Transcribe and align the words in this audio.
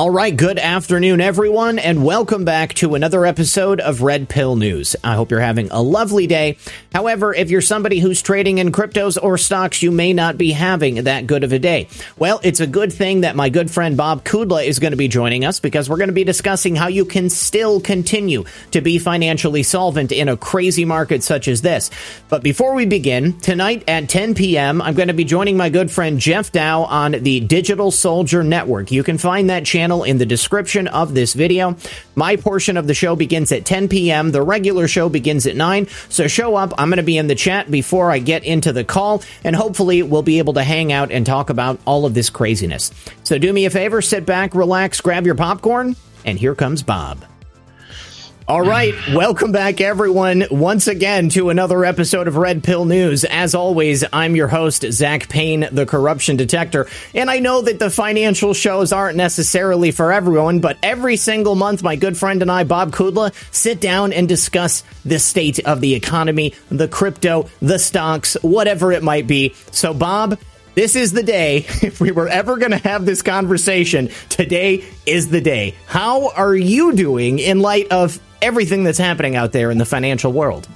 All 0.00 0.08
right, 0.08 0.34
good 0.34 0.58
afternoon, 0.58 1.20
everyone, 1.20 1.78
and 1.78 2.02
welcome 2.02 2.46
back 2.46 2.72
to 2.76 2.94
another 2.94 3.26
episode 3.26 3.80
of 3.80 4.00
Red 4.00 4.30
Pill 4.30 4.56
News. 4.56 4.96
I 5.04 5.14
hope 5.14 5.30
you're 5.30 5.40
having 5.40 5.70
a 5.70 5.82
lovely 5.82 6.26
day. 6.26 6.56
However, 6.90 7.34
if 7.34 7.50
you're 7.50 7.60
somebody 7.60 7.98
who's 8.00 8.22
trading 8.22 8.56
in 8.56 8.72
cryptos 8.72 9.22
or 9.22 9.36
stocks, 9.36 9.82
you 9.82 9.90
may 9.90 10.14
not 10.14 10.38
be 10.38 10.52
having 10.52 11.04
that 11.04 11.26
good 11.26 11.44
of 11.44 11.52
a 11.52 11.58
day. 11.58 11.86
Well, 12.16 12.40
it's 12.42 12.60
a 12.60 12.66
good 12.66 12.94
thing 12.94 13.20
that 13.20 13.36
my 13.36 13.50
good 13.50 13.70
friend 13.70 13.94
Bob 13.94 14.24
Kudla 14.24 14.64
is 14.64 14.78
going 14.78 14.92
to 14.92 14.96
be 14.96 15.06
joining 15.06 15.44
us 15.44 15.60
because 15.60 15.90
we're 15.90 15.98
going 15.98 16.08
to 16.08 16.14
be 16.14 16.24
discussing 16.24 16.76
how 16.76 16.86
you 16.86 17.04
can 17.04 17.28
still 17.28 17.78
continue 17.78 18.44
to 18.70 18.80
be 18.80 18.98
financially 18.98 19.62
solvent 19.62 20.12
in 20.12 20.30
a 20.30 20.36
crazy 20.38 20.86
market 20.86 21.22
such 21.22 21.46
as 21.46 21.60
this. 21.60 21.90
But 22.30 22.42
before 22.42 22.72
we 22.72 22.86
begin, 22.86 23.38
tonight 23.40 23.84
at 23.86 24.08
10 24.08 24.34
p.m., 24.34 24.80
I'm 24.80 24.94
going 24.94 25.08
to 25.08 25.14
be 25.14 25.24
joining 25.24 25.58
my 25.58 25.68
good 25.68 25.90
friend 25.90 26.18
Jeff 26.18 26.52
Dow 26.52 26.84
on 26.84 27.12
the 27.12 27.40
Digital 27.40 27.90
Soldier 27.90 28.42
Network. 28.42 28.90
You 28.90 29.02
can 29.02 29.18
find 29.18 29.50
that 29.50 29.66
channel 29.66 29.89
channel 29.90 30.04
in 30.04 30.18
the 30.18 30.26
description 30.26 30.86
of 30.86 31.14
this 31.14 31.34
video. 31.34 31.76
My 32.14 32.36
portion 32.36 32.76
of 32.76 32.86
the 32.86 32.94
show 32.94 33.16
begins 33.16 33.50
at 33.50 33.64
10 33.64 33.88
p.m. 33.88 34.30
The 34.30 34.42
regular 34.42 34.86
show 34.86 35.08
begins 35.08 35.46
at 35.46 35.56
9. 35.56 35.88
So 36.08 36.28
show 36.28 36.54
up. 36.54 36.72
I'm 36.78 36.90
going 36.90 36.98
to 36.98 37.02
be 37.02 37.18
in 37.18 37.26
the 37.26 37.34
chat 37.34 37.70
before 37.70 38.12
I 38.12 38.20
get 38.20 38.44
into 38.44 38.72
the 38.72 38.84
call, 38.84 39.22
and 39.42 39.56
hopefully 39.56 40.04
we'll 40.04 40.22
be 40.22 40.38
able 40.38 40.54
to 40.54 40.62
hang 40.62 40.92
out 40.92 41.10
and 41.10 41.26
talk 41.26 41.50
about 41.50 41.80
all 41.86 42.06
of 42.06 42.14
this 42.14 42.30
craziness. 42.30 42.92
So 43.24 43.36
do 43.38 43.52
me 43.52 43.64
a 43.66 43.70
favor, 43.70 44.00
sit 44.00 44.24
back, 44.24 44.54
relax, 44.54 45.00
grab 45.00 45.26
your 45.26 45.34
popcorn, 45.34 45.96
and 46.24 46.38
here 46.38 46.54
comes 46.54 46.84
Bob. 46.84 47.29
All 48.48 48.62
right, 48.62 48.94
welcome 49.12 49.52
back, 49.52 49.80
everyone, 49.80 50.44
once 50.50 50.88
again 50.88 51.28
to 51.30 51.50
another 51.50 51.84
episode 51.84 52.26
of 52.26 52.36
Red 52.36 52.64
Pill 52.64 52.84
News. 52.84 53.24
As 53.24 53.54
always, 53.54 54.02
I'm 54.12 54.34
your 54.34 54.48
host, 54.48 54.84
Zak 54.90 55.28
Paine, 55.28 55.68
the 55.70 55.86
corruption 55.86 56.36
detector. 56.36 56.88
And 57.14 57.30
I 57.30 57.38
know 57.38 57.62
that 57.62 57.78
the 57.78 57.90
financial 57.90 58.52
shows 58.52 58.92
aren't 58.92 59.16
necessarily 59.16 59.92
for 59.92 60.10
everyone, 60.10 60.58
but 60.58 60.78
every 60.82 61.16
single 61.16 61.54
month, 61.54 61.84
my 61.84 61.94
good 61.94 62.16
friend 62.16 62.42
and 62.42 62.50
I, 62.50 62.64
Bob 62.64 62.90
Kudla, 62.90 63.32
sit 63.54 63.80
down 63.80 64.12
and 64.12 64.28
discuss 64.28 64.82
the 65.04 65.20
state 65.20 65.60
of 65.60 65.80
the 65.80 65.94
economy, 65.94 66.54
the 66.70 66.88
crypto, 66.88 67.48
the 67.62 67.78
stocks, 67.78 68.36
whatever 68.42 68.90
it 68.90 69.04
might 69.04 69.28
be. 69.28 69.54
So, 69.70 69.94
Bob, 69.94 70.40
this 70.74 70.96
is 70.96 71.12
the 71.12 71.22
day. 71.22 71.66
If 71.82 72.00
we 72.00 72.10
were 72.10 72.28
ever 72.28 72.56
going 72.56 72.72
to 72.72 72.78
have 72.78 73.04
this 73.04 73.22
conversation, 73.22 74.10
today 74.28 74.84
is 75.06 75.28
the 75.28 75.40
day. 75.40 75.76
How 75.86 76.30
are 76.30 76.54
you 76.54 76.92
doing 76.94 77.38
in 77.38 77.60
light 77.60 77.88
of 77.92 78.20
everything 78.42 78.84
that's 78.84 78.98
happening 78.98 79.36
out 79.36 79.52
there 79.52 79.70
in 79.70 79.78
the 79.78 79.84
financial 79.84 80.32
world. 80.32 80.68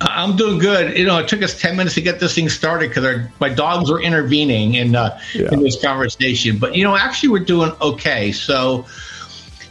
I'm 0.00 0.36
doing 0.36 0.58
good. 0.58 0.96
You 0.96 1.06
know, 1.06 1.18
it 1.18 1.28
took 1.28 1.42
us 1.42 1.58
10 1.58 1.76
minutes 1.76 1.94
to 1.94 2.02
get 2.02 2.20
this 2.20 2.34
thing 2.34 2.48
started 2.48 2.90
because 2.90 3.26
my 3.40 3.48
dogs 3.48 3.90
were 3.90 4.00
intervening 4.00 4.74
in, 4.74 4.94
uh, 4.94 5.18
yeah. 5.34 5.52
in 5.52 5.62
this 5.62 5.80
conversation. 5.80 6.58
But, 6.58 6.74
you 6.74 6.84
know, 6.84 6.96
actually, 6.96 7.30
we're 7.30 7.44
doing 7.44 7.72
okay. 7.80 8.30
So, 8.32 8.84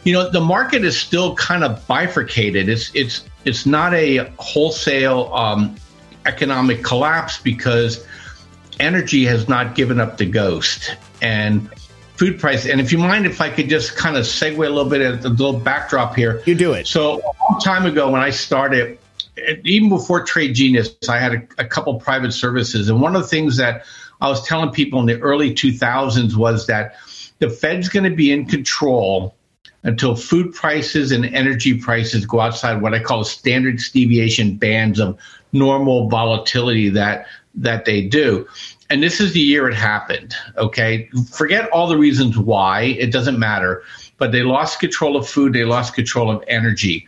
you 0.04 0.14
know, 0.14 0.30
the 0.30 0.42
market 0.42 0.84
is 0.84 0.98
still 0.98 1.36
kind 1.36 1.64
of 1.64 1.86
bifurcated. 1.88 2.70
It's, 2.70 2.90
it's, 2.96 3.26
it's 3.44 3.68
not 3.68 3.94
a 3.94 4.32
wholesale 4.40 5.32
um, 5.34 5.76
economic 6.26 6.84
collapse 6.84 7.38
because 7.38 8.06
energy 8.80 9.26
has 9.26 9.48
not 9.48 9.76
given 9.76 10.00
up 10.00 10.18
the 10.18 10.26
ghost. 10.26 10.96
And 11.22 11.70
food 12.18 12.40
price. 12.40 12.66
And 12.66 12.80
if 12.80 12.92
you 12.92 12.98
mind, 12.98 13.26
if 13.26 13.42
I 13.42 13.50
could 13.50 13.70
just 13.70 13.96
kind 13.96 14.16
of 14.16 14.24
segue 14.24 14.56
a 14.56 14.70
little 14.70 14.90
bit 14.90 15.02
at 15.02 15.22
the 15.22 15.30
little 15.30 15.60
backdrop 15.60 16.16
here. 16.16 16.42
You 16.46 16.56
do 16.56 16.74
it. 16.74 16.88
So 16.88 17.20
a 17.20 17.52
long 17.52 17.60
time 17.62 17.86
ago, 17.86 18.10
when 18.10 18.22
I 18.22 18.30
started, 18.30 18.98
even 19.64 19.90
before 19.90 20.24
Trade 20.24 20.54
Genius, 20.54 20.96
I 21.10 21.20
had 21.20 21.34
a, 21.34 21.48
a 21.58 21.66
couple 21.66 21.94
private 22.00 22.32
services, 22.32 22.90
and 22.90 23.02
one 23.02 23.16
of 23.16 23.22
the 23.22 23.28
things 23.28 23.58
that 23.58 23.86
I 24.22 24.30
was 24.30 24.46
telling 24.46 24.72
people 24.72 25.00
in 25.00 25.06
the 25.06 25.20
early 25.20 25.54
2000s 25.54 26.36
was 26.36 26.68
that 26.68 26.96
the 27.40 27.50
Fed's 27.50 27.90
going 27.90 28.10
to 28.10 28.16
be 28.16 28.32
in 28.32 28.46
control 28.46 29.36
until 29.84 30.16
food 30.16 30.54
prices 30.54 31.12
and 31.12 31.26
energy 31.26 31.80
prices 31.80 32.26
go 32.26 32.40
outside 32.40 32.82
what 32.82 32.94
I 32.94 33.00
call 33.00 33.24
standard 33.24 33.80
deviation 33.94 34.56
bands 34.56 35.00
of 35.00 35.20
normal 35.52 36.10
volatility 36.10 36.90
that 36.90 37.28
that 37.56 37.86
they 37.86 38.02
do 38.02 38.48
and 38.96 39.04
this 39.04 39.20
is 39.20 39.34
the 39.34 39.42
year 39.42 39.68
it 39.68 39.74
happened. 39.74 40.34
Okay. 40.56 41.10
Forget 41.30 41.70
all 41.72 41.86
the 41.86 41.98
reasons 41.98 42.38
why, 42.38 42.84
it 42.84 43.12
doesn't 43.12 43.38
matter. 43.38 43.84
But 44.18 44.32
they 44.32 44.42
lost 44.42 44.80
control 44.80 45.18
of 45.18 45.28
food, 45.28 45.52
they 45.52 45.66
lost 45.66 45.94
control 45.94 46.32
of 46.32 46.42
energy. 46.48 47.06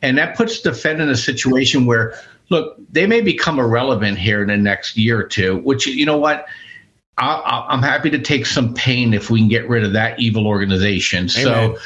And 0.00 0.16
that 0.16 0.34
puts 0.34 0.62
the 0.62 0.72
Fed 0.72 0.98
in 0.98 1.10
a 1.10 1.14
situation 1.16 1.84
where, 1.84 2.18
look, 2.48 2.78
they 2.90 3.06
may 3.06 3.20
become 3.20 3.58
irrelevant 3.58 4.16
here 4.16 4.40
in 4.40 4.48
the 4.48 4.56
next 4.56 4.96
year 4.96 5.20
or 5.20 5.24
two, 5.24 5.58
which, 5.58 5.86
you 5.86 6.06
know 6.06 6.16
what? 6.16 6.46
I, 7.18 7.66
am 7.68 7.82
happy 7.82 8.08
to 8.08 8.18
take 8.18 8.46
some 8.46 8.72
pain 8.72 9.12
if 9.12 9.28
we 9.28 9.40
can 9.40 9.48
get 9.48 9.68
rid 9.68 9.84
of 9.84 9.92
that 9.92 10.18
evil 10.18 10.46
organization. 10.46 11.28
Amen. 11.36 11.76
So, 11.76 11.78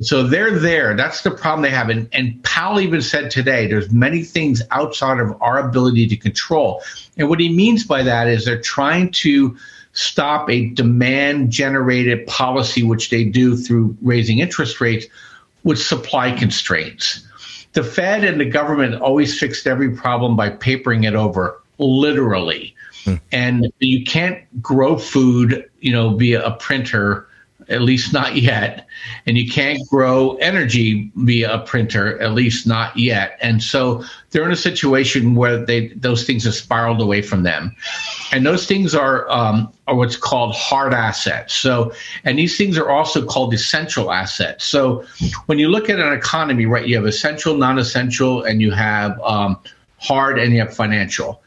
so 0.00 0.22
they're 0.22 0.56
there. 0.58 0.94
That's 0.96 1.22
the 1.22 1.30
problem 1.30 1.62
they 1.62 1.70
have. 1.70 1.88
And, 1.88 2.08
and 2.12 2.42
Powell 2.44 2.80
even 2.80 3.02
said 3.02 3.30
today, 3.30 3.66
there's 3.66 3.90
many 3.90 4.22
things 4.22 4.62
outside 4.70 5.18
of 5.18 5.40
our 5.42 5.58
ability 5.58 6.06
to 6.08 6.16
control. 6.16 6.82
And 7.16 7.28
what 7.28 7.40
he 7.40 7.48
means 7.48 7.84
by 7.84 8.02
that 8.04 8.28
is 8.28 8.44
they're 8.44 8.60
trying 8.60 9.10
to 9.12 9.56
stop 9.94 10.48
a 10.48 10.70
demand 10.70 11.50
generated 11.50 12.26
policy, 12.28 12.84
which 12.84 13.10
they 13.10 13.24
do 13.24 13.56
through 13.56 13.96
raising 14.00 14.38
interest 14.38 14.80
rates 14.80 15.06
with 15.64 15.80
supply 15.80 16.30
constraints. 16.30 17.26
The 17.72 17.82
Fed 17.82 18.24
and 18.24 18.40
the 18.40 18.44
government 18.44 19.00
always 19.00 19.38
fixed 19.38 19.66
every 19.66 19.90
problem 19.90 20.36
by 20.36 20.50
papering 20.50 21.04
it 21.04 21.14
over, 21.14 21.60
literally. 21.78 22.74
Hmm. 23.04 23.14
And 23.32 23.72
you 23.80 24.04
can't 24.04 24.40
grow 24.62 24.96
food, 24.96 25.68
you 25.80 25.92
know, 25.92 26.16
via 26.16 26.44
a 26.44 26.52
printer 26.52 27.27
at 27.68 27.82
least 27.82 28.12
not 28.12 28.36
yet. 28.36 28.86
And 29.26 29.36
you 29.36 29.50
can't 29.50 29.78
grow 29.88 30.36
energy 30.36 31.10
via 31.16 31.54
a 31.54 31.58
printer, 31.58 32.20
at 32.20 32.32
least 32.32 32.66
not 32.66 32.96
yet. 32.96 33.38
And 33.40 33.62
so 33.62 34.04
they're 34.30 34.44
in 34.44 34.52
a 34.52 34.56
situation 34.56 35.34
where 35.34 35.64
they 35.64 35.88
those 35.88 36.24
things 36.24 36.44
have 36.44 36.54
spiraled 36.54 37.00
away 37.00 37.22
from 37.22 37.42
them. 37.42 37.74
And 38.32 38.46
those 38.46 38.66
things 38.66 38.94
are 38.94 39.28
um, 39.30 39.72
are 39.86 39.94
what's 39.94 40.16
called 40.16 40.54
hard 40.54 40.94
assets. 40.94 41.54
So 41.54 41.92
and 42.24 42.38
these 42.38 42.56
things 42.56 42.78
are 42.78 42.90
also 42.90 43.24
called 43.24 43.52
essential 43.54 44.12
assets. 44.12 44.64
So 44.64 45.04
when 45.46 45.58
you 45.58 45.68
look 45.68 45.90
at 45.90 45.98
an 45.98 46.12
economy, 46.12 46.66
right, 46.66 46.86
you 46.86 46.96
have 46.96 47.06
essential, 47.06 47.56
non-essential, 47.56 48.44
and 48.44 48.60
you 48.60 48.70
have 48.72 49.20
um, 49.20 49.58
hard 49.98 50.38
and 50.38 50.52
you 50.52 50.60
have 50.60 50.74
financial. 50.74 51.42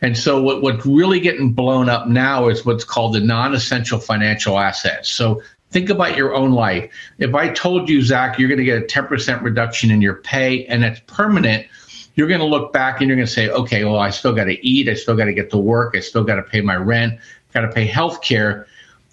And 0.00 0.18
so 0.18 0.42
what, 0.42 0.62
what's 0.62 0.84
really 0.84 1.20
getting 1.20 1.52
blown 1.52 1.88
up 1.88 2.08
now 2.08 2.48
is 2.48 2.66
what's 2.66 2.84
called 2.84 3.14
the 3.14 3.20
non-essential 3.20 4.00
financial 4.00 4.58
assets. 4.58 5.08
So 5.08 5.42
think 5.72 5.88
about 5.88 6.16
your 6.16 6.34
own 6.34 6.52
life. 6.52 6.92
If 7.18 7.34
I 7.34 7.48
told 7.48 7.88
you, 7.88 8.02
Zak, 8.02 8.38
you're 8.38 8.48
going 8.48 8.58
to 8.58 8.64
get 8.64 8.82
a 8.82 8.86
10% 8.86 9.42
reduction 9.42 9.90
in 9.90 10.00
your 10.00 10.16
pay 10.16 10.66
and 10.66 10.84
it's 10.84 11.00
permanent, 11.06 11.66
you're 12.14 12.28
going 12.28 12.40
to 12.40 12.46
look 12.46 12.72
back 12.72 13.00
and 13.00 13.08
you're 13.08 13.16
going 13.16 13.26
to 13.26 13.32
say, 13.32 13.48
okay, 13.48 13.84
well, 13.84 13.98
I 13.98 14.10
still 14.10 14.34
got 14.34 14.44
to 14.44 14.66
eat. 14.66 14.88
I 14.88 14.94
still 14.94 15.16
got 15.16 15.24
to 15.24 15.32
get 15.32 15.50
to 15.50 15.58
work. 15.58 15.96
I 15.96 16.00
still 16.00 16.24
got 16.24 16.36
to 16.36 16.42
pay 16.42 16.60
my 16.60 16.76
rent, 16.76 17.18
got 17.54 17.62
to 17.62 17.68
pay 17.68 17.86
health 17.86 18.20
care. 18.22 18.66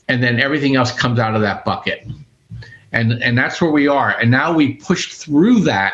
And 0.08 0.22
then 0.22 0.40
everything 0.40 0.76
else 0.76 0.92
comes 0.92 1.20
out 1.20 1.36
of 1.36 1.42
that 1.42 1.64
bucket. 1.64 2.06
And, 2.92 3.24
and 3.24 3.38
that's 3.38 3.62
where 3.62 3.72
we 3.72 3.88
are. 3.88 4.10
And 4.10 4.30
now 4.32 4.54
we 4.54 4.74
pushed 4.74 5.14
through 5.14 5.62
that. 5.62 5.94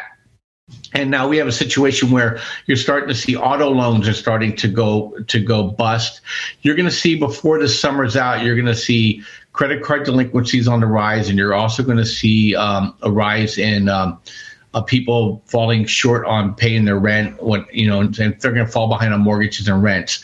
And 0.94 1.12
now 1.12 1.28
we 1.28 1.38
have 1.38 1.48
a 1.48 1.52
situation 1.52 2.10
where 2.10 2.40
you're 2.66 2.78
starting 2.78 3.10
to 3.10 3.14
see 3.14 3.36
auto 3.36 3.70
loans 3.70 4.08
are 4.08 4.14
starting 4.14 4.56
to 4.56 4.68
go 4.68 5.16
to 5.28 5.40
go 5.40 5.64
bust. 5.64 6.22
You're 6.62 6.76
going 6.76 6.88
to 6.88 6.96
see 6.96 7.20
before 7.20 7.60
the 7.60 7.70
summer's 7.70 8.18
out, 8.18 8.44
you're 8.44 8.56
going 8.56 8.66
to 8.66 8.76
see 8.76 9.22
credit 9.56 9.82
card 9.82 10.04
delinquencies 10.04 10.68
on 10.68 10.82
the 10.82 10.86
rise, 10.86 11.30
and 11.30 11.38
you're 11.38 11.54
also 11.54 11.82
going 11.82 11.98
to 11.98 12.06
see 12.06 12.56
um, 12.56 12.94
a 13.02 13.10
rise 13.10 13.58
in 13.58 13.88
um, 13.88 14.20
uh, 14.74 14.82
people 14.82 15.42
falling 15.46 15.86
short 15.86 16.26
on 16.26 16.54
paying 16.54 16.84
their 16.84 17.00
rent. 17.00 17.42
When 17.42 17.66
you 17.72 17.88
know, 17.88 18.02
and 18.02 18.14
they're 18.14 18.52
going 18.52 18.66
to 18.66 18.72
fall 18.72 18.90
behind 18.90 19.14
on 19.14 19.22
mortgages 19.22 19.70
and 19.70 19.82
rents, 19.82 20.24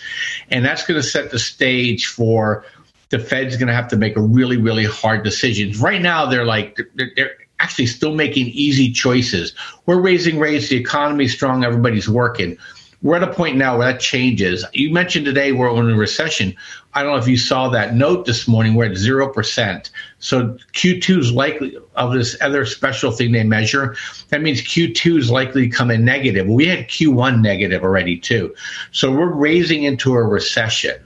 and 0.49 0.65
that's 0.65 0.85
going 0.85 1.01
to 1.01 1.07
set 1.07 1.31
the 1.31 1.39
stage 1.39 2.07
for 2.07 2.65
the 3.07 3.19
Fed's 3.19 3.55
going 3.55 3.67
to 3.67 3.73
have 3.73 3.87
to 3.87 3.95
make 3.95 4.17
a 4.17 4.21
really, 4.21 4.57
really 4.57 4.85
hard 4.85 5.23
decisions. 5.23 5.79
Right 5.79 6.01
now, 6.01 6.25
they're 6.25 6.45
like 6.45 6.77
they're, 6.95 7.11
they're 7.15 7.35
actually 7.61 7.87
still 7.87 8.13
making 8.13 8.47
easy 8.47 8.91
choices. 8.91 9.55
We're 9.85 10.01
raising 10.01 10.39
rates, 10.39 10.67
the 10.67 10.77
economy's 10.77 11.33
strong, 11.33 11.63
everybody's 11.63 12.09
working 12.09 12.57
we're 13.01 13.15
at 13.15 13.23
a 13.23 13.33
point 13.33 13.57
now 13.57 13.77
where 13.77 13.91
that 13.91 13.99
changes. 13.99 14.63
You 14.73 14.93
mentioned 14.93 15.25
today 15.25 15.51
we're 15.51 15.69
in 15.79 15.89
a 15.89 15.95
recession. 15.95 16.55
I 16.93 17.01
don't 17.01 17.13
know 17.13 17.17
if 17.17 17.27
you 17.27 17.37
saw 17.37 17.69
that 17.69 17.95
note 17.95 18.25
this 18.25 18.47
morning. 18.47 18.75
We're 18.75 18.91
at 18.91 18.97
zero 18.97 19.27
percent. 19.27 19.89
So 20.19 20.57
Q2 20.73 21.19
is 21.19 21.31
likely 21.31 21.77
of 21.95 22.13
this 22.13 22.37
other 22.41 22.65
special 22.65 23.11
thing 23.11 23.31
they 23.31 23.43
measure. 23.43 23.95
That 24.29 24.41
means 24.41 24.61
Q2 24.61 25.17
is 25.17 25.31
likely 25.31 25.67
to 25.67 25.75
come 25.75 25.89
in 25.89 26.05
negative. 26.05 26.47
We 26.47 26.67
had 26.67 26.87
Q1 26.89 27.41
negative 27.41 27.83
already 27.83 28.17
too. 28.17 28.53
So 28.91 29.11
we're 29.11 29.33
raising 29.33 29.83
into 29.83 30.13
a 30.13 30.23
recession. 30.23 30.97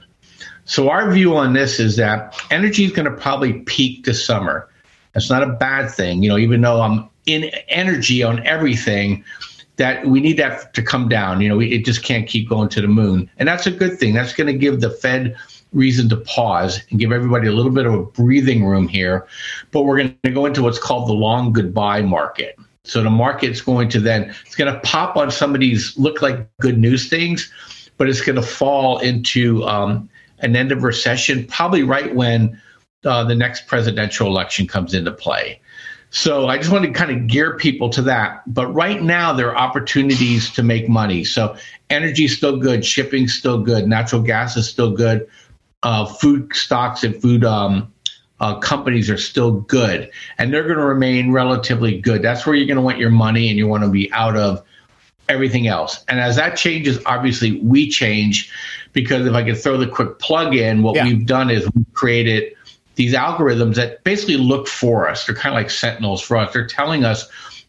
So 0.66 0.90
our 0.90 1.10
view 1.10 1.36
on 1.36 1.52
this 1.52 1.78
is 1.78 1.96
that 1.96 2.36
energy 2.50 2.84
is 2.84 2.92
going 2.92 3.10
to 3.10 3.16
probably 3.16 3.60
peak 3.60 4.04
this 4.04 4.24
summer. 4.24 4.68
That's 5.14 5.30
not 5.30 5.42
a 5.42 5.46
bad 5.46 5.90
thing, 5.90 6.22
you 6.22 6.28
know. 6.28 6.36
Even 6.36 6.60
though 6.60 6.82
I'm 6.82 7.08
in 7.24 7.44
energy 7.68 8.22
on 8.22 8.44
everything 8.44 9.24
that 9.76 10.06
we 10.06 10.20
need 10.20 10.38
that 10.38 10.72
to 10.74 10.82
come 10.82 11.08
down. 11.08 11.40
You 11.40 11.48
know, 11.48 11.60
it 11.60 11.84
just 11.84 12.02
can't 12.02 12.26
keep 12.26 12.48
going 12.48 12.68
to 12.70 12.80
the 12.80 12.88
moon, 12.88 13.30
and 13.38 13.48
that's 13.48 13.66
a 13.66 13.70
good 13.70 13.98
thing. 13.98 14.14
That's 14.14 14.32
going 14.32 14.46
to 14.46 14.58
give 14.58 14.80
the 14.80 14.90
Fed 14.90 15.36
reason 15.72 16.08
to 16.08 16.16
pause 16.16 16.80
and 16.90 16.98
give 16.98 17.12
everybody 17.12 17.48
a 17.48 17.52
little 17.52 17.72
bit 17.72 17.86
of 17.86 17.94
a 17.94 18.02
breathing 18.02 18.64
room 18.64 18.88
here. 18.88 19.26
But 19.72 19.82
we're 19.82 19.98
going 19.98 20.16
to 20.24 20.30
go 20.30 20.46
into 20.46 20.62
what's 20.62 20.78
called 20.78 21.08
the 21.08 21.14
long 21.14 21.52
goodbye 21.52 22.02
market. 22.02 22.58
So 22.84 23.02
the 23.02 23.10
market's 23.10 23.60
going 23.60 23.88
to 23.90 24.00
then 24.00 24.34
it's 24.44 24.54
going 24.54 24.72
to 24.72 24.80
pop 24.80 25.16
on 25.16 25.30
some 25.30 25.54
of 25.54 25.60
these 25.60 25.98
look 25.98 26.22
like 26.22 26.48
good 26.60 26.78
news 26.78 27.08
things, 27.08 27.52
but 27.96 28.08
it's 28.08 28.20
going 28.20 28.36
to 28.36 28.42
fall 28.42 28.98
into 28.98 29.64
um, 29.64 30.08
an 30.38 30.54
end 30.54 30.72
of 30.72 30.82
recession 30.84 31.46
probably 31.46 31.82
right 31.82 32.14
when 32.14 32.60
uh, 33.04 33.24
the 33.24 33.34
next 33.34 33.66
presidential 33.66 34.28
election 34.28 34.66
comes 34.66 34.94
into 34.94 35.10
play. 35.10 35.60
So 36.10 36.48
I 36.48 36.56
just 36.56 36.70
want 36.70 36.84
to 36.84 36.92
kind 36.92 37.10
of 37.10 37.26
gear 37.26 37.56
people 37.56 37.90
to 37.90 38.02
that. 38.02 38.42
But 38.46 38.68
right 38.68 39.02
now, 39.02 39.32
there 39.32 39.50
are 39.50 39.56
opportunities 39.56 40.50
to 40.54 40.62
make 40.62 40.88
money. 40.88 41.24
So 41.24 41.56
energy 41.90 42.24
is 42.24 42.36
still 42.36 42.58
good, 42.58 42.84
shipping 42.84 43.28
still 43.28 43.62
good, 43.62 43.86
natural 43.86 44.22
gas 44.22 44.56
is 44.56 44.68
still 44.68 44.92
good, 44.92 45.28
uh, 45.82 46.06
food 46.06 46.54
stocks 46.54 47.04
and 47.04 47.20
food 47.20 47.44
um, 47.44 47.92
uh, 48.40 48.58
companies 48.58 49.08
are 49.08 49.16
still 49.16 49.60
good, 49.62 50.10
and 50.38 50.52
they're 50.52 50.64
going 50.64 50.78
to 50.78 50.84
remain 50.84 51.32
relatively 51.32 52.00
good. 52.00 52.22
That's 52.22 52.46
where 52.46 52.54
you're 52.54 52.66
going 52.66 52.76
to 52.76 52.82
want 52.82 52.98
your 52.98 53.10
money, 53.10 53.48
and 53.48 53.56
you 53.56 53.66
want 53.66 53.84
to 53.84 53.90
be 53.90 54.12
out 54.12 54.36
of 54.36 54.62
everything 55.28 55.66
else. 55.66 56.04
And 56.08 56.20
as 56.20 56.36
that 56.36 56.56
changes, 56.56 56.98
obviously 57.06 57.60
we 57.60 57.88
change 57.88 58.52
because 58.92 59.26
if 59.26 59.34
I 59.34 59.42
could 59.42 59.58
throw 59.58 59.76
the 59.76 59.86
quick 59.86 60.18
plug 60.18 60.54
in, 60.54 60.82
what 60.82 60.96
yeah. 60.96 61.04
we've 61.04 61.26
done 61.26 61.50
is 61.50 61.68
we've 61.74 61.92
created 61.94 62.55
these 62.96 63.14
algorithms 63.14 63.76
that 63.76 64.02
basically 64.04 64.36
look 64.36 64.66
for 64.66 65.08
us. 65.08 65.26
They're 65.26 65.34
kind 65.34 65.54
of 65.54 65.60
like 65.60 65.70
sentinels 65.70 66.20
for 66.20 66.36
us. 66.36 66.52
They're 66.52 66.66
telling 66.66 67.04
us 67.04 67.28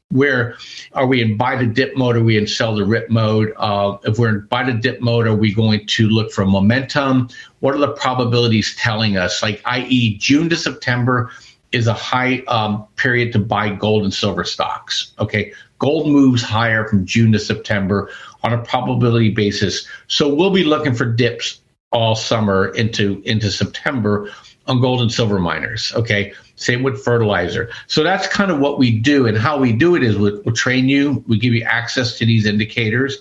where 0.09 0.55
are 0.93 1.05
we 1.05 1.21
in 1.21 1.35
buy 1.35 1.57
to 1.57 1.65
dip 1.65 1.97
mode? 1.97 2.15
Are 2.15 2.23
we 2.23 2.37
in 2.37 2.47
sell 2.47 2.77
to 2.77 2.85
rip 2.85 3.09
mode? 3.09 3.53
Uh, 3.57 3.97
if 4.03 4.17
we're 4.17 4.29
in 4.29 4.47
buy 4.47 4.63
to 4.63 4.73
dip 4.73 5.01
mode, 5.01 5.27
are 5.27 5.35
we 5.35 5.53
going 5.53 5.85
to 5.85 6.07
look 6.07 6.31
for 6.31 6.45
momentum? 6.45 7.29
What 7.59 7.75
are 7.75 7.79
the 7.79 7.91
probabilities 7.91 8.75
telling 8.77 9.17
us? 9.17 9.43
Like, 9.43 9.61
i.e., 9.65 10.17
June 10.17 10.49
to 10.49 10.55
September 10.55 11.29
is 11.73 11.87
a 11.87 11.93
high 11.93 12.39
um, 12.47 12.85
period 12.95 13.33
to 13.33 13.39
buy 13.39 13.69
gold 13.69 14.03
and 14.03 14.13
silver 14.13 14.45
stocks. 14.45 15.11
Okay, 15.19 15.51
gold 15.79 16.07
moves 16.07 16.41
higher 16.41 16.87
from 16.87 17.05
June 17.05 17.33
to 17.33 17.39
September 17.39 18.09
on 18.43 18.53
a 18.53 18.63
probability 18.63 19.31
basis. 19.31 19.85
So 20.07 20.33
we'll 20.33 20.51
be 20.51 20.63
looking 20.63 20.93
for 20.93 21.05
dips 21.05 21.59
all 21.91 22.15
summer 22.15 22.69
into 22.69 23.21
into 23.25 23.51
September 23.51 24.31
on 24.67 24.81
gold 24.81 25.01
and 25.01 25.11
silver 25.11 25.39
miners. 25.39 25.93
Okay. 25.95 26.33
Same 26.55 26.83
with 26.83 27.03
fertilizer. 27.03 27.69
So 27.87 28.03
that's 28.03 28.27
kind 28.27 28.51
of 28.51 28.59
what 28.59 28.79
we 28.79 28.91
do. 28.91 29.27
And 29.27 29.37
how 29.37 29.59
we 29.59 29.71
do 29.71 29.95
it 29.95 30.03
is 30.03 30.17
we'll, 30.17 30.41
we'll 30.43 30.55
train 30.55 30.89
you, 30.89 31.23
we 31.27 31.37
give 31.37 31.53
you 31.53 31.63
access 31.63 32.17
to 32.17 32.25
these 32.25 32.45
indicators. 32.45 33.17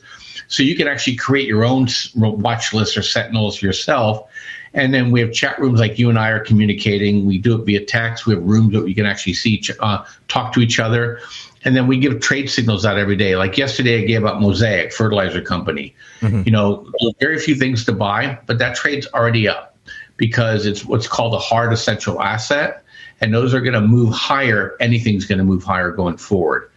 So 0.49 0.63
you 0.63 0.77
can 0.77 0.89
actually 0.89 1.17
create 1.17 1.47
your 1.47 1.65
own 1.65 1.89
watch 2.15 2.73
lists 2.73 2.97
or 2.97 3.03
sentinels 3.03 3.61
yourself. 3.61 4.29
And 4.75 4.93
then 4.93 5.11
we 5.11 5.21
have 5.21 5.33
chat 5.33 5.59
rooms 5.59 5.81
like 5.81 5.99
you 5.99 6.09
and 6.11 6.19
I 6.19 6.31
are 6.31 6.41
communicating. 6.41 7.27
We 7.27 7.39
do 7.39 7.61
it 7.61 7.65
via 7.65 7.85
text. 7.85 8.27
We 8.27 8.35
have 8.35 8.43
rooms 8.43 8.73
that 8.75 8.83
we 8.83 8.95
can 8.95 9.07
actually 9.07 9.35
see, 9.35 9.63
uh, 9.81 10.05
talk 10.29 10.53
to 10.53 10.61
each 10.61 10.79
other. 10.79 11.21
And 11.65 11.75
then 11.75 11.87
we 11.87 11.99
give 11.99 12.21
trade 12.21 12.49
signals 12.49 12.85
out 12.85 12.99
every 12.99 13.17
day. 13.17 13.37
Like 13.37 13.59
yesterday, 13.59 14.03
I 14.03 14.07
gave 14.07 14.25
out 14.25 14.41
Mosaic 14.41 14.93
Fertilizer 14.93 15.41
Company. 15.41 15.95
Mm-hmm. 16.21 16.43
You 16.45 16.53
know, 16.53 16.91
very 17.19 17.39
few 17.39 17.55
things 17.55 17.85
to 17.87 17.93
buy, 17.93 18.39
but 18.47 18.59
that 18.59 18.77
trade's 18.77 19.07
already 19.13 19.49
up 19.49 19.76
because 20.17 20.67
it's 20.67 20.85
what's 20.85 21.09
called 21.09 21.35
a 21.35 21.39
hard 21.39 21.73
essential 21.73 22.21
asset. 22.21 22.83
And 23.21 23.33
those 23.33 23.55
are 23.55 23.61
going 23.61 23.75
to 23.75 23.81
move 23.81 24.13
higher. 24.13 24.77
Anything's 24.79 25.25
going 25.25 25.39
to 25.39 25.45
move 25.45 25.63
higher 25.63 25.91
going 25.91 26.19
forward. 26.19 26.71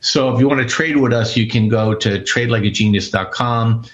So 0.00 0.32
if 0.34 0.40
you 0.40 0.48
want 0.48 0.60
to 0.60 0.66
trade 0.66 0.96
with 0.96 1.12
us, 1.12 1.36
you 1.36 1.46
can 1.46 1.68
go 1.68 1.94
to 1.94 2.20
tradelikeagenius.com 2.20 3.84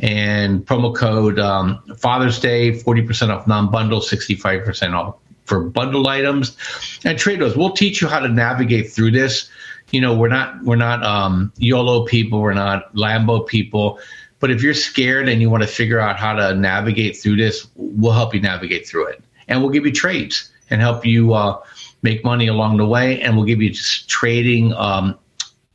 and 0.00 0.66
promo 0.66 0.94
code 0.94 1.38
um, 1.38 1.82
Father's 1.96 2.38
Day, 2.38 2.72
40% 2.72 3.30
off 3.30 3.46
non 3.46 3.70
bundle, 3.70 4.00
65% 4.00 4.94
off 4.94 5.16
for 5.44 5.60
bundled 5.60 6.06
items. 6.06 6.56
And 7.04 7.18
trade 7.18 7.42
us. 7.42 7.56
We'll 7.56 7.72
teach 7.72 8.02
you 8.02 8.08
how 8.08 8.20
to 8.20 8.28
navigate 8.28 8.90
through 8.90 9.12
this. 9.12 9.48
You 9.90 10.00
know, 10.00 10.16
we're 10.16 10.28
not 10.28 10.62
we're 10.64 10.76
not 10.76 11.04
um, 11.04 11.52
YOLO 11.56 12.04
people, 12.06 12.40
we're 12.40 12.54
not 12.54 12.92
Lambo 12.94 13.46
people. 13.46 14.00
But 14.44 14.50
if 14.50 14.62
you're 14.62 14.74
scared 14.74 15.26
and 15.30 15.40
you 15.40 15.48
want 15.48 15.62
to 15.62 15.66
figure 15.66 15.98
out 15.98 16.18
how 16.18 16.34
to 16.34 16.54
navigate 16.54 17.16
through 17.16 17.36
this, 17.36 17.66
we'll 17.76 18.12
help 18.12 18.34
you 18.34 18.42
navigate 18.42 18.86
through 18.86 19.06
it. 19.06 19.24
And 19.48 19.62
we'll 19.62 19.70
give 19.70 19.86
you 19.86 19.90
trades 19.90 20.50
and 20.68 20.82
help 20.82 21.06
you 21.06 21.32
uh, 21.32 21.62
make 22.02 22.22
money 22.26 22.48
along 22.48 22.76
the 22.76 22.84
way. 22.84 23.22
And 23.22 23.38
we'll 23.38 23.46
give 23.46 23.62
you 23.62 23.70
just 23.70 24.06
trading, 24.06 24.74
um, 24.74 25.18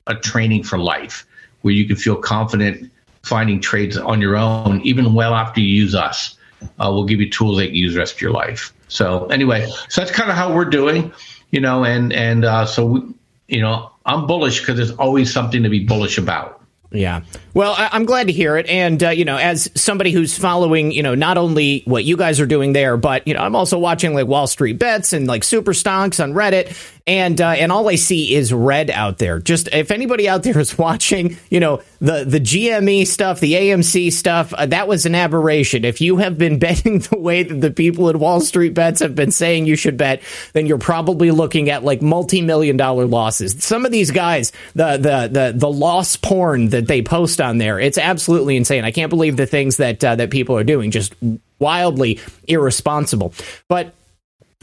a 0.05 0.13
training 0.13 0.65
for 0.65 0.77
life 0.77 1.25
where 1.63 1.73
you 1.73 1.87
can 1.87 1.95
feel 1.95 2.15
confident 2.15 2.91
finding 3.23 3.59
trades 3.59 3.97
on 3.97 4.21
your 4.21 4.37
own, 4.37 4.81
even 4.81 5.15
well 5.15 5.33
after 5.33 5.61
you 5.61 5.67
use 5.67 5.95
us. 5.95 6.37
Uh, 6.61 6.91
we'll 6.93 7.05
give 7.05 7.19
you 7.19 7.27
tools 7.27 7.57
that 7.57 7.71
you 7.71 7.85
use 7.85 7.93
the 7.93 7.99
rest 7.99 8.13
of 8.13 8.21
your 8.21 8.33
life. 8.33 8.71
So 8.87 9.25
anyway, 9.29 9.67
so 9.87 10.01
that's 10.01 10.11
kind 10.11 10.29
of 10.29 10.35
how 10.35 10.53
we're 10.53 10.65
doing, 10.65 11.11
you 11.49 11.59
know, 11.59 11.85
and, 11.85 12.13
and 12.13 12.45
uh, 12.45 12.67
so, 12.67 12.85
we, 12.85 13.01
you 13.47 13.61
know, 13.61 13.89
I'm 14.05 14.27
bullish 14.27 14.59
because 14.59 14.77
there's 14.77 14.91
always 14.91 15.33
something 15.33 15.63
to 15.63 15.69
be 15.69 15.85
bullish 15.85 16.19
about. 16.19 16.58
Yeah. 16.91 17.21
Well, 17.53 17.73
I- 17.77 17.95
am 17.95 18.05
glad 18.05 18.27
to 18.27 18.33
hear 18.33 18.57
it. 18.57 18.65
And, 18.67 19.03
uh, 19.03 19.09
you 19.09 19.23
know, 19.23 19.37
as 19.37 19.69
somebody 19.75 20.11
who's 20.11 20.37
following, 20.37 20.91
you 20.91 21.03
know, 21.03 21.13
not 21.13 21.37
only 21.37 21.83
what 21.85 22.03
you 22.03 22.17
guys 22.17 22.39
are 22.39 22.47
doing 22.47 22.73
there, 22.73 22.97
but, 22.97 23.27
you 23.27 23.35
know, 23.35 23.41
I'm 23.41 23.55
also 23.55 23.77
watching 23.77 24.15
like 24.15 24.25
Wall 24.27 24.47
Street 24.47 24.79
Bets 24.79 25.13
and 25.13 25.27
like 25.27 25.43
Super 25.43 25.73
Stocks 25.73 26.19
on 26.19 26.33
Reddit 26.33 26.75
and 27.09 27.41
uh, 27.41 27.49
and 27.49 27.71
all 27.71 27.89
I 27.89 27.95
see 27.95 28.35
is 28.35 28.53
red 28.53 28.91
out 28.91 29.17
there. 29.17 29.39
Just 29.39 29.67
if 29.69 29.89
anybody 29.89 30.29
out 30.29 30.43
there 30.43 30.59
is 30.59 30.77
watching, 30.77 31.37
you 31.49 31.59
know 31.59 31.81
the 31.99 32.23
the 32.23 32.39
GME 32.39 33.07
stuff, 33.07 33.39
the 33.39 33.53
AMC 33.53 34.13
stuff, 34.13 34.53
uh, 34.53 34.67
that 34.67 34.87
was 34.87 35.07
an 35.07 35.15
aberration. 35.15 35.85
If 35.85 36.01
you 36.01 36.17
have 36.17 36.37
been 36.37 36.59
betting 36.59 36.99
the 36.99 37.17
way 37.17 37.41
that 37.41 37.55
the 37.55 37.71
people 37.71 38.09
at 38.09 38.15
Wall 38.15 38.41
Street 38.41 38.75
bets 38.75 38.99
have 38.99 39.15
been 39.15 39.31
saying 39.31 39.65
you 39.65 39.75
should 39.75 39.97
bet, 39.97 40.21
then 40.53 40.67
you're 40.67 40.77
probably 40.77 41.31
looking 41.31 41.71
at 41.71 41.83
like 41.83 42.03
multi 42.03 42.43
million 42.43 42.77
dollar 42.77 43.07
losses. 43.07 43.63
Some 43.63 43.87
of 43.87 43.91
these 43.91 44.11
guys, 44.11 44.51
the 44.75 44.97
the 44.97 45.29
the 45.31 45.53
the 45.55 45.71
loss 45.71 46.15
porn 46.15 46.69
that 46.69 46.87
they 46.87 47.01
post 47.01 47.41
on 47.41 47.57
there, 47.57 47.79
it's 47.79 47.97
absolutely 47.97 48.55
insane. 48.55 48.85
I 48.85 48.91
can't 48.91 49.09
believe 49.09 49.35
the 49.35 49.47
things 49.47 49.77
that 49.77 50.03
uh, 50.03 50.15
that 50.15 50.29
people 50.29 50.55
are 50.57 50.63
doing. 50.63 50.91
Just 50.91 51.15
wildly 51.57 52.19
irresponsible. 52.47 53.33
But 53.67 53.95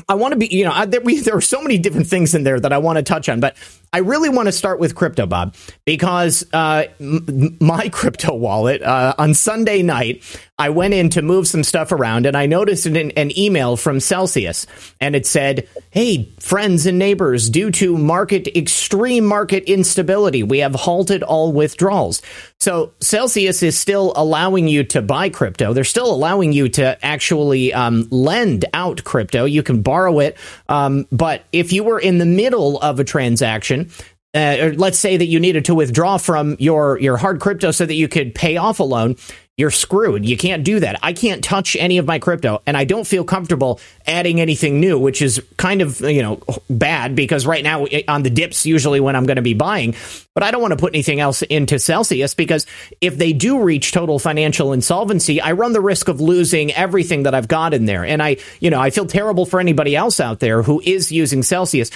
I 0.09 0.15
want 0.15 0.33
to 0.33 0.39
be, 0.39 0.47
you 0.47 0.65
know, 0.65 0.73
I, 0.73 0.87
there, 0.87 1.01
we, 1.01 1.21
there 1.21 1.37
are 1.37 1.41
so 1.41 1.61
many 1.61 1.79
different 1.79 2.07
things 2.07 2.35
in 2.35 2.45
there 2.45 2.61
that 2.61 2.73
I 2.73 2.79
want 2.79 2.97
to 2.99 3.03
touch 3.03 3.29
on, 3.29 3.41
but 3.41 3.57
I 3.97 4.01
really 4.01 4.29
want 4.29 4.47
to 4.47 4.53
start 4.53 4.79
with 4.79 4.95
crypto, 4.95 5.25
Bob, 5.25 5.55
because 5.87 6.45
uh, 6.53 6.85
m- 7.01 7.57
my 7.63 7.89
crypto 7.93 8.35
wallet 8.35 8.83
uh, 8.83 9.15
on 9.17 9.33
Sunday 9.33 9.81
night, 9.81 10.23
I 10.59 10.69
went 10.69 10.93
in 10.93 11.09
to 11.11 11.23
move 11.23 11.49
some 11.49 11.65
stuff 11.65 11.93
around 11.93 12.27
and 12.27 12.37
I 12.37 12.45
noticed 12.45 12.85
an, 12.85 13.11
an, 13.13 13.39
email 13.39 13.77
from 13.77 14.01
Celsius 14.01 14.67
and 15.01 15.17
it 15.17 15.27
said, 15.27 15.69
Hey, 15.91 16.31
friends 16.41 16.85
and 16.85 16.99
neighbors, 16.99 17.49
due 17.49 17.71
to 17.73 17.97
market 17.97 18.49
extreme 18.57 19.25
market 19.25 19.65
instability, 19.65 20.43
we 20.43 20.59
have 20.59 20.75
halted 20.75 21.23
all 21.23 21.53
withdrawals. 21.53 22.21
So 22.59 22.93
Celsius 23.01 23.63
is 23.63 23.79
still 23.79 24.15
allowing 24.17 24.67
you 24.67 24.85
to 24.85 25.03
buy 25.03 25.29
crypto. 25.29 25.75
They're 25.75 25.85
still 25.85 26.11
allowing 26.11 26.55
you 26.55 26.71
to 26.71 27.05
actually 27.05 27.75
um, 27.75 28.09
lend 28.11 28.65
out 28.73 29.05
crypto. 29.05 29.45
You 29.45 29.63
can 29.63 29.83
borrow 29.83 30.21
it. 30.21 30.39
Um, 30.71 31.07
but 31.13 31.45
if 31.53 31.73
you 31.75 31.85
were 31.85 32.01
in 32.01 32.17
the 32.17 32.27
middle 32.27 32.81
of 32.81 32.99
a 32.99 33.05
transaction, 33.05 33.86
uh, 34.35 34.57
or 34.61 34.75
let's 34.75 34.99
say 34.99 35.17
that 35.17 35.27
you 35.27 35.41
needed 35.41 35.65
to 35.67 35.75
withdraw 35.75 36.19
from 36.19 36.57
your 36.59 36.99
your 36.99 37.17
hard 37.17 37.41
crypto 37.41 37.71
so 37.71 37.87
that 37.87 37.95
you 37.95 38.09
could 38.09 38.35
pay 38.35 38.57
off 38.57 38.81
a 38.81 38.85
loan 38.85 39.17
you're 39.59 39.71
screwed. 39.71 40.27
You 40.27 40.37
can't 40.37 40.65
do 40.65 40.81
that. 40.81 40.99
I 41.03 41.15
can't 41.15 41.43
touch 41.43 41.77
any 41.77 41.97
of 41.97 42.05
my 42.05 42.19
crypto, 42.19 42.61
and 42.67 42.77
I 42.77 42.85
don't 42.85 43.07
feel 43.07 43.25
comfortable 43.25 43.81
adding 44.07 44.39
anything 44.39 44.81
new, 44.81 44.99
which 44.99 45.23
is 45.23 45.43
kind 45.57 45.81
of 45.81 46.01
you 46.03 46.21
know 46.21 46.43
bad 46.69 47.17
because 47.17 47.47
right 47.47 47.65
now 47.65 47.87
eh, 47.87 48.03
on 48.07 48.23
the 48.23 48.29
dips 48.29 48.67
usually 48.67 49.01
when 49.01 49.17
I'm 49.17 49.25
going 49.25 49.37
to 49.37 49.43
be 49.43 49.55
buying, 49.55 49.95
but 50.35 50.43
I 50.43 50.51
don't 50.51 50.61
want 50.61 50.73
to 50.73 50.77
put 50.77 50.95
anything 50.95 51.21
else 51.21 51.41
into 51.41 51.79
Celsius 51.79 52.35
because 52.35 52.67
if 53.01 53.17
they 53.17 53.33
do 53.33 53.63
reach 53.63 53.93
total 53.93 54.19
financial 54.19 54.75
insolvency, 54.75 55.41
I 55.41 55.53
run 55.53 55.73
the 55.73 55.81
risk 55.81 56.09
of 56.09 56.21
losing 56.21 56.71
everything 56.73 57.23
that 57.23 57.35
I've 57.35 57.49
got 57.49 57.73
in 57.73 57.87
there, 57.87 58.05
and 58.05 58.23
I 58.23 58.37
you 58.61 58.69
know 58.69 58.79
I 58.79 58.91
feel 58.91 59.07
terrible 59.07 59.47
for 59.47 59.59
anybody 59.59 59.97
else 59.97 60.21
out 60.21 60.41
there 60.41 60.63
who 60.63 60.83
is 60.85 61.11
using 61.11 61.43
Celsius. 61.43 61.91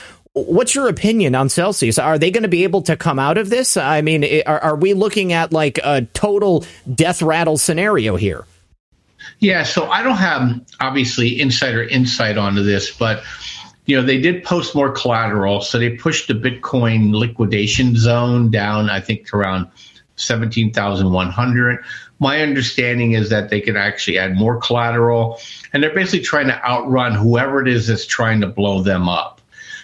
What's 0.46 0.74
your 0.74 0.88
opinion 0.88 1.34
on 1.34 1.48
Celsius? 1.48 1.98
Are 1.98 2.18
they 2.18 2.30
going 2.30 2.42
to 2.42 2.48
be 2.48 2.64
able 2.64 2.82
to 2.82 2.96
come 2.96 3.18
out 3.18 3.38
of 3.38 3.50
this? 3.50 3.76
I 3.76 4.02
mean, 4.02 4.24
are, 4.46 4.58
are 4.60 4.76
we 4.76 4.94
looking 4.94 5.32
at 5.32 5.52
like 5.52 5.78
a 5.84 6.02
total 6.14 6.64
death 6.94 7.22
rattle 7.22 7.58
scenario 7.58 8.16
here? 8.16 8.44
Yeah, 9.38 9.64
so 9.64 9.90
I 9.90 10.02
don't 10.02 10.16
have 10.16 10.60
obviously 10.80 11.40
insider 11.40 11.82
insight 11.82 12.38
onto 12.38 12.62
this, 12.62 12.90
but 12.90 13.22
you 13.86 13.96
know 13.96 14.02
they 14.02 14.20
did 14.20 14.44
post 14.44 14.74
more 14.74 14.90
collateral, 14.92 15.60
so 15.60 15.78
they 15.78 15.90
pushed 15.90 16.28
the 16.28 16.34
Bitcoin 16.34 17.14
liquidation 17.14 17.96
zone 17.96 18.50
down. 18.50 18.88
I 18.88 19.00
think 19.00 19.26
to 19.28 19.36
around 19.36 19.68
seventeen 20.16 20.72
thousand 20.72 21.12
one 21.12 21.30
hundred. 21.30 21.84
My 22.18 22.42
understanding 22.42 23.12
is 23.12 23.30
that 23.30 23.48
they 23.48 23.60
could 23.60 23.76
actually 23.76 24.18
add 24.18 24.36
more 24.36 24.60
collateral, 24.60 25.40
and 25.72 25.82
they're 25.82 25.94
basically 25.94 26.20
trying 26.20 26.48
to 26.48 26.64
outrun 26.64 27.14
whoever 27.14 27.62
it 27.62 27.68
is 27.68 27.86
that's 27.86 28.06
trying 28.06 28.40
to 28.42 28.46
blow 28.46 28.82
them 28.82 29.08
up. 29.08 29.39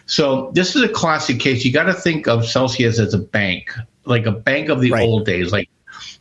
So 0.06 0.50
this 0.54 0.76
is 0.76 0.82
a 0.82 0.88
classic 0.88 1.40
case. 1.40 1.64
You 1.64 1.72
got 1.72 1.84
to 1.84 1.94
think 1.94 2.28
of 2.28 2.46
Celsius 2.46 2.98
as 2.98 3.12
a 3.12 3.18
bank, 3.18 3.72
like 4.04 4.26
a 4.26 4.32
bank 4.32 4.68
of 4.68 4.80
the 4.80 4.92
right. 4.92 5.02
old 5.02 5.26
days, 5.26 5.52
like 5.52 5.68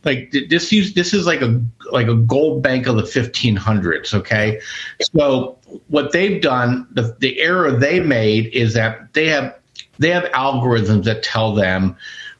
like 0.04 0.34
this 0.48 0.72
use 0.72 0.94
this 0.94 1.12
is 1.12 1.26
like 1.26 1.42
a 1.42 1.60
like 1.92 2.08
a 2.08 2.14
gold 2.14 2.62
bank 2.62 2.86
of 2.86 2.96
the 2.96 3.02
1500s 3.02 4.14
okay 4.14 4.60
so 5.00 5.58
what 5.88 6.12
they've 6.12 6.40
done 6.40 6.86
the, 6.92 7.14
the 7.18 7.38
error 7.40 7.72
they 7.72 8.00
made 8.00 8.46
is 8.48 8.74
that 8.74 9.12
they 9.12 9.26
have 9.26 9.54
they 9.98 10.10
have 10.10 10.24
algorithms 10.32 11.04
that 11.04 11.22
tell 11.22 11.54
them 11.54 11.96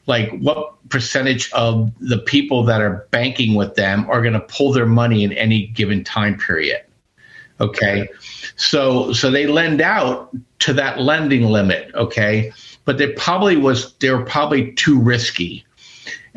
like 0.07 0.31
what 0.39 0.73
percentage 0.89 1.51
of 1.51 1.91
the 1.99 2.17
people 2.17 2.63
that 2.63 2.81
are 2.81 3.07
banking 3.11 3.55
with 3.55 3.75
them 3.75 4.09
are 4.09 4.21
going 4.21 4.33
to 4.33 4.39
pull 4.39 4.71
their 4.71 4.85
money 4.85 5.23
in 5.23 5.33
any 5.33 5.67
given 5.67 6.03
time 6.03 6.37
period 6.37 6.81
okay 7.59 8.07
so 8.55 9.11
so 9.13 9.31
they 9.31 9.47
lend 9.47 9.81
out 9.81 10.29
to 10.59 10.73
that 10.73 10.99
lending 10.99 11.43
limit 11.43 11.91
okay 11.95 12.51
but 12.85 12.97
they 12.97 13.11
probably 13.13 13.57
was 13.57 13.93
they 13.95 14.09
were 14.09 14.23
probably 14.23 14.71
too 14.73 14.99
risky 14.99 15.65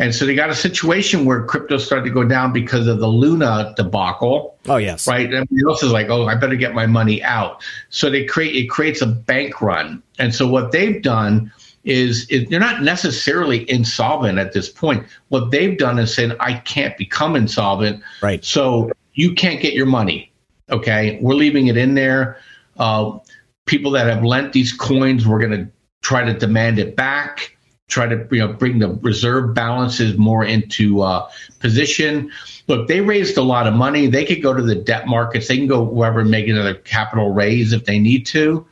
and 0.00 0.14
so 0.14 0.24
they 0.24 0.34
got 0.34 0.48
a 0.48 0.54
situation 0.54 1.26
where 1.26 1.44
crypto 1.44 1.76
started 1.76 2.04
to 2.06 2.10
go 2.10 2.24
down 2.24 2.54
because 2.54 2.86
of 2.86 3.00
the 3.00 3.06
Luna 3.06 3.74
debacle. 3.76 4.56
Oh 4.66 4.78
yes, 4.78 5.06
right. 5.06 5.26
Everybody 5.26 5.60
else 5.68 5.82
is 5.82 5.92
like, 5.92 6.08
oh, 6.08 6.26
I 6.26 6.36
better 6.36 6.56
get 6.56 6.72
my 6.72 6.86
money 6.86 7.22
out. 7.22 7.62
So 7.90 8.08
they 8.08 8.24
create 8.24 8.56
it 8.56 8.68
creates 8.68 9.02
a 9.02 9.06
bank 9.06 9.60
run. 9.60 10.02
And 10.18 10.34
so 10.34 10.48
what 10.48 10.72
they've 10.72 11.02
done 11.02 11.52
is, 11.84 12.26
is 12.30 12.48
they're 12.48 12.60
not 12.60 12.82
necessarily 12.82 13.70
insolvent 13.70 14.38
at 14.38 14.54
this 14.54 14.70
point. 14.70 15.06
What 15.28 15.50
they've 15.50 15.76
done 15.76 15.98
is 15.98 16.14
said, 16.14 16.34
I 16.40 16.54
can't 16.54 16.96
become 16.96 17.36
insolvent. 17.36 18.02
Right. 18.22 18.42
So 18.42 18.90
you 19.14 19.34
can't 19.34 19.60
get 19.60 19.74
your 19.74 19.86
money. 19.86 20.29
Okay, 20.70 21.18
we're 21.20 21.34
leaving 21.34 21.66
it 21.66 21.76
in 21.76 21.94
there. 21.94 22.38
Uh, 22.78 23.18
people 23.66 23.90
that 23.92 24.06
have 24.06 24.24
lent 24.24 24.52
these 24.52 24.72
coins, 24.72 25.26
we're 25.26 25.40
going 25.40 25.66
to 25.66 25.70
try 26.02 26.24
to 26.24 26.32
demand 26.32 26.78
it 26.78 26.96
back 26.96 27.56
try 27.90 28.06
to 28.06 28.26
you 28.30 28.38
know 28.38 28.52
bring 28.52 28.78
the 28.78 28.88
reserve 29.02 29.52
balances 29.52 30.16
more 30.16 30.44
into 30.44 31.02
uh, 31.02 31.28
position. 31.58 32.30
Look, 32.68 32.88
they 32.88 33.00
raised 33.00 33.36
a 33.36 33.42
lot 33.42 33.66
of 33.66 33.74
money. 33.74 34.06
They 34.06 34.24
could 34.24 34.42
go 34.42 34.54
to 34.54 34.62
the 34.62 34.76
debt 34.76 35.06
markets. 35.06 35.48
They 35.48 35.58
can 35.58 35.66
go 35.66 35.82
wherever 35.82 36.20
and 36.20 36.30
make 36.30 36.48
another 36.48 36.74
capital 36.74 37.34
raise 37.34 37.72
if 37.72 37.84
they 37.84 37.98
need 37.98 38.24
to. 38.26 38.66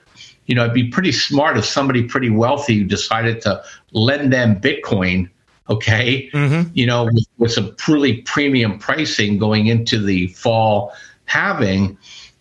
You 0.46 0.54
know, 0.54 0.62
it'd 0.62 0.74
be 0.74 0.88
pretty 0.88 1.12
smart 1.12 1.58
if 1.58 1.66
somebody 1.66 2.04
pretty 2.04 2.30
wealthy 2.30 2.82
decided 2.82 3.42
to 3.42 3.62
lend 3.92 4.32
them 4.32 4.60
Bitcoin. 4.60 5.28
Okay, 5.68 6.30
mm-hmm. 6.32 6.70
you 6.72 6.86
know, 6.86 7.04
with, 7.04 7.26
with 7.36 7.52
some 7.52 7.76
truly 7.76 8.22
premium 8.22 8.78
pricing 8.78 9.36
going 9.36 9.66
into 9.66 10.02
the 10.02 10.28
fall 10.28 10.94
halving 11.28 11.96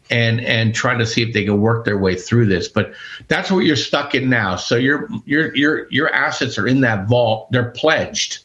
and 0.09 0.39
and 0.41 0.73
try 0.73 0.97
to 0.97 1.05
see 1.05 1.21
if 1.21 1.33
they 1.33 1.43
can 1.43 1.59
work 1.59 1.85
their 1.85 1.97
way 1.97 2.15
through 2.15 2.45
this. 2.45 2.67
But 2.67 2.93
that's 3.27 3.51
what 3.51 3.65
you're 3.65 3.75
stuck 3.75 4.15
in 4.15 4.29
now. 4.29 4.55
So 4.55 4.75
your 4.75 5.09
your 5.25 5.55
your 5.55 5.87
your 5.91 6.13
assets 6.13 6.57
are 6.57 6.67
in 6.67 6.81
that 6.81 7.07
vault. 7.07 7.51
They're 7.51 7.71
pledged. 7.71 8.39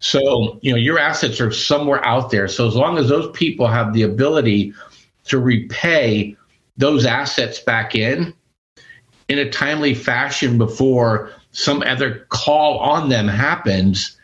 So 0.00 0.58
you 0.62 0.72
know 0.72 0.78
your 0.78 0.98
assets 0.98 1.40
are 1.40 1.50
somewhere 1.50 2.04
out 2.04 2.30
there. 2.30 2.48
So 2.48 2.66
as 2.66 2.74
long 2.74 2.98
as 2.98 3.08
those 3.08 3.30
people 3.32 3.66
have 3.66 3.92
the 3.92 4.02
ability 4.02 4.72
to 5.24 5.38
repay 5.38 6.36
those 6.76 7.04
assets 7.04 7.58
back 7.58 7.94
in 7.94 8.32
in 9.28 9.38
a 9.38 9.50
timely 9.50 9.94
fashion 9.94 10.56
before 10.56 11.30
some 11.52 11.82
other 11.82 12.26
call 12.30 12.78
on 12.78 13.08
them 13.08 13.28
happens, 13.28 14.16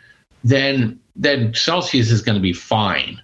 then 0.45 0.99
then 1.17 1.53
Celsius 1.53 2.11
is 2.11 2.23
going 2.23 2.37
to 2.37 2.43
be 2.43 2.53
fine. 2.53 3.21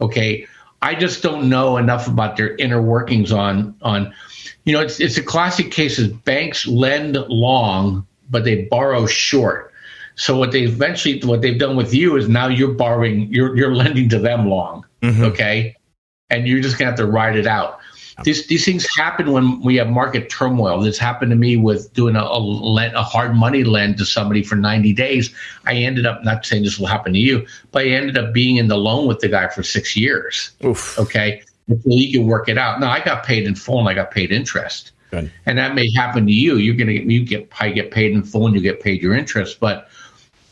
Okay 0.00 0.46
I 0.80 0.94
just 0.94 1.22
don't 1.22 1.48
know 1.48 1.76
enough 1.76 2.06
about 2.06 2.36
their 2.36 2.54
inner 2.56 2.80
workings 2.80 3.32
on 3.32 3.74
on 3.82 4.14
you 4.64 4.72
know 4.72 4.80
it's 4.80 5.00
it's 5.00 5.18
a 5.18 5.22
classic 5.22 5.70
case 5.70 5.98
is 5.98 6.08
banks 6.08 6.66
lend 6.66 7.16
long 7.28 8.06
but 8.30 8.44
they 8.44 8.64
borrow 8.64 9.06
short. 9.06 9.72
So 10.14 10.36
what 10.36 10.52
they 10.52 10.62
eventually 10.62 11.20
what 11.20 11.42
they've 11.42 11.58
done 11.58 11.76
with 11.76 11.94
you 11.94 12.16
is 12.16 12.28
now 12.28 12.48
you're 12.48 12.74
borrowing 12.74 13.32
you're 13.32 13.56
you're 13.56 13.74
lending 13.74 14.08
to 14.10 14.18
them 14.18 14.48
long. 14.48 14.84
Mm-hmm. 15.02 15.24
Okay. 15.24 15.76
And 16.30 16.46
you're 16.46 16.60
just 16.60 16.78
gonna 16.78 16.90
have 16.90 16.98
to 16.98 17.06
ride 17.06 17.36
it 17.36 17.46
out. 17.46 17.78
These 18.24 18.46
these 18.48 18.64
things 18.64 18.86
happen 18.96 19.32
when 19.32 19.60
we 19.60 19.76
have 19.76 19.88
market 19.88 20.28
turmoil. 20.28 20.80
This 20.80 20.98
happened 20.98 21.30
to 21.30 21.36
me 21.36 21.56
with 21.56 21.92
doing 21.94 22.16
a, 22.16 22.22
a, 22.22 22.38
lend, 22.38 22.94
a 22.96 23.02
hard 23.02 23.34
money 23.34 23.64
lend 23.64 23.96
to 23.98 24.04
somebody 24.04 24.42
for 24.42 24.56
90 24.56 24.92
days. 24.92 25.34
I 25.66 25.74
ended 25.74 26.06
up 26.06 26.24
not 26.24 26.44
saying 26.44 26.64
this 26.64 26.78
will 26.78 26.86
happen 26.86 27.12
to 27.12 27.18
you, 27.18 27.46
but 27.70 27.82
I 27.82 27.88
ended 27.90 28.18
up 28.18 28.32
being 28.32 28.56
in 28.56 28.68
the 28.68 28.76
loan 28.76 29.06
with 29.06 29.20
the 29.20 29.28
guy 29.28 29.48
for 29.48 29.62
six 29.62 29.96
years. 29.96 30.50
Oof. 30.64 30.98
Okay, 30.98 31.42
until 31.68 31.92
he 31.92 32.12
can 32.12 32.26
work 32.26 32.48
it 32.48 32.58
out. 32.58 32.80
Now 32.80 32.90
I 32.90 33.00
got 33.00 33.24
paid 33.24 33.46
in 33.46 33.54
full 33.54 33.78
and 33.78 33.88
I 33.88 33.94
got 33.94 34.10
paid 34.10 34.32
interest. 34.32 34.92
Good. 35.10 35.30
And 35.46 35.56
that 35.56 35.74
may 35.74 35.90
happen 35.94 36.26
to 36.26 36.32
you. 36.32 36.56
You're 36.56 36.76
gonna 36.76 36.92
you 36.92 37.24
get 37.24 37.50
I 37.60 37.70
get 37.70 37.90
paid 37.90 38.12
in 38.12 38.22
full 38.22 38.46
and 38.46 38.54
you 38.54 38.60
get 38.60 38.80
paid 38.80 39.02
your 39.02 39.14
interest, 39.14 39.60
but 39.60 39.88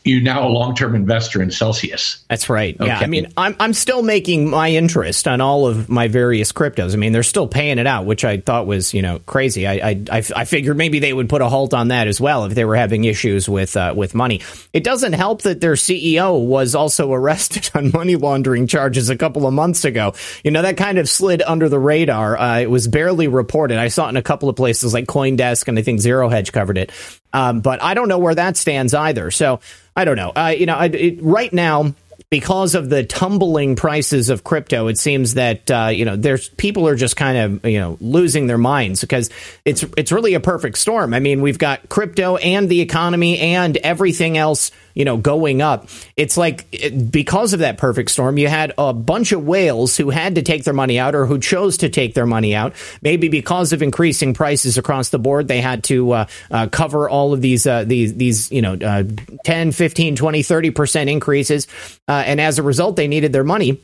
you 0.07 0.21
now 0.21 0.47
a 0.47 0.49
long-term 0.49 0.95
investor 0.95 1.41
in 1.41 1.51
Celsius. 1.51 2.23
That's 2.29 2.49
right. 2.49 2.75
Okay. 2.79 2.87
Yeah, 2.87 2.99
I 2.99 3.07
mean, 3.07 3.31
I'm 3.37 3.55
I'm 3.59 3.73
still 3.73 4.01
making 4.01 4.49
my 4.49 4.69
interest 4.69 5.27
on 5.27 5.41
all 5.41 5.67
of 5.67 5.89
my 5.89 6.07
various 6.07 6.51
cryptos. 6.51 6.93
I 6.93 6.97
mean, 6.97 7.13
they're 7.13 7.23
still 7.23 7.47
paying 7.47 7.77
it 7.77 7.87
out, 7.87 8.05
which 8.05 8.25
I 8.25 8.37
thought 8.37 8.67
was 8.67 8.93
you 8.93 9.01
know 9.01 9.19
crazy. 9.25 9.67
I 9.67 9.73
I, 9.73 10.03
I, 10.11 10.23
I 10.35 10.45
figured 10.45 10.77
maybe 10.77 10.99
they 10.99 11.13
would 11.13 11.29
put 11.29 11.41
a 11.41 11.49
halt 11.49 11.73
on 11.73 11.89
that 11.89 12.07
as 12.07 12.19
well 12.21 12.45
if 12.45 12.55
they 12.55 12.65
were 12.65 12.75
having 12.75 13.03
issues 13.03 13.47
with 13.47 13.75
uh, 13.75 13.93
with 13.95 14.15
money. 14.15 14.41
It 14.73 14.83
doesn't 14.83 15.13
help 15.13 15.43
that 15.43 15.61
their 15.61 15.73
CEO 15.73 16.45
was 16.45 16.75
also 16.75 17.13
arrested 17.17 17.69
on 17.75 17.91
money 17.91 18.15
laundering 18.15 18.67
charges 18.67 19.09
a 19.09 19.17
couple 19.17 19.45
of 19.45 19.53
months 19.53 19.85
ago. 19.85 20.13
You 20.43 20.51
know, 20.51 20.61
that 20.61 20.77
kind 20.77 20.97
of 20.97 21.09
slid 21.09 21.41
under 21.41 21.69
the 21.69 21.79
radar. 21.79 22.37
Uh, 22.37 22.59
it 22.59 22.69
was 22.69 22.87
barely 22.87 23.27
reported. 23.27 23.77
I 23.77 23.89
saw 23.89 24.07
it 24.07 24.09
in 24.09 24.17
a 24.17 24.21
couple 24.21 24.49
of 24.49 24.55
places 24.55 24.93
like 24.93 25.05
CoinDesk 25.05 25.67
and 25.67 25.77
I 25.77 25.81
think 25.81 25.99
Zero 25.99 26.29
Hedge 26.29 26.51
covered 26.51 26.77
it. 26.77 26.91
Um, 27.33 27.61
but 27.61 27.81
I 27.81 27.93
don't 27.93 28.07
know 28.07 28.19
where 28.19 28.35
that 28.35 28.57
stands 28.57 28.93
either. 28.93 29.31
So 29.31 29.59
I 29.95 30.05
don't 30.05 30.15
know. 30.15 30.31
Uh, 30.35 30.53
you 30.57 30.65
know, 30.65 30.75
I, 30.75 30.85
it, 30.85 31.21
right 31.21 31.51
now 31.51 31.93
because 32.29 32.75
of 32.75 32.89
the 32.89 33.03
tumbling 33.03 33.75
prices 33.75 34.29
of 34.29 34.43
crypto, 34.43 34.87
it 34.87 34.97
seems 34.97 35.35
that 35.35 35.69
uh, 35.71 35.89
you 35.93 36.03
know 36.03 36.15
there's 36.15 36.49
people 36.49 36.87
are 36.87 36.95
just 36.95 37.15
kind 37.15 37.37
of 37.37 37.65
you 37.65 37.79
know 37.79 37.97
losing 38.01 38.47
their 38.47 38.57
minds 38.57 39.01
because 39.01 39.29
it's 39.63 39.83
it's 39.95 40.11
really 40.11 40.33
a 40.33 40.39
perfect 40.39 40.77
storm. 40.77 41.13
I 41.13 41.19
mean, 41.19 41.41
we've 41.41 41.57
got 41.57 41.87
crypto 41.89 42.35
and 42.37 42.67
the 42.69 42.81
economy 42.81 43.39
and 43.39 43.77
everything 43.77 44.37
else 44.37 44.71
you 44.97 45.05
know 45.05 45.15
going 45.15 45.61
up. 45.61 45.87
It's 46.17 46.37
like 46.37 46.65
it, 46.71 47.11
because 47.11 47.53
of 47.53 47.59
that 47.59 47.77
perfect 47.77 48.09
storm, 48.09 48.39
you 48.39 48.47
had 48.47 48.73
a 48.79 48.93
bunch 48.93 49.31
of 49.31 49.45
whales 49.45 49.95
who 49.95 50.09
had 50.09 50.35
to 50.35 50.41
take 50.41 50.63
their 50.63 50.73
money 50.73 50.97
out 50.97 51.13
or 51.13 51.27
who 51.27 51.39
chose 51.39 51.77
to 51.77 51.89
take 51.89 52.15
their 52.15 52.25
money 52.25 52.55
out. 52.55 52.73
Maybe 53.03 53.29
because 53.29 53.73
of 53.73 53.83
increasing 53.83 54.33
prices 54.33 54.77
across 54.77 55.09
the 55.09 55.19
board, 55.19 55.47
they 55.47 55.61
had 55.61 55.83
to 55.85 56.11
uh, 56.11 56.25
uh, 56.49 56.67
cover 56.67 57.07
all 57.07 57.31
of 57.31 57.41
these 57.41 57.67
uh, 57.67 57.83
these 57.83 58.15
these 58.15 58.51
you 58.51 58.63
know 58.63 58.73
uh, 58.73 59.03
10, 59.45 59.71
15, 59.71 60.15
20, 60.15 60.43
30 60.43 60.71
percent 60.71 61.09
increases. 61.11 61.67
Uh, 62.07 62.23
and 62.25 62.41
as 62.41 62.57
a 62.57 62.63
result, 62.63 62.95
they 62.95 63.07
needed 63.07 63.31
their 63.31 63.43
money. 63.43 63.79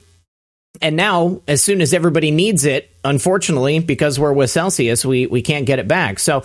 And 0.81 0.95
now, 0.95 1.41
as 1.47 1.61
soon 1.61 1.81
as 1.81 1.93
everybody 1.93 2.31
needs 2.31 2.65
it, 2.65 2.89
unfortunately, 3.05 3.77
because 3.79 4.19
we're 4.19 4.33
with 4.33 4.49
Celsius, 4.49 5.05
we, 5.05 5.27
we 5.27 5.43
can't 5.43 5.67
get 5.67 5.77
it 5.77 5.87
back. 5.87 6.17
So, 6.17 6.43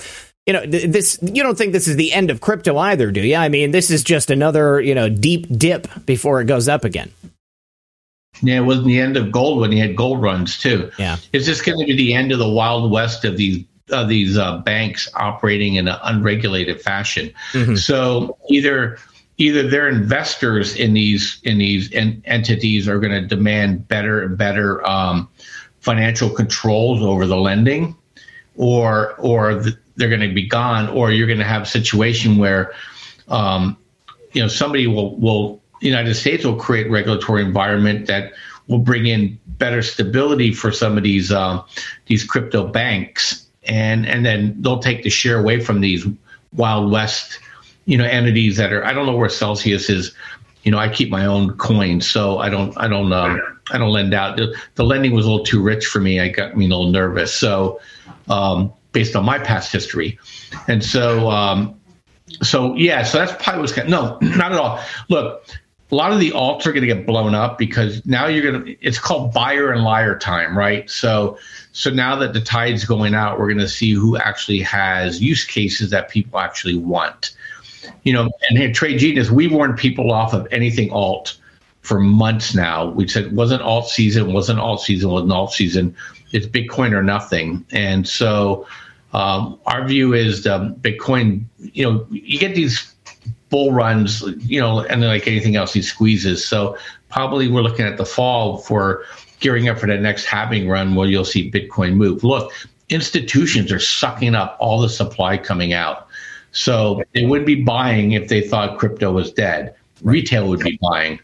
you 0.48 0.54
know, 0.54 0.64
this 0.64 1.18
you 1.20 1.42
don't 1.42 1.58
think 1.58 1.74
this 1.74 1.86
is 1.86 1.96
the 1.96 2.10
end 2.10 2.30
of 2.30 2.40
crypto 2.40 2.78
either, 2.78 3.10
do 3.12 3.20
you? 3.20 3.36
I 3.36 3.50
mean, 3.50 3.70
this 3.70 3.90
is 3.90 4.02
just 4.02 4.30
another 4.30 4.80
you 4.80 4.94
know 4.94 5.10
deep 5.10 5.46
dip 5.58 5.86
before 6.06 6.40
it 6.40 6.46
goes 6.46 6.68
up 6.68 6.84
again. 6.84 7.12
Yeah, 8.40 8.56
it 8.56 8.64
wasn't 8.64 8.86
the 8.86 8.98
end 8.98 9.18
of 9.18 9.30
gold 9.30 9.60
when 9.60 9.72
you 9.72 9.82
had 9.82 9.94
gold 9.94 10.22
runs 10.22 10.58
too. 10.58 10.90
Yeah, 10.98 11.18
it's 11.34 11.44
just 11.44 11.66
going 11.66 11.78
to 11.78 11.84
be 11.84 11.94
the 11.94 12.14
end 12.14 12.32
of 12.32 12.38
the 12.38 12.48
wild 12.48 12.90
west 12.90 13.26
of 13.26 13.36
these 13.36 13.62
of 13.90 14.08
these 14.08 14.38
uh, 14.38 14.56
banks 14.58 15.06
operating 15.16 15.74
in 15.74 15.86
an 15.86 15.98
unregulated 16.02 16.80
fashion. 16.80 17.30
Mm-hmm. 17.52 17.74
So 17.74 18.38
either 18.48 18.98
either 19.36 19.68
their 19.68 19.86
investors 19.86 20.74
in 20.76 20.94
these 20.94 21.42
in 21.44 21.58
these 21.58 21.92
en- 21.92 22.22
entities 22.24 22.88
are 22.88 22.98
going 22.98 23.12
to 23.12 23.20
demand 23.20 23.86
better 23.86 24.22
and 24.22 24.38
better 24.38 24.86
um, 24.88 25.28
financial 25.80 26.30
controls 26.30 27.02
over 27.02 27.26
the 27.26 27.36
lending, 27.36 27.94
or 28.56 29.14
or 29.16 29.54
the, 29.56 29.76
they're 29.98 30.08
going 30.08 30.26
to 30.26 30.32
be 30.32 30.46
gone, 30.46 30.88
or 30.88 31.10
you're 31.10 31.26
going 31.26 31.40
to 31.40 31.44
have 31.44 31.62
a 31.62 31.66
situation 31.66 32.38
where 32.38 32.72
um, 33.28 33.76
you 34.32 34.40
know 34.40 34.48
somebody 34.48 34.86
will 34.86 35.16
will 35.18 35.60
the 35.80 35.86
United 35.86 36.14
States 36.14 36.44
will 36.44 36.56
create 36.56 36.90
regulatory 36.90 37.42
environment 37.42 38.06
that 38.06 38.32
will 38.68 38.78
bring 38.78 39.06
in 39.06 39.38
better 39.46 39.82
stability 39.82 40.52
for 40.52 40.72
some 40.72 40.96
of 40.96 41.02
these 41.02 41.30
uh, 41.30 41.62
these 42.06 42.24
crypto 42.24 42.66
banks, 42.66 43.46
and 43.64 44.06
and 44.06 44.24
then 44.24 44.54
they'll 44.60 44.78
take 44.78 45.02
the 45.02 45.10
share 45.10 45.38
away 45.38 45.60
from 45.60 45.80
these 45.80 46.06
wild 46.54 46.90
west 46.90 47.40
you 47.88 47.96
know 47.96 48.04
entities 48.04 48.56
that 48.58 48.72
are 48.72 48.84
I 48.84 48.92
don't 48.92 49.06
know 49.06 49.16
where 49.16 49.28
Celsius 49.28 49.90
is. 49.90 50.14
You 50.64 50.72
know, 50.72 50.78
I 50.78 50.88
keep 50.88 51.08
my 51.08 51.24
own 51.24 51.56
coins, 51.56 52.08
so 52.08 52.38
I 52.38 52.50
don't 52.50 52.76
I 52.76 52.86
don't 52.88 53.12
um, 53.12 53.40
I 53.70 53.78
don't 53.78 53.90
lend 53.90 54.12
out. 54.12 54.36
The, 54.36 54.54
the, 54.74 54.84
lending 54.84 55.14
was 55.14 55.24
a 55.24 55.30
little 55.30 55.44
too 55.44 55.62
rich 55.62 55.86
for 55.86 56.00
me. 56.00 56.20
I 56.20 56.28
got 56.28 56.56
me 56.56 56.66
a 56.66 56.68
little 56.68 56.90
nervous. 56.90 57.32
So 57.32 57.80
um, 58.28 58.72
based 58.92 59.16
on 59.16 59.24
my 59.24 59.38
past 59.38 59.72
history, 59.72 60.18
and 60.66 60.82
so 60.82 61.30
um, 61.30 61.78
so 62.42 62.74
yeah, 62.74 63.02
so 63.02 63.18
that's 63.18 63.42
probably 63.42 63.60
what's 63.60 63.72
going. 63.72 63.90
No, 63.90 64.18
not 64.22 64.52
at 64.52 64.58
all. 64.58 64.80
Look, 65.08 65.44
a 65.90 65.94
lot 65.94 66.12
of 66.12 66.20
the 66.20 66.30
alts 66.32 66.66
are 66.66 66.72
going 66.72 66.86
to 66.86 66.94
get 66.94 67.06
blown 67.06 67.34
up 67.34 67.58
because 67.58 68.04
now 68.04 68.26
you're 68.26 68.50
going 68.50 68.64
to. 68.64 68.86
It's 68.86 68.98
called 68.98 69.32
buyer 69.32 69.72
and 69.72 69.84
liar 69.84 70.18
time, 70.18 70.56
right? 70.56 70.88
So 70.90 71.38
so 71.72 71.90
now 71.90 72.16
that 72.16 72.32
the 72.32 72.40
tide's 72.40 72.84
going 72.84 73.14
out, 73.14 73.38
we're 73.38 73.48
going 73.48 73.58
to 73.58 73.68
see 73.68 73.92
who 73.92 74.16
actually 74.16 74.60
has 74.60 75.22
use 75.22 75.44
cases 75.44 75.90
that 75.90 76.08
people 76.08 76.38
actually 76.38 76.76
want 76.76 77.34
you 78.02 78.12
know, 78.12 78.30
and 78.48 78.58
at 78.58 78.74
Trade 78.74 78.98
Genius, 78.98 79.30
we 79.30 79.48
warn 79.48 79.74
people 79.74 80.12
off 80.12 80.32
of 80.32 80.46
anything 80.50 80.90
alt 80.90 81.36
for 81.82 82.00
months 82.00 82.54
now. 82.54 82.90
We 82.90 83.08
said 83.08 83.26
it 83.26 83.32
wasn't 83.32 83.62
alt 83.62 83.88
season, 83.88 84.32
wasn't 84.32 84.60
alt 84.60 84.82
season, 84.82 85.10
wasn't 85.10 85.32
alt 85.32 85.52
season. 85.52 85.96
It's 86.32 86.46
Bitcoin 86.46 86.92
or 86.92 87.02
nothing. 87.02 87.64
And 87.72 88.06
so 88.06 88.66
um, 89.12 89.58
our 89.66 89.86
view 89.86 90.12
is 90.12 90.46
um, 90.46 90.74
Bitcoin, 90.76 91.44
you 91.58 91.84
know, 91.84 92.06
you 92.10 92.38
get 92.38 92.54
these 92.54 92.94
bull 93.48 93.72
runs, 93.72 94.22
you 94.38 94.60
know, 94.60 94.80
and 94.80 95.02
then 95.02 95.08
like 95.08 95.26
anything 95.26 95.56
else, 95.56 95.72
these 95.72 95.90
squeezes. 95.90 96.46
So 96.46 96.76
probably 97.08 97.48
we're 97.48 97.62
looking 97.62 97.86
at 97.86 97.96
the 97.96 98.04
fall 98.04 98.58
for 98.58 99.04
gearing 99.40 99.68
up 99.68 99.78
for 99.78 99.86
the 99.86 99.96
next 99.96 100.26
halving 100.26 100.68
run 100.68 100.94
where 100.94 101.08
you'll 101.08 101.24
see 101.24 101.50
Bitcoin 101.50 101.94
move. 101.94 102.24
Look, 102.24 102.52
institutions 102.88 103.72
are 103.72 103.78
sucking 103.78 104.34
up 104.34 104.56
all 104.60 104.80
the 104.80 104.88
supply 104.88 105.38
coming 105.38 105.72
out. 105.72 106.08
So 106.52 107.02
they 107.14 107.24
would 107.24 107.44
be 107.44 107.62
buying 107.62 108.12
if 108.12 108.28
they 108.28 108.40
thought 108.40 108.78
crypto 108.78 109.12
was 109.12 109.32
dead. 109.32 109.74
Retail 110.02 110.48
would 110.48 110.60
be 110.60 110.78
buying. 110.80 111.20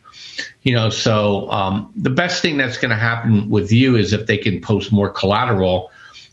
You 0.64 0.75
know, 0.75 0.88
so 0.88 1.50
um, 1.50 1.92
the 1.94 2.11
best 2.11 2.40
thing 2.40 2.56
that's 2.56 2.78
going 2.78 2.90
to 2.90 2.97
happen 2.97 3.50
with 3.50 3.71
you 3.71 3.97
is 3.97 4.14
if 4.14 4.26
they 4.26 4.38
can 4.38 4.61
post 4.62 4.90
more 4.90 5.11
collateral. 5.11 5.90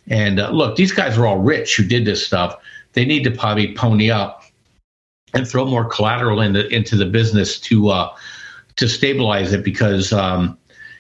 And 0.08 0.40
uh, 0.40 0.50
look, 0.52 0.78
these 0.78 0.94
guys 0.94 1.18
are 1.18 1.28
all 1.28 1.38
rich 1.38 1.76
who 1.76 1.84
did 1.84 2.06
this 2.06 2.26
stuff. 2.26 2.56
They 2.94 3.06
need 3.06 3.24
to 3.26 3.32
probably 3.32 3.76
pony 3.76 4.10
up 4.10 4.44
and 5.34 5.48
throw 5.48 5.66
more 5.66 5.86
collateral 5.86 6.42
into 6.42 6.68
into 6.70 6.96
the 6.96 7.06
business 7.06 7.60
to 7.62 7.90
uh, 7.90 8.16
to 8.78 8.88
stabilize 8.88 9.54
it 9.54 9.64
because 9.64 10.12
um, 10.14 10.58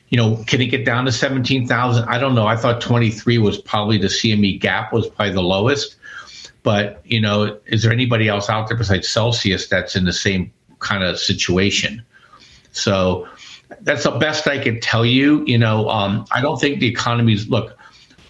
you 0.09 0.17
know 0.17 0.43
can 0.45 0.61
it 0.61 0.67
get 0.67 0.85
down 0.85 1.05
to 1.05 1.11
seventeen 1.11 1.65
thousand? 1.67 2.05
I 2.09 2.17
don't 2.17 2.35
know. 2.35 2.47
I 2.47 2.57
thought 2.57 2.81
twenty 2.81 3.11
three 3.11 3.38
was 3.38 3.57
probably 3.57 3.97
the 3.97 4.07
CME 4.07 4.59
gap 4.59 4.91
was 4.91 5.07
probably 5.07 5.33
the 5.33 5.41
lowest, 5.41 5.95
but 6.63 7.01
you 7.05 7.19
know, 7.19 7.57
is 7.65 7.83
there 7.83 7.91
anybody 7.91 8.27
else 8.27 8.50
out 8.50 8.67
there 8.67 8.77
besides 8.77 9.07
Celsius 9.07 9.67
that's 9.67 9.95
in 9.95 10.05
the 10.05 10.13
same 10.13 10.51
kind 10.79 11.03
of 11.03 11.17
situation? 11.19 12.03
So 12.72 13.28
that's 13.82 14.04
the 14.04 14.12
best 14.12 14.48
I 14.48 14.58
can 14.58 14.80
tell 14.80 15.06
you. 15.06 15.44
You 15.46 15.58
know, 15.58 15.90
um, 15.90 16.25
I 16.32 16.42
don't 16.42 16.60
think 16.60 16.80
the 16.80 16.88
economy's 16.88 17.50
look. 17.50 17.78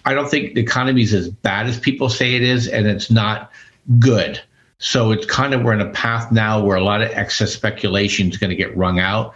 I 0.04 0.14
don't 0.14 0.28
think 0.28 0.54
the 0.54 0.60
economy 0.60 1.02
is 1.02 1.14
as 1.14 1.28
bad 1.28 1.66
as 1.66 1.78
people 1.78 2.08
say 2.08 2.34
it 2.34 2.42
is, 2.42 2.68
and 2.68 2.86
it's 2.86 3.10
not 3.10 3.52
good. 3.98 4.40
So 4.78 5.12
it's 5.12 5.26
kind 5.26 5.54
of 5.54 5.62
we're 5.62 5.74
in 5.74 5.80
a 5.80 5.90
path 5.90 6.32
now 6.32 6.62
where 6.62 6.76
a 6.76 6.82
lot 6.82 7.02
of 7.02 7.10
excess 7.10 7.52
speculation 7.52 8.28
is 8.30 8.36
going 8.36 8.50
to 8.50 8.56
get 8.56 8.76
wrung 8.76 8.98
out. 8.98 9.34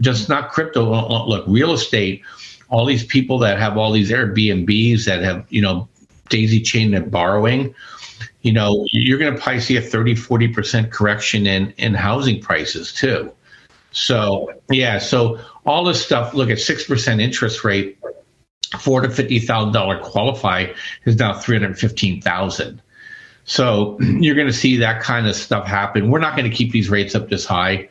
Just 0.00 0.28
not 0.28 0.50
crypto. 0.50 1.26
Look, 1.26 1.44
real 1.48 1.72
estate. 1.72 2.22
All 2.68 2.84
these 2.84 3.04
people 3.04 3.38
that 3.38 3.58
have 3.58 3.78
all 3.78 3.92
these 3.92 4.10
Airbnbs 4.10 5.04
that 5.06 5.22
have 5.22 5.46
you 5.48 5.62
know 5.62 5.88
daisy 6.28 6.60
chain 6.60 6.94
and 6.94 7.10
borrowing. 7.10 7.74
You 8.42 8.52
know, 8.52 8.86
you're 8.92 9.18
going 9.18 9.34
to 9.34 9.40
probably 9.40 9.60
see 9.60 9.76
a 9.76 9.80
30, 9.80 10.14
40% 10.16 10.90
correction 10.90 11.46
in, 11.46 11.72
in 11.78 11.94
housing 11.94 12.40
prices 12.40 12.92
too. 12.92 13.32
So, 13.94 14.52
yeah, 14.70 14.98
so 14.98 15.38
all 15.64 15.84
this 15.84 16.04
stuff, 16.04 16.34
look 16.34 16.50
at 16.50 16.58
6% 16.58 17.20
interest 17.22 17.62
rate, 17.64 17.96
four 18.80 19.00
to 19.00 19.08
$50,000 19.08 20.02
qualify 20.02 20.66
is 21.06 21.16
now 21.16 21.38
315,000. 21.38 22.82
So 23.44 23.96
you're 24.00 24.34
going 24.34 24.48
to 24.48 24.52
see 24.52 24.76
that 24.78 25.00
kind 25.00 25.28
of 25.28 25.36
stuff 25.36 25.66
happen. 25.66 26.10
We're 26.10 26.18
not 26.18 26.36
going 26.36 26.50
to 26.50 26.54
keep 26.54 26.72
these 26.72 26.90
rates 26.90 27.14
up 27.14 27.28
this 27.28 27.46
high 27.46 27.88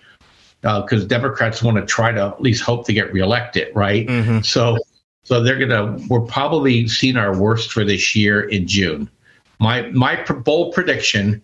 because 0.61 1.03
uh, 1.03 1.07
Democrats 1.07 1.63
want 1.63 1.77
to 1.77 1.85
try 1.85 2.11
to 2.11 2.21
at 2.21 2.41
least 2.41 2.63
hope 2.63 2.85
to 2.87 2.93
get 2.93 3.11
reelected, 3.13 3.73
right? 3.73 4.05
Mm-hmm. 4.05 4.41
So, 4.41 4.77
so 5.23 5.41
they're 5.41 5.57
going 5.57 5.69
to. 5.69 6.07
We're 6.09 6.21
probably 6.21 6.87
seeing 6.87 7.17
our 7.17 7.37
worst 7.37 7.71
for 7.71 7.83
this 7.83 8.15
year 8.15 8.41
in 8.41 8.67
June. 8.67 9.09
My 9.59 9.83
my 9.91 10.23
bold 10.23 10.73
prediction 10.73 11.41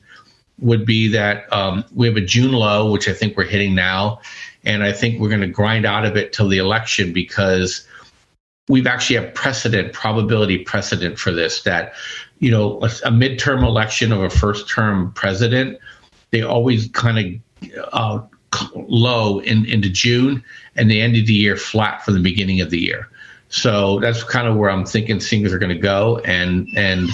would 0.62 0.86
be 0.86 1.08
that 1.10 1.52
um, 1.54 1.86
we 1.94 2.08
have 2.08 2.18
a 2.18 2.22
June 2.22 2.52
low, 2.52 2.92
which 2.92 3.08
I 3.08 3.14
think 3.14 3.38
we're 3.38 3.46
hitting 3.46 3.76
now, 3.76 4.22
and 4.70 4.84
I 4.84 4.94
think 4.94 5.20
we're 5.20 5.30
going 5.30 5.42
to 5.42 5.48
grind 5.48 5.86
out 5.86 6.06
of 6.06 6.16
it 6.16 6.32
till 6.32 6.48
the 6.48 6.60
election 6.60 7.12
because 7.12 7.86
we've 8.68 8.86
actually 8.86 9.16
have 9.16 9.34
precedent, 9.34 9.94
probability 9.94 10.60
precedent 10.60 11.18
for 11.18 11.32
this 11.32 11.64
that 11.64 11.94
you 12.40 12.52
know, 12.52 12.80
a, 12.82 12.86
a 12.86 13.12
midterm 13.12 13.64
election 13.64 14.12
of 14.12 14.22
a 14.22 14.30
first 14.30 14.70
term 14.70 15.12
president, 15.14 15.78
they 16.32 16.42
always 16.42 16.88
kind 16.90 17.42
of 17.72 17.84
uh, 17.94 18.22
low 18.76 19.40
in, 19.40 19.66
into 19.66 19.90
June 19.90 20.44
and 20.76 20.90
the 20.90 21.02
end 21.02 21.18
of 21.18 21.28
the 21.28 21.34
year 21.34 21.58
flat 21.58 22.04
for 22.04 22.12
the 22.12 22.20
beginning 22.20 22.62
of 22.62 22.70
the 22.70 22.80
year. 22.80 23.10
So 23.50 24.00
that's 24.00 24.24
kind 24.24 24.48
of 24.48 24.56
where 24.56 24.70
I'm 24.70 24.86
thinking 24.86 25.20
things 25.20 25.52
are 25.52 25.58
going 25.58 25.76
to 25.76 25.82
go, 25.82 26.20
and 26.20 26.68
and 26.76 27.10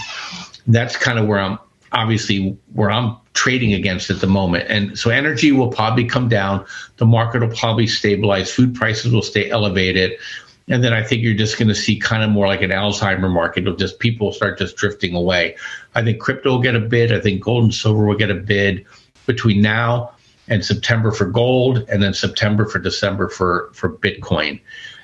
that's 0.68 0.98
kind 0.98 1.18
of 1.18 1.28
where 1.28 1.40
I'm 1.40 1.58
obviously 1.96 2.58
where 2.74 2.92
I'm 2.92 3.18
trading 3.34 3.74
against 3.74 4.10
at 4.10 4.20
the 4.20 4.28
moment. 4.28 4.66
And 4.70 5.00
so 5.00 5.10
energy 5.10 5.52
will 5.52 5.70
probably 5.70 6.06
come 6.06 6.30
down. 6.30 6.66
The 6.98 7.06
market 7.06 7.42
will 7.42 7.56
probably 7.56 7.88
stabilize. 7.88 8.52
Food 8.52 8.76
prices 8.76 9.14
will 9.14 9.22
stay 9.22 9.50
elevated. 9.50 10.20
And 10.68 10.84
then 10.84 10.94
I 10.94 11.04
think 11.04 11.24
you're 11.24 11.36
just 11.36 11.58
going 11.58 11.70
to 11.70 11.76
see 11.76 12.00
kind 12.00 12.24
of 12.24 12.30
more 12.30 12.48
like 12.48 12.62
an 12.62 12.72
Alzheimer 12.72 13.32
market. 13.32 13.62
It'll 13.62 13.76
just 13.76 14.00
people 14.00 14.34
start 14.34 14.58
just 14.58 14.76
drifting 14.76 15.16
away. 15.16 15.56
I 15.96 16.04
think 16.04 16.20
crypto 16.20 16.52
will 16.52 16.62
get 16.62 16.76
a 16.76 16.80
bid. 16.80 17.14
I 17.14 17.20
think 17.20 17.42
gold 17.42 17.64
and 17.64 17.74
silver 17.74 18.06
will 18.06 18.16
get 18.16 18.30
a 18.32 18.36
bid 18.36 18.86
between 19.26 19.62
now 19.62 20.12
and 20.48 20.64
September 20.64 21.12
for 21.12 21.26
gold, 21.26 21.86
and 21.90 22.04
then 22.04 22.14
September 22.14 22.66
for 22.66 22.78
December 22.78 23.30
for 23.30 23.70
for 23.74 23.90
Bitcoin. 23.90 24.60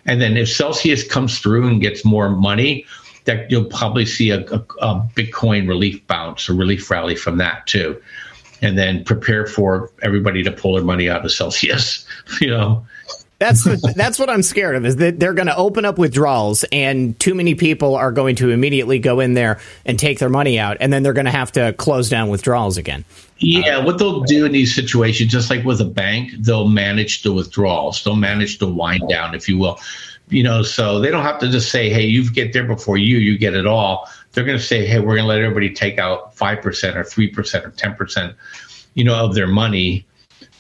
And 0.06 0.22
then 0.22 0.38
if 0.38 0.50
Celsius 0.50 1.08
comes 1.08 1.40
through 1.40 1.68
and 1.68 1.82
gets 1.82 2.06
more 2.06 2.30
money, 2.30 2.86
that 3.26 3.50
you'll 3.52 3.66
probably 3.66 4.06
see 4.06 4.32
a, 4.32 4.40
a, 4.40 4.64
a 4.82 5.08
Bitcoin 5.16 5.68
relief 5.68 6.06
bounce, 6.08 6.50
a 6.50 6.54
relief 6.54 6.90
rally 6.90 7.16
from 7.16 7.38
that 7.38 7.68
too. 7.68 8.02
And 8.62 8.78
then 8.78 9.04
prepare 9.04 9.48
for 9.48 9.92
everybody 10.02 10.44
to 10.44 10.52
pull 10.52 10.76
their 10.76 10.84
money 10.84 11.10
out 11.10 11.26
of 11.26 11.32
Celsius. 11.32 12.06
You 12.40 12.50
know, 12.50 12.86
that's 13.42 13.64
the, 13.64 13.94
that's 13.96 14.20
what 14.20 14.30
I'm 14.30 14.44
scared 14.44 14.76
of 14.76 14.86
is 14.86 14.98
that 14.98 15.20
they're 15.20 15.34
going 15.34 15.48
to 15.48 15.56
open 15.56 15.84
up 15.84 15.98
withdrawals 15.98 16.64
and 16.72 17.20
too 17.20 17.34
many 17.34 17.56
people 17.56 17.96
are 17.96 18.12
going 18.12 18.36
to 18.36 18.52
immediately 18.52 19.00
go 19.00 19.20
in 19.20 19.34
there 19.34 19.60
and 19.84 19.98
take 19.98 20.20
their 20.20 20.30
money 20.30 20.60
out 20.60 20.78
and 20.80 20.94
then 20.94 21.02
they're 21.02 21.12
going 21.12 21.26
to 21.26 21.32
have 21.32 21.52
to 21.54 21.74
close 21.74 22.08
down 22.08 22.30
withdrawals 22.30 22.78
again. 22.78 23.04
Yeah, 23.40 23.80
uh, 23.80 23.86
what 23.86 23.98
they'll 23.98 24.22
do 24.22 24.46
in 24.46 24.52
these 24.52 24.76
situations, 24.76 25.32
just 25.32 25.50
like 25.50 25.66
with 25.66 25.82
a 25.82 25.86
bank, 25.86 26.34
they'll 26.38 26.68
manage 26.68 27.24
the 27.24 27.34
withdrawals. 27.34 28.04
They'll 28.04 28.16
manage 28.16 28.60
the 28.60 28.72
wind 28.72 29.10
down, 29.10 29.34
if 29.34 29.50
you 29.50 29.58
will. 29.58 29.80
You 30.32 30.44
know, 30.44 30.64
so 30.64 31.00
they 31.00 31.12
don't 31.12 31.24
have 31.24 31.40
to 31.40 31.50
just 31.50 31.70
say, 31.70 31.90
"Hey, 31.90 32.06
you 32.06 32.30
get 32.32 32.54
there 32.54 32.64
before 32.64 32.98
you, 32.98 33.18
you 33.18 33.38
get 33.38 33.54
it 33.54 33.68
all." 33.68 34.10
They're 34.32 34.46
going 34.46 34.58
to 34.58 34.64
say, 34.64 34.86
"Hey, 34.86 35.00
we're 35.00 35.16
going 35.16 35.24
to 35.24 35.28
let 35.28 35.42
everybody 35.42 35.70
take 35.70 36.00
out 36.00 36.36
five 36.36 36.62
percent 36.62 36.98
or 36.98 37.04
three 37.04 37.28
percent 37.28 37.66
or 37.66 37.72
ten 37.72 37.96
percent, 37.96 38.36
you 38.94 39.04
know, 39.04 39.16
of 39.16 39.36
their 39.36 39.48
money." 39.48 40.06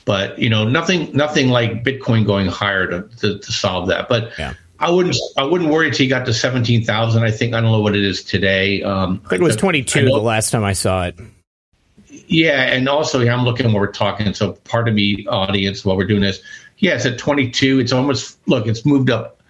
But 0.03 0.37
you 0.37 0.49
know, 0.49 0.67
nothing 0.67 1.15
nothing 1.15 1.49
like 1.49 1.83
Bitcoin 1.83 2.25
going 2.25 2.47
higher 2.47 2.85
to, 2.87 3.15
to, 3.19 3.39
to 3.39 3.51
solve 3.51 3.87
that. 3.87 4.09
But 4.09 4.33
yeah. 4.37 4.55
I 4.79 4.89
wouldn't 4.89 5.15
I 5.37 5.43
wouldn't 5.43 5.69
worry 5.69 5.87
until 5.87 6.03
you 6.03 6.09
got 6.09 6.25
to 6.25 6.33
seventeen 6.33 6.83
thousand. 6.83 7.23
I 7.23 7.31
think 7.31 7.53
I 7.53 7.61
don't 7.61 7.71
know 7.71 7.81
what 7.81 7.95
it 7.95 8.03
is 8.03 8.23
today. 8.23 8.83
Um, 8.83 9.21
it 9.31 9.39
was 9.39 9.55
twenty 9.55 9.83
two 9.83 10.05
the 10.05 10.17
last 10.17 10.49
time 10.51 10.63
I 10.63 10.73
saw 10.73 11.05
it. 11.05 11.17
Yeah, 12.27 12.63
and 12.63 12.89
also 12.89 13.25
I'm 13.25 13.43
looking 13.43 13.67
while 13.67 13.79
we're 13.79 13.91
talking. 13.91 14.33
So 14.33 14.53
part 14.53 14.87
of 14.87 14.93
me, 14.93 15.25
audience, 15.27 15.85
while 15.85 15.97
we're 15.97 16.07
doing 16.07 16.21
this, 16.21 16.41
yeah, 16.77 16.95
it's 16.95 17.05
at 17.05 17.17
22. 17.17 17.79
It's 17.79 17.91
almost 17.91 18.39
look, 18.47 18.67
it's 18.67 18.85
moved 18.85 19.09
up 19.09 19.40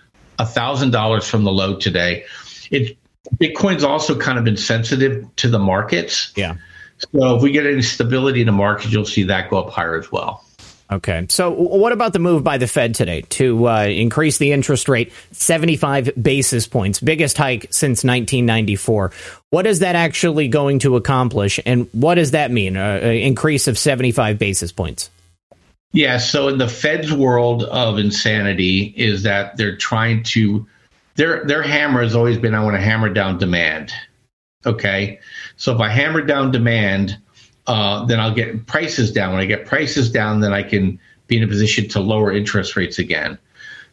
a 0.42 0.46
thousand 0.46 0.92
dollars 0.92 1.28
from 1.28 1.44
the 1.44 1.52
low 1.52 1.76
today. 1.78 2.26
It 2.72 2.98
Bitcoin's 3.40 3.84
also 3.84 4.18
kind 4.18 4.38
of 4.38 4.44
been 4.44 4.58
sensitive 4.58 5.28
to 5.38 5.48
the 5.48 5.60
markets. 5.60 6.34
Yeah. 6.36 6.56
So 6.98 7.36
if 7.36 7.42
we 7.42 7.52
get 7.52 7.66
any 7.66 7.82
stability 7.82 8.42
in 8.42 8.48
the 8.48 8.52
market, 8.52 8.92
you'll 8.92 9.06
see 9.06 9.24
that 9.24 9.50
go 9.50 9.60
up 9.60 9.72
higher 9.72 9.98
as 9.98 10.12
well. 10.12 10.44
Okay. 10.92 11.26
So, 11.30 11.52
what 11.52 11.94
about 11.94 12.12
the 12.12 12.20
move 12.20 12.44
by 12.44 12.58
the 12.58 12.68
Fed 12.68 12.96
today 12.96 13.22
to 13.22 13.70
uh, 13.70 13.86
increase 13.86 14.40
the 14.40 14.52
interest 14.52 14.90
rate 14.90 15.14
75 15.32 16.12
basis 16.22 16.68
points, 16.68 17.00
biggest 17.00 17.38
hike 17.38 17.68
since 17.72 18.04
1994? 18.04 19.12
What 19.52 19.68
is 19.68 19.80
that 19.80 19.96
actually 19.96 20.50
going 20.50 20.80
to 20.80 20.98
accomplish, 20.98 21.62
and 21.66 21.88
what 21.94 22.16
does 22.16 22.32
that 22.32 22.52
mean? 22.52 22.76
Uh, 22.76 23.00
an 23.02 23.16
increase 23.16 23.70
of 23.70 23.78
75 23.78 24.38
basis 24.38 24.74
points? 24.74 25.10
Yeah. 25.94 26.18
So, 26.18 26.48
in 26.48 26.58
the 26.58 26.68
Fed's 26.68 27.12
world 27.12 27.64
of 27.64 28.00
insanity, 28.00 28.94
is 28.96 29.24
that 29.24 29.58
they're 29.58 29.78
trying 29.78 30.24
to 30.24 30.66
their 31.16 31.44
their 31.46 31.62
hammer 31.62 32.02
has 32.02 32.16
always 32.16 32.38
been 32.38 32.56
I 32.56 32.64
want 32.64 32.76
to 32.76 32.82
hammer 32.82 33.10
down 33.10 33.38
demand. 33.38 33.94
Okay. 34.66 35.20
So 35.58 35.74
if 35.74 35.82
I 35.82 35.90
hammer 35.90 36.22
down 36.22 36.52
demand, 36.52 37.18
uh, 37.68 38.06
then 38.06 38.20
I'll 38.20 38.34
get 38.34 38.66
prices 38.68 39.12
down. 39.12 39.34
When 39.34 39.42
I 39.42 39.46
get 39.46 39.66
prices 39.66 40.12
down, 40.12 40.40
then 40.42 40.54
I 40.54 40.64
can 40.64 41.00
be 41.28 41.38
in 41.38 41.44
a 41.44 41.48
position 41.48 41.88
to 41.90 42.00
lower 42.00 42.32
interest 42.32 42.76
rates 42.76 43.00
again. 43.00 43.38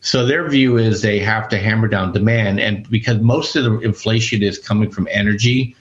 So 0.00 0.24
their 0.24 0.48
view 0.48 0.76
is 0.76 1.02
they 1.02 1.18
have 1.18 1.48
to 1.48 1.58
hammer 1.58 1.88
down 1.88 2.12
demand, 2.12 2.60
and 2.60 2.88
because 2.88 3.18
most 3.18 3.56
of 3.56 3.64
the 3.64 3.78
inflation 3.80 4.42
is 4.42 4.58
coming 4.58 4.90
from 4.90 5.08
energy 5.10 5.74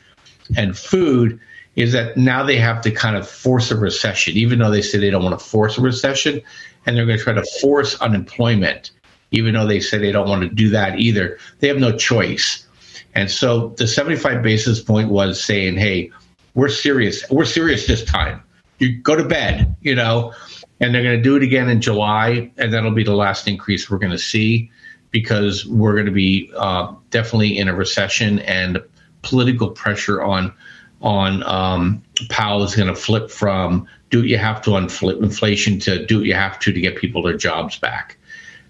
and 0.56 0.76
food, 0.76 1.40
is 1.78 1.92
that 1.94 2.18
now 2.18 2.44
they 2.44 2.58
have 2.58 2.82
to 2.82 2.92
kind 2.92 3.16
of 3.16 3.30
force 3.30 3.70
a 3.70 3.78
recession, 3.78 4.36
even 4.36 4.60
though 4.60 4.72
they 4.72 4.82
say 4.82 4.98
they 4.98 5.12
don't 5.12 5.24
want 5.24 5.40
to 5.40 5.46
force 5.46 5.78
a 5.78 5.82
recession, 5.82 6.42
and 6.86 6.98
they're 6.98 7.06
going 7.06 7.18
to 7.18 7.24
try 7.24 7.34
to 7.34 7.46
force 7.62 7.96
unemployment, 8.02 8.92
even 9.32 9.54
though 9.54 9.68
they 9.68 9.80
say 9.80 10.00
they 10.00 10.12
don't 10.12 10.28
want 10.28 10.42
to 10.42 10.50
do 10.50 10.70
that 10.70 11.00
either. 11.00 11.38
They 11.60 11.68
have 11.68 11.78
no 11.78 11.96
choice. 11.96 12.66
And 13.14 13.30
so 13.30 13.70
the 13.78 13.88
75 13.88 14.42
basis 14.42 14.82
point 14.82 15.10
was 15.10 15.42
saying, 15.42 15.78
hey, 15.78 16.12
we're 16.56 16.70
serious. 16.70 17.24
We're 17.30 17.46
serious 17.46 17.86
this 17.86 18.04
time. 18.04 18.42
You 18.80 18.98
go 18.98 19.16
to 19.16 19.24
bed, 19.24 19.76
you 19.82 19.94
know. 19.94 20.34
and 20.80 20.94
they're 20.94 21.04
going 21.04 21.18
to 21.18 21.22
do 21.22 21.36
it 21.36 21.44
again 21.44 21.70
in 21.70 21.80
July, 21.80 22.52
and 22.58 22.74
that'll 22.74 22.92
be 22.92 23.04
the 23.04 23.16
last 23.16 23.48
increase 23.48 23.90
we're 23.90 23.98
going 24.00 24.12
to 24.12 24.18
see 24.18 24.72
because 25.12 25.66
we're 25.68 25.94
going 25.94 26.08
to 26.08 26.12
be 26.12 26.52
uh, 26.58 26.92
definitely 27.12 27.56
in 27.56 27.68
a 27.68 27.76
recession 27.76 28.40
and 28.40 28.82
political 29.22 29.70
pressure 29.70 30.24
on 30.24 30.52
on 31.02 31.44
um, 31.44 32.02
Powell 32.30 32.64
is 32.64 32.76
going 32.76 32.88
to 32.88 32.96
flip 32.96 33.30
from 33.30 33.88
do 34.10 34.20
what 34.20 34.28
you 34.28 34.38
have 34.38 34.62
to 34.64 34.76
on 34.76 34.84
inflation 34.84 35.80
to 35.80 36.06
do 36.06 36.18
what 36.18 36.26
you 36.26 36.34
have 36.34 36.60
to 36.60 36.72
to 36.72 36.80
get 36.80 36.96
people 36.96 37.22
their 37.22 37.38
jobs 37.38 37.78
back. 37.78 38.18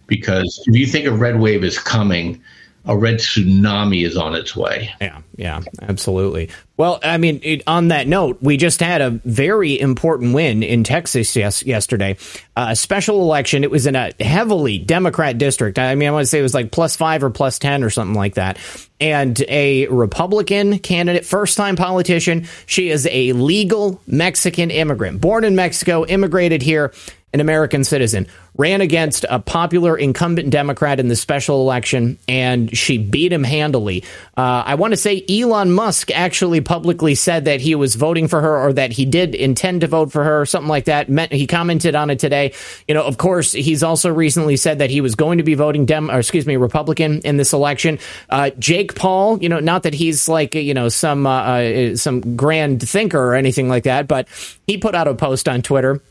Because 0.07 0.63
if 0.65 0.75
you 0.75 0.85
think 0.85 1.05
a 1.05 1.11
red 1.11 1.39
wave 1.39 1.63
is 1.63 1.77
coming, 1.77 2.41
a 2.87 2.97
red 2.97 3.15
tsunami 3.15 4.05
is 4.05 4.17
on 4.17 4.33
its 4.33 4.55
way. 4.55 4.89
Yeah, 5.01 5.21
yeah, 5.35 5.61
absolutely. 5.81 6.49
Well, 6.77 6.99
I 7.03 7.17
mean, 7.17 7.41
it, 7.43 7.63
on 7.67 7.89
that 7.89 8.07
note, 8.07 8.37
we 8.39 8.55
just 8.55 8.79
had 8.79 9.01
a 9.01 9.09
very 9.09 9.79
important 9.79 10.33
win 10.33 10.63
in 10.63 10.83
Texas 10.83 11.35
yes, 11.35 11.63
yesterday. 11.63 12.17
Uh, 12.55 12.67
a 12.69 12.75
special 12.75 13.21
election. 13.21 13.63
It 13.63 13.71
was 13.71 13.87
in 13.87 13.95
a 13.95 14.11
heavily 14.19 14.77
Democrat 14.77 15.37
district. 15.37 15.79
I 15.79 15.95
mean, 15.95 16.07
I 16.07 16.11
want 16.11 16.23
to 16.23 16.27
say 16.27 16.39
it 16.39 16.43
was 16.43 16.53
like 16.53 16.71
plus 16.71 16.95
five 16.95 17.23
or 17.23 17.29
plus 17.29 17.59
10 17.59 17.83
or 17.83 17.89
something 17.89 18.15
like 18.15 18.35
that. 18.35 18.57
And 18.99 19.39
a 19.47 19.87
Republican 19.87 20.79
candidate, 20.79 21.25
first 21.25 21.57
time 21.57 21.75
politician. 21.75 22.47
She 22.67 22.89
is 22.89 23.07
a 23.11 23.33
legal 23.33 23.99
Mexican 24.07 24.71
immigrant, 24.71 25.19
born 25.19 25.43
in 25.43 25.55
Mexico, 25.55 26.05
immigrated 26.05 26.61
here, 26.61 26.93
an 27.33 27.41
American 27.41 27.83
citizen, 27.83 28.25
ran 28.57 28.79
against 28.79 29.25
a 29.29 29.37
popular 29.37 29.97
incumbent 29.97 30.49
Democrat 30.49 30.97
in 30.97 31.09
the 31.09 31.15
special 31.15 31.59
election, 31.59 32.17
and 32.27 32.75
she 32.75 32.97
beat 32.97 33.33
him 33.33 33.43
handily. 33.43 34.03
Uh, 34.37 34.63
I 34.65 34.75
want 34.75 34.93
to 34.93 34.97
say 34.97 35.25
Elon 35.29 35.73
Musk 35.73 36.09
actually 36.11 36.61
publicly 36.61 37.15
said 37.15 37.45
that 37.45 37.59
he 37.59 37.75
was 37.75 37.95
voting 37.95 38.29
for 38.29 38.41
her 38.41 38.57
or 38.57 38.73
that 38.73 38.93
he 38.93 39.03
did 39.03 39.35
intend 39.35 39.81
to 39.81 39.87
vote 39.87 40.11
for 40.11 40.23
her 40.23 40.41
or 40.41 40.45
something 40.45 40.69
like 40.69 40.85
that. 40.85 41.09
He 41.31 41.47
commented 41.47 41.95
on 41.95 42.09
it 42.09 42.19
today. 42.19 42.53
You 42.87 42.93
know, 42.93 43.03
of 43.03 43.17
course, 43.17 43.51
he's 43.51 43.83
also 43.83 44.11
recently 44.11 44.55
said 44.55 44.79
that 44.79 44.89
he 44.89 45.01
was 45.01 45.15
going 45.15 45.39
to 45.39 45.43
be 45.43 45.53
voting 45.53 45.85
Dem, 45.85 46.09
or 46.09 46.19
excuse 46.19 46.45
me, 46.45 46.55
Republican 46.55 47.19
in 47.21 47.35
this 47.35 47.51
election. 47.51 47.99
Uh, 48.29 48.51
Jake 48.51 48.95
Paul, 48.95 49.43
you 49.43 49.49
know, 49.49 49.59
not 49.59 49.83
that 49.83 49.93
he's 49.93 50.29
like 50.29 50.55
you 50.55 50.73
know 50.73 50.87
some 50.87 51.27
uh, 51.27 51.41
uh 51.41 51.95
some 51.97 52.37
grand 52.37 52.87
thinker 52.87 53.19
or 53.19 53.35
anything 53.35 53.67
like 53.67 53.83
that, 53.83 54.07
but 54.07 54.29
he 54.65 54.77
put 54.77 54.95
out 54.95 55.09
a 55.09 55.13
post 55.13 55.49
on 55.49 55.61
Twitter 55.61 56.01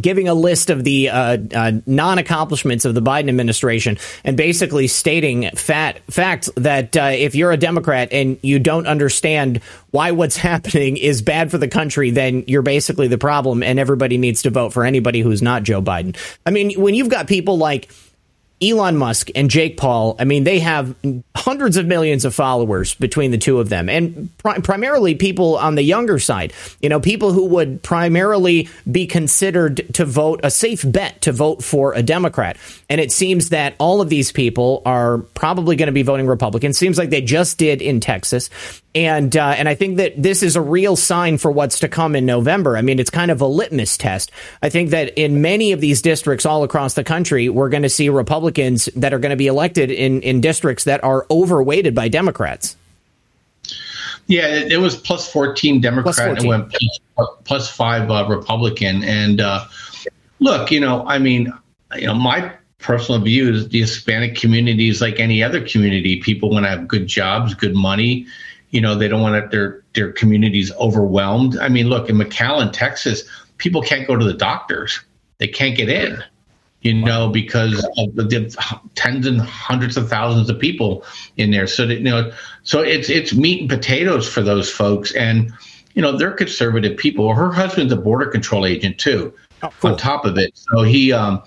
giving 0.00 0.28
a 0.28 0.34
list 0.34 0.70
of 0.70 0.84
the 0.84 1.08
uh, 1.08 1.38
uh, 1.54 1.72
non 1.86 2.18
accomplishments 2.18 2.84
of 2.84 2.94
the 2.94 3.02
Biden 3.02 3.28
administration 3.28 3.98
and 4.24 4.36
basically 4.36 4.86
stating 4.86 5.50
fat 5.50 6.00
facts 6.10 6.50
that 6.56 6.96
uh, 6.96 7.10
if 7.12 7.34
you're 7.34 7.52
a 7.52 7.56
Democrat 7.56 8.08
and 8.12 8.38
you 8.42 8.58
don't 8.58 8.86
understand 8.86 9.60
why 9.90 10.12
what's 10.12 10.36
happening 10.48 10.96
is 10.96 11.22
bad 11.22 11.50
for 11.50 11.58
the 11.58 11.68
country, 11.68 12.10
then 12.10 12.44
you're 12.46 12.62
basically 12.62 13.08
the 13.08 13.18
problem, 13.18 13.62
and 13.62 13.78
everybody 13.78 14.18
needs 14.18 14.42
to 14.42 14.50
vote 14.50 14.72
for 14.72 14.84
anybody 14.84 15.20
who's 15.20 15.42
not 15.42 15.62
Joe 15.62 15.82
Biden. 15.82 16.16
I 16.46 16.50
mean, 16.50 16.80
when 16.80 16.94
you've 16.94 17.08
got 17.08 17.26
people 17.26 17.58
like 17.58 17.90
Elon 18.62 18.96
Musk 18.96 19.30
and 19.34 19.50
Jake 19.50 19.76
Paul, 19.76 20.16
I 20.18 20.24
mean, 20.24 20.44
they 20.44 20.58
have 20.58 20.94
hundreds 21.36 21.76
of 21.76 21.86
millions 21.86 22.24
of 22.24 22.34
followers 22.34 22.94
between 22.94 23.30
the 23.30 23.38
two 23.38 23.60
of 23.60 23.68
them, 23.68 23.88
and 23.88 24.36
pri- 24.38 24.58
primarily 24.58 25.14
people 25.14 25.56
on 25.56 25.74
the 25.74 25.82
younger 25.82 26.18
side. 26.18 26.52
You 26.80 26.88
know, 26.88 27.00
people 27.00 27.32
who 27.32 27.46
would 27.46 27.82
primarily 27.82 28.68
be 28.90 29.06
considered 29.06 29.94
to 29.94 30.04
vote 30.04 30.40
a 30.42 30.50
safe 30.50 30.84
bet 30.90 31.22
to 31.22 31.32
vote 31.32 31.62
for 31.62 31.92
a 31.94 32.02
Democrat. 32.02 32.56
And 32.90 33.00
it 33.00 33.12
seems 33.12 33.50
that 33.50 33.74
all 33.78 34.00
of 34.00 34.08
these 34.08 34.32
people 34.32 34.82
are 34.84 35.18
probably 35.18 35.76
going 35.76 35.86
to 35.86 35.92
be 35.92 36.02
voting 36.02 36.26
Republican. 36.26 36.72
Seems 36.72 36.98
like 36.98 37.10
they 37.10 37.22
just 37.22 37.58
did 37.58 37.80
in 37.80 38.00
Texas 38.00 38.50
and 38.98 39.36
uh, 39.36 39.54
and 39.56 39.68
I 39.68 39.76
think 39.76 39.98
that 39.98 40.20
this 40.20 40.42
is 40.42 40.56
a 40.56 40.60
real 40.60 40.96
sign 40.96 41.38
for 41.38 41.52
what's 41.52 41.80
to 41.80 41.88
come 41.88 42.16
in 42.16 42.26
November. 42.26 42.76
I 42.76 42.82
mean, 42.82 42.98
it's 42.98 43.10
kind 43.10 43.30
of 43.30 43.40
a 43.40 43.46
litmus 43.46 43.96
test. 43.96 44.32
I 44.62 44.70
think 44.70 44.90
that 44.90 45.16
in 45.16 45.40
many 45.40 45.70
of 45.70 45.80
these 45.80 46.02
districts 46.02 46.44
all 46.44 46.64
across 46.64 46.94
the 46.94 47.04
country, 47.04 47.48
we're 47.48 47.68
going 47.68 47.84
to 47.84 47.90
see 47.90 48.08
Republicans 48.08 48.47
that 48.54 49.12
are 49.12 49.18
going 49.18 49.30
to 49.30 49.36
be 49.36 49.46
elected 49.46 49.90
in 49.90 50.22
in 50.22 50.40
districts 50.40 50.84
that 50.84 51.02
are 51.04 51.26
overweighted 51.30 51.94
by 51.94 52.08
Democrats. 52.08 52.76
Yeah, 54.26 54.46
it, 54.46 54.72
it 54.72 54.76
was 54.78 54.96
plus 54.96 55.30
fourteen 55.30 55.80
Democrat 55.80 56.14
plus 56.14 56.18
14. 56.18 56.38
and 56.38 56.48
went 56.48 56.74
plus, 57.16 57.28
plus 57.44 57.70
five 57.70 58.10
uh, 58.10 58.26
Republican. 58.28 59.02
And 59.04 59.40
uh, 59.40 59.64
look, 60.40 60.70
you 60.70 60.80
know, 60.80 61.06
I 61.06 61.18
mean, 61.18 61.52
you 61.96 62.06
know, 62.06 62.14
my 62.14 62.52
personal 62.78 63.20
view 63.20 63.52
is 63.52 63.68
the 63.68 63.80
Hispanic 63.80 64.36
community 64.36 64.88
is 64.88 65.00
like 65.00 65.18
any 65.18 65.42
other 65.42 65.66
community. 65.66 66.20
People 66.20 66.50
want 66.50 66.66
to 66.66 66.70
have 66.70 66.86
good 66.86 67.06
jobs, 67.06 67.54
good 67.54 67.74
money 67.74 68.26
you 68.70 68.80
know 68.80 68.94
they 68.94 69.08
don't 69.08 69.22
want 69.22 69.50
their 69.50 69.82
their 69.94 70.12
communities 70.12 70.72
overwhelmed 70.74 71.56
i 71.58 71.68
mean 71.68 71.88
look 71.88 72.08
in 72.08 72.16
mcallen 72.16 72.72
texas 72.72 73.24
people 73.58 73.82
can't 73.82 74.06
go 74.06 74.16
to 74.16 74.24
the 74.24 74.34
doctors 74.34 75.00
they 75.38 75.48
can't 75.48 75.76
get 75.76 75.88
in 75.88 76.22
you 76.82 76.94
know 76.94 77.28
because 77.28 77.84
of 77.96 78.14
the, 78.14 78.22
the 78.24 78.80
tens 78.94 79.26
and 79.26 79.40
hundreds 79.40 79.96
of 79.96 80.08
thousands 80.08 80.48
of 80.48 80.58
people 80.58 81.04
in 81.36 81.50
there 81.50 81.66
so 81.66 81.86
that 81.86 81.96
you 81.96 82.04
know 82.04 82.32
so 82.62 82.80
it's 82.80 83.08
it's 83.08 83.34
meat 83.34 83.60
and 83.60 83.70
potatoes 83.70 84.28
for 84.28 84.42
those 84.42 84.70
folks 84.70 85.12
and 85.12 85.52
you 85.94 86.02
know 86.02 86.16
they're 86.16 86.32
conservative 86.32 86.96
people 86.96 87.34
her 87.34 87.52
husband's 87.52 87.92
a 87.92 87.96
border 87.96 88.26
control 88.26 88.64
agent 88.64 88.98
too 88.98 89.32
oh, 89.62 89.70
cool. 89.80 89.90
on 89.90 89.96
top 89.96 90.24
of 90.24 90.38
it 90.38 90.56
so 90.56 90.82
he 90.82 91.12
um 91.12 91.42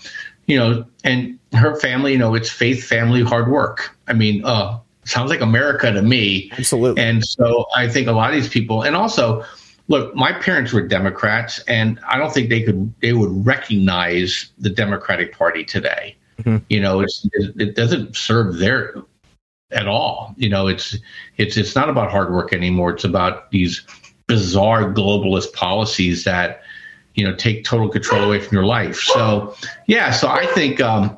you 0.47 0.57
know 0.57 0.85
and 1.03 1.39
her 1.53 1.75
family 1.79 2.11
you 2.11 2.17
know 2.17 2.35
it's 2.35 2.49
faith 2.49 2.83
family 2.83 3.23
hard 3.23 3.49
work 3.49 3.95
i 4.07 4.13
mean 4.13 4.43
uh 4.43 4.77
sounds 5.05 5.29
like 5.29 5.41
America 5.41 5.91
to 5.91 6.01
me. 6.01 6.51
Absolutely. 6.57 7.01
And 7.01 7.25
so 7.25 7.65
I 7.75 7.87
think 7.87 8.07
a 8.07 8.11
lot 8.11 8.29
of 8.29 8.35
these 8.35 8.49
people, 8.49 8.83
and 8.83 8.95
also, 8.95 9.43
look, 9.91 10.15
my 10.15 10.31
parents 10.31 10.71
were 10.71 10.81
Democrats, 10.81 11.59
and 11.67 11.99
I 12.07 12.17
don't 12.17 12.33
think 12.33 12.49
they 12.49 12.63
could 12.63 12.91
they 13.01 13.13
would 13.13 13.45
recognize 13.45 14.51
the 14.57 14.69
Democratic 14.69 15.37
Party 15.37 15.63
today. 15.63 16.15
Mm-hmm. 16.39 16.63
You 16.69 16.79
know, 16.79 17.01
it's 17.01 17.27
it 17.33 17.75
doesn't 17.75 18.15
serve 18.15 18.57
their 18.57 18.95
at 19.71 19.87
all. 19.87 20.33
You 20.37 20.49
know, 20.49 20.67
it's 20.67 20.97
it's 21.37 21.57
it's 21.57 21.75
not 21.75 21.89
about 21.89 22.09
hard 22.09 22.31
work 22.31 22.53
anymore. 22.53 22.91
It's 22.91 23.03
about 23.03 23.51
these 23.51 23.85
bizarre 24.27 24.93
globalist 24.93 25.51
policies 25.53 26.23
that 26.23 26.61
you 27.15 27.25
know 27.27 27.35
take 27.35 27.65
total 27.65 27.89
control 27.89 28.23
away 28.23 28.39
from 28.39 28.55
your 28.55 28.65
life. 28.65 28.95
So 28.95 29.53
yeah, 29.87 30.11
so 30.11 30.29
I 30.29 30.45
think 30.47 30.79
um, 30.79 31.17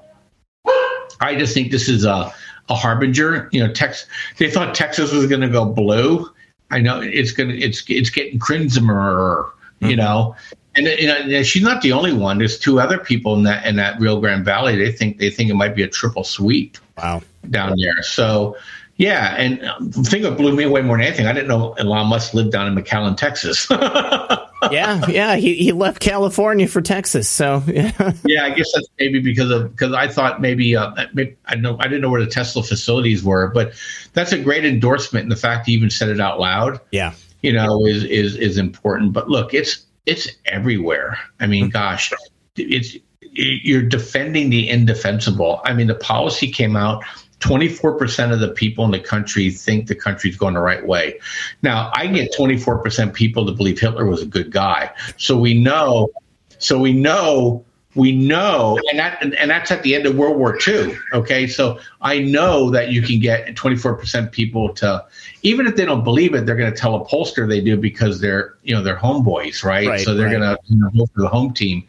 I 1.22 1.36
just 1.36 1.54
think 1.54 1.72
this 1.72 1.88
is 1.88 2.06
a 2.06 2.34
a 2.70 2.76
harbinger. 2.76 3.50
You 3.52 3.68
know, 3.68 3.72
Tex 3.72 4.08
they 4.40 4.50
thought 4.50 4.74
Texas 4.74 5.12
was 5.12 5.28
going 5.28 5.42
to 5.42 5.50
go 5.50 5.64
blue. 5.64 6.33
I 6.74 6.80
know 6.80 7.00
it's 7.02 7.32
going 7.32 7.50
to 7.50 7.58
it's 7.58 7.84
it's 7.88 8.10
getting 8.10 8.40
crimsoner. 8.40 9.46
You 9.80 9.90
mm-hmm. 9.90 9.98
know, 9.98 10.36
and 10.76 10.88
you 10.88 11.08
know 11.08 11.44
she's 11.44 11.62
not 11.62 11.82
the 11.82 11.92
only 11.92 12.14
one. 12.14 12.40
There's 12.40 12.58
two 12.58 12.80
other 12.80 12.98
people 12.98 13.36
in 13.36 13.44
that 13.44 13.66
in 13.66 13.76
that 13.76 14.00
Rio 14.00 14.20
Grande 14.20 14.44
Valley. 14.44 14.76
They 14.76 14.92
think 14.92 15.20
they 15.20 15.30
think 15.30 15.52
it 15.52 15.56
might 15.56 15.76
be 15.76 15.84
a 15.84 15.88
triple 15.88 16.24
sweep. 16.24 16.78
Wow, 16.98 17.22
down 17.50 17.76
there. 17.78 18.02
So 18.02 18.58
yeah, 18.98 19.36
and 19.36 19.60
the 19.80 20.04
thing 20.04 20.24
that 20.24 20.36
blew 20.38 20.56
me 20.56 20.64
away 20.64 20.82
more 20.82 20.98
than 20.98 21.06
anything, 21.06 21.28
I 21.28 21.34
didn't 21.34 21.48
know 21.48 21.74
Elon 21.74 22.08
Musk 22.08 22.34
lived 22.34 22.52
down 22.52 22.68
in 22.68 22.76
McAllen, 22.76 23.18
Texas. 23.18 23.68
yeah, 24.72 25.06
yeah, 25.08 25.36
he, 25.36 25.56
he 25.56 25.72
left 25.72 26.00
California 26.00 26.68
for 26.68 26.82
Texas. 26.82 27.30
So 27.30 27.64
yeah, 27.68 28.14
yeah, 28.26 28.46
I 28.46 28.50
guess 28.52 28.72
that's 28.74 28.88
maybe 29.00 29.20
because 29.20 29.52
of 29.52 29.72
because 29.72 29.94
I 29.94 30.08
thought 30.08 30.42
maybe, 30.42 30.76
uh, 30.76 30.92
maybe 31.14 31.36
I 31.46 31.56
know 31.56 31.78
I 31.80 31.84
didn't 31.84 32.02
know 32.02 32.10
where 32.10 32.24
the 32.24 32.32
Tesla 32.32 32.64
facilities 32.64 33.24
were, 33.24 33.48
but 33.48 33.74
that's 34.14 34.32
a 34.32 34.40
great 34.40 34.66
endorsement. 34.66 35.24
And 35.24 35.32
the 35.32 35.38
fact 35.38 35.68
he 35.68 35.74
even 35.74 35.90
said 35.90 36.10
it 36.10 36.20
out 36.20 36.40
loud, 36.40 36.80
yeah, 36.92 37.14
you 37.42 37.54
know, 37.54 37.86
is 37.86 38.04
is 38.04 38.36
is 38.36 38.58
important. 38.58 39.14
But 39.14 39.30
look, 39.30 39.54
it's 39.54 39.86
it's 40.06 40.28
everywhere. 40.46 41.18
I 41.40 41.48
mean, 41.48 41.66
mm-hmm. 41.66 41.72
gosh, 41.72 42.12
it's 42.56 42.98
you're 43.36 43.82
defending 43.82 44.50
the 44.50 44.70
indefensible. 44.70 45.62
I 45.66 45.74
mean, 45.74 45.88
the 45.88 45.96
policy 45.96 46.52
came 46.52 46.76
out 46.76 47.04
24% 47.44 48.32
of 48.32 48.40
the 48.40 48.50
people 48.50 48.86
in 48.86 48.92
the 48.92 49.00
country 49.00 49.50
think 49.50 49.88
the 49.88 49.96
country's 49.96 50.38
going 50.38 50.54
the 50.54 50.62
right 50.62 50.86
way. 50.86 51.20
Now, 51.62 51.92
I 51.94 52.08
get 52.08 52.34
24% 52.34 53.14
people 53.14 53.46
to 53.46 53.52
believe 53.52 53.80
Hitler 53.80 54.06
was 54.06 54.22
a 54.22 54.26
good 54.26 54.50
guy. 54.50 54.92
So 55.18 55.38
we 55.38 55.54
know, 55.54 56.10
so 56.58 56.80
we 56.80 56.94
know, 56.94 57.66
we 57.96 58.12
know, 58.12 58.80
and 58.90 58.98
that 58.98 59.22
and 59.22 59.52
that's 59.52 59.70
at 59.70 59.84
the 59.84 59.94
end 59.94 60.08
of 60.08 60.16
World 60.16 60.38
War 60.38 60.58
II. 60.68 60.98
Okay, 61.14 61.46
so 61.46 61.80
I 62.02 62.20
know 62.20 62.72
that 62.72 62.90
you 62.90 63.04
can 63.04 63.20
get 63.20 63.54
24% 63.56 64.32
people 64.32 64.74
to, 64.76 65.06
even 65.44 65.68
if 65.68 65.76
they 65.76 65.86
don't 65.86 66.04
believe 66.04 66.34
it, 66.34 66.48
they're 66.48 66.56
going 66.56 66.74
to 66.74 66.78
tell 66.78 66.96
a 66.96 67.06
pollster 67.06 67.48
they 67.48 67.62
do 67.62 67.78
because 67.78 68.20
they're 68.20 68.56
you 68.64 68.74
know 68.74 68.82
they're 68.82 68.98
homeboys, 68.98 69.64
right? 69.64 69.88
right 69.88 70.00
so 70.00 70.16
they're 70.16 70.26
right. 70.26 70.40
going 70.40 70.42
to 70.42 70.58
you 70.70 70.80
know, 70.80 70.90
vote 70.96 71.10
for 71.14 71.22
the 71.22 71.28
home 71.28 71.54
team. 71.54 71.84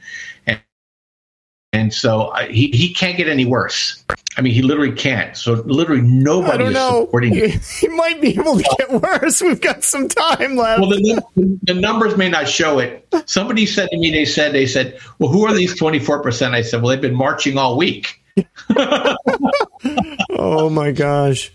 And 0.47 0.61
so 1.93 2.29
uh, 2.29 2.47
he, 2.47 2.69
he 2.69 2.93
can't 2.95 3.17
get 3.17 3.29
any 3.29 3.45
worse. 3.45 4.05
I 4.37 4.41
mean, 4.41 4.53
he 4.53 4.63
literally 4.63 4.93
can't. 4.93 5.37
So 5.37 5.55
literally 5.67 6.03
nobody 6.03 6.65
is 6.65 6.75
know. 6.75 7.05
supporting 7.05 7.35
him. 7.35 7.61
He 7.81 7.89
might 7.89 8.21
be 8.21 8.31
able 8.39 8.59
to 8.59 8.77
get 8.79 8.91
worse. 9.03 9.41
We've 9.41 9.61
got 9.61 9.85
some 9.85 10.09
time 10.09 10.57
left. 10.57 10.81
Well, 10.81 10.91
the, 10.91 11.23
the 11.63 11.75
numbers 11.75 12.17
may 12.17 12.29
not 12.29 12.49
show 12.49 12.79
it. 12.79 13.07
Somebody 13.27 13.67
said 13.67 13.89
to 13.91 13.99
me, 13.99 14.11
they 14.11 14.25
said, 14.25 14.53
they 14.53 14.67
said, 14.67 14.99
well, 15.19 15.31
who 15.31 15.47
are 15.47 15.55
these 15.55 15.79
24%? 15.79 16.53
I 16.53 16.63
said, 16.63 16.83
well, 16.83 16.91
they've 16.91 17.01
been 17.01 17.15
marching 17.15 17.59
all 17.59 17.77
week. 17.77 18.21
oh 20.31 20.69
my 20.71 20.91
gosh. 20.93 21.53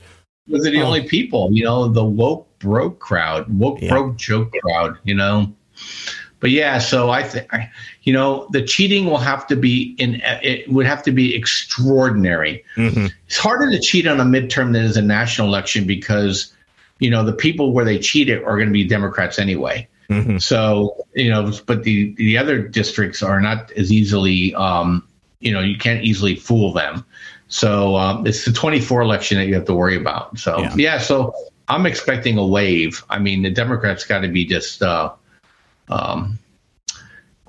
Those 0.48 0.66
are 0.66 0.72
the 0.72 0.82
oh. 0.82 0.86
only 0.86 1.08
people, 1.08 1.50
you 1.52 1.64
know, 1.64 1.88
the 1.90 2.04
woke 2.04 2.48
broke 2.60 3.00
crowd, 3.00 3.46
woke 3.50 3.82
yeah. 3.82 3.90
broke 3.90 4.16
joke 4.18 4.54
crowd, 4.64 4.98
you 5.04 5.16
know. 5.16 5.54
But 6.40 6.52
yeah, 6.52 6.78
so 6.78 7.10
I 7.10 7.24
think 7.24 7.50
you 8.04 8.14
know 8.14 8.48
the 8.52 8.62
cheating 8.62 9.06
will 9.06 9.18
have 9.18 9.46
to 9.48 9.56
be 9.56 9.96
in 9.98 10.22
it 10.24 10.72
would 10.72 10.86
have 10.86 11.04
to 11.04 11.12
be 11.12 11.36
extraordinary. 11.36 12.64
Mm-hmm. 12.76 13.08
It's 13.28 13.38
harder 13.38 13.70
to 13.72 13.80
cheat 13.80 14.08
on 14.08 14.20
a 14.20 14.24
midterm 14.24 14.74
than 14.74 14.84
is 14.86 14.98
a 14.98 15.02
national 15.02 15.48
election 15.48 15.86
because 15.86 16.54
you 17.00 17.10
know 17.10 17.24
the 17.24 17.34
people 17.34 17.74
where 17.74 17.86
they 17.86 18.00
cheat 18.00 18.30
it 18.30 18.44
are 18.44 18.56
going 18.56 18.70
to 18.70 18.74
be 18.74 18.86
Democrats 18.86 19.38
anyway. 19.38 19.88
Mm-hmm. 20.10 20.38
So 20.38 21.06
you 21.14 21.30
know, 21.30 21.52
but 21.66 21.84
the 21.84 22.14
the 22.16 22.38
other 22.38 22.62
districts 22.62 23.22
are 23.22 23.42
not 23.42 23.72
as 23.74 23.92
easily 23.92 24.56
um, 24.56 25.08
you 25.40 25.52
know 25.52 25.60
you 25.60 25.78
can't 25.78 26.04
easily 26.04 26.36
fool 26.36 26.74
them. 26.74 27.06
So 27.50 27.96
um, 27.96 28.28
it's 28.28 28.46
the 28.46 28.54
24 28.54 29.02
election 29.02 29.40
that 29.40 29.48
you 29.48 29.56
have 29.56 29.66
to 29.66 29.74
worry 29.74 29.96
about. 29.96 30.38
So 30.38 30.60
yeah, 30.60 30.76
yeah 30.76 30.98
so 31.00 31.34
I'm 31.68 31.86
expecting 31.86 32.38
a 32.38 32.46
wave. 32.46 33.04
I 33.10 33.20
mean, 33.20 33.44
the 33.44 33.52
Democrats 33.52 34.06
got 34.06 34.20
to 34.20 34.28
be 34.28 34.46
just 34.46 34.82
uh, 34.82 35.14
um, 35.90 36.40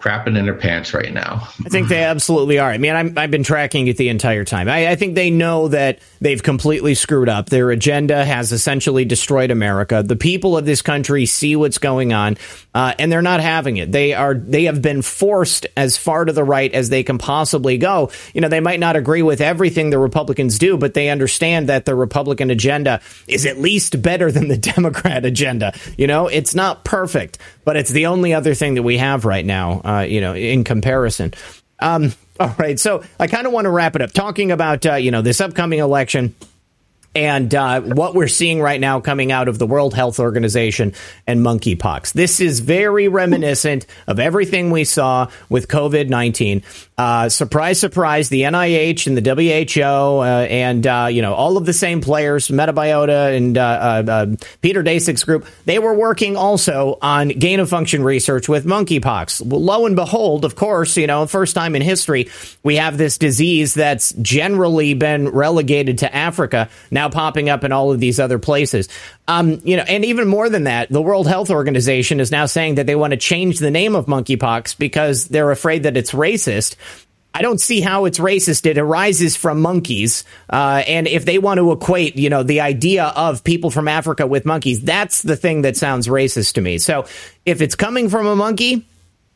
crapping 0.01 0.37
in 0.37 0.45
their 0.45 0.55
pants 0.55 0.95
right 0.95 1.13
now. 1.13 1.47
I 1.65 1.69
think 1.69 1.89
they 1.89 2.03
absolutely 2.03 2.59
are. 2.59 2.71
I 2.71 2.79
mean, 2.79 2.93
i 2.93 3.21
have 3.21 3.31
been 3.31 3.43
tracking 3.43 3.87
it 3.87 3.97
the 3.97 4.09
entire 4.09 4.45
time. 4.45 4.69
I, 4.69 4.89
I, 4.89 4.97
think 4.97 5.15
they 5.15 5.31
know 5.31 5.69
that 5.69 6.01
they've 6.21 6.43
completely 6.43 6.95
screwed 6.95 7.29
up. 7.29 7.51
Their 7.51 7.71
agenda 7.71 8.25
has 8.25 8.53
essentially 8.53 9.05
destroyed 9.05 9.51
America. 9.51 10.03
The 10.03 10.17
people 10.17 10.57
of 10.57 10.65
this 10.65 10.81
country 10.81 11.27
see 11.27 11.55
what's 11.55 11.79
going 11.79 12.13
on, 12.13 12.39
uh, 12.75 12.95
and 12.99 13.13
they're 13.13 13.23
not 13.23 13.41
having 13.41 13.77
it. 13.77 13.93
They 13.93 14.15
are. 14.15 14.35
They 14.35 14.65
have 14.65 14.81
been 14.81 15.03
forced 15.03 15.67
as 15.77 15.97
far 15.97 16.25
to 16.25 16.33
the 16.33 16.45
right 16.45 16.73
as 16.73 16.89
they 16.89 17.03
can 17.03 17.19
possibly 17.19 17.77
go. 17.77 18.11
You 18.33 18.41
know, 18.41 18.49
they 18.49 18.61
might 18.61 18.81
not 18.81 18.97
agree 18.97 19.23
with 19.23 19.41
everything 19.41 19.91
the 19.91 19.99
Republicans 19.99 20.59
do, 20.59 20.77
but 20.77 20.95
they 20.95 21.11
understand 21.11 21.69
that 21.69 21.85
the 21.85 21.95
Republican 21.95 22.51
agenda 22.51 23.01
is 23.27 23.45
at 23.45 23.59
least 23.59 24.01
better 24.01 24.33
than 24.33 24.49
the 24.49 24.57
Democrat 24.75 25.25
agenda. 25.25 25.75
You 25.99 26.07
know, 26.07 26.29
it's 26.29 26.55
not 26.55 26.85
perfect, 26.85 27.39
but 27.65 27.77
it's 27.77 27.91
the 27.91 28.07
only 28.07 28.33
other 28.33 28.55
thing 28.55 28.75
that 28.75 28.83
we 28.83 28.99
have 28.99 29.25
right 29.25 29.45
now 29.45 29.83
uh, 29.91 30.01
you 30.03 30.21
know, 30.21 30.35
in 30.35 30.65
comparison. 30.65 31.35
Um, 31.79 32.13
all 32.39 32.55
right, 32.59 32.79
so 32.79 33.03
I 33.19 33.27
kind 33.27 33.47
of 33.47 33.53
want 33.53 33.65
to 33.65 33.71
wrap 33.71 33.97
it 33.97 34.03
up 34.03 34.13
talking 34.13 34.53
about 34.53 34.87
uh, 34.87 34.95
you 34.95 35.11
know 35.11 35.23
this 35.23 35.41
upcoming 35.41 35.81
election 35.81 36.35
and 37.15 37.53
uh, 37.55 37.81
what 37.81 38.15
we're 38.15 38.29
seeing 38.29 38.61
right 38.61 38.81
now 38.81 39.01
coming 39.01 39.33
out 39.33 39.49
of 39.49 39.59
the 39.59 39.67
World 39.67 39.95
Health 39.95 40.21
Organization 40.21 40.95
and 41.27 41.41
monkeypox. 41.41 42.13
This 42.13 42.41
is 42.41 42.61
very 42.61 43.09
reminiscent 43.09 43.87
of 44.07 44.21
everything 44.21 44.71
we 44.71 44.85
saw 44.85 45.29
with 45.49 45.69
COVID 45.69 46.09
19. 46.09 46.63
Uh, 46.97 47.29
surprise, 47.29 47.81
surprise, 47.81 48.29
the 48.29 48.43
NIH 48.43 49.07
and 49.07 49.17
the 49.17 49.23
WHO 49.23 50.21
uh, 50.21 50.47
and, 50.51 50.87
uh, 50.87 51.09
you 51.11 51.23
know, 51.23 51.33
all 51.35 51.57
of 51.57 51.65
the 51.65 51.73
same 51.73 52.03
players, 52.03 52.49
Metabiota 52.49 53.35
and 53.35 53.57
uh, 53.57 54.03
uh, 54.07 54.27
Peter 54.61 54.83
Daszak's 54.83 55.25
group, 55.25 55.47
they 55.65 55.79
were 55.79 55.95
working 55.95 56.37
also 56.37 56.99
on 57.01 57.29
gain 57.29 57.59
of 57.59 57.71
function 57.71 58.05
research 58.05 58.49
with 58.51 58.67
monkeypox. 58.67 59.41
Well, 59.41 59.63
lo 59.63 59.87
and 59.87 59.97
behold, 59.97 60.45
of 60.45 60.57
course, 60.57 60.97
you 60.99 61.07
know, 61.07 61.27
first 61.27 61.55
time 61.55 61.75
in 61.75 61.81
history, 61.81 62.29
we 62.63 62.77
have 62.77 62.99
this 62.99 63.17
disease 63.17 63.73
that's 63.73 64.13
generally 64.21 64.93
been 64.93 65.29
relegated 65.31 65.99
to 65.99 66.15
Africa. 66.15 66.69
Now 66.91 67.00
now 67.01 67.09
popping 67.09 67.49
up 67.49 67.65
in 67.65 67.73
all 67.73 67.91
of 67.93 67.99
these 67.99 68.21
other 68.21 68.39
places. 68.39 68.89
Um, 69.27 69.61
you 69.65 69.77
know, 69.77 69.85
and 69.89 70.05
even 70.05 70.29
more 70.29 70.51
than 70.51 70.65
that, 70.65 70.91
the 70.91 71.01
World 71.01 71.27
Health 71.27 71.51
Organization 71.51 72.21
is 72.21 72.31
now 72.31 72.45
saying 72.45 72.75
that 72.75 72.87
they 72.87 72.95
want 72.95 73.13
to 73.13 73.17
change 73.17 73.59
the 73.59 73.71
name 73.71 73.97
of 73.97 74.05
monkeypox 74.05 74.77
because 74.77 75.25
they're 75.27 75.51
afraid 75.51 75.85
that 75.85 75.97
it's 75.97 76.13
racist. 76.13 76.77
I 77.33 77.43
don't 77.43 77.61
see 77.61 77.81
how 77.81 78.05
it's 78.05 78.19
racist. 78.19 78.67
It 78.67 78.77
arises 78.77 79.37
from 79.37 79.63
monkeys, 79.63 80.25
uh, 80.51 80.83
and 80.87 81.07
if 81.07 81.25
they 81.25 81.39
want 81.39 81.59
to 81.59 81.73
equate, 81.73 82.17
you 82.17 82.29
know, 82.29 82.43
the 82.43 82.61
idea 82.61 83.05
of 83.05 83.45
people 83.45 83.71
from 83.71 83.87
Africa 83.89 84.27
with 84.27 84.45
monkeys, 84.45 84.83
that's 84.83 85.23
the 85.23 85.37
thing 85.37 85.63
that 85.63 85.77
sounds 85.77 86.09
racist 86.09 86.55
to 86.55 86.61
me. 86.61 86.79
So, 86.79 87.07
if 87.47 87.63
it's 87.63 87.77
coming 87.77 88.09
from 88.09 88.27
a 88.27 88.35
monkey, 88.35 88.85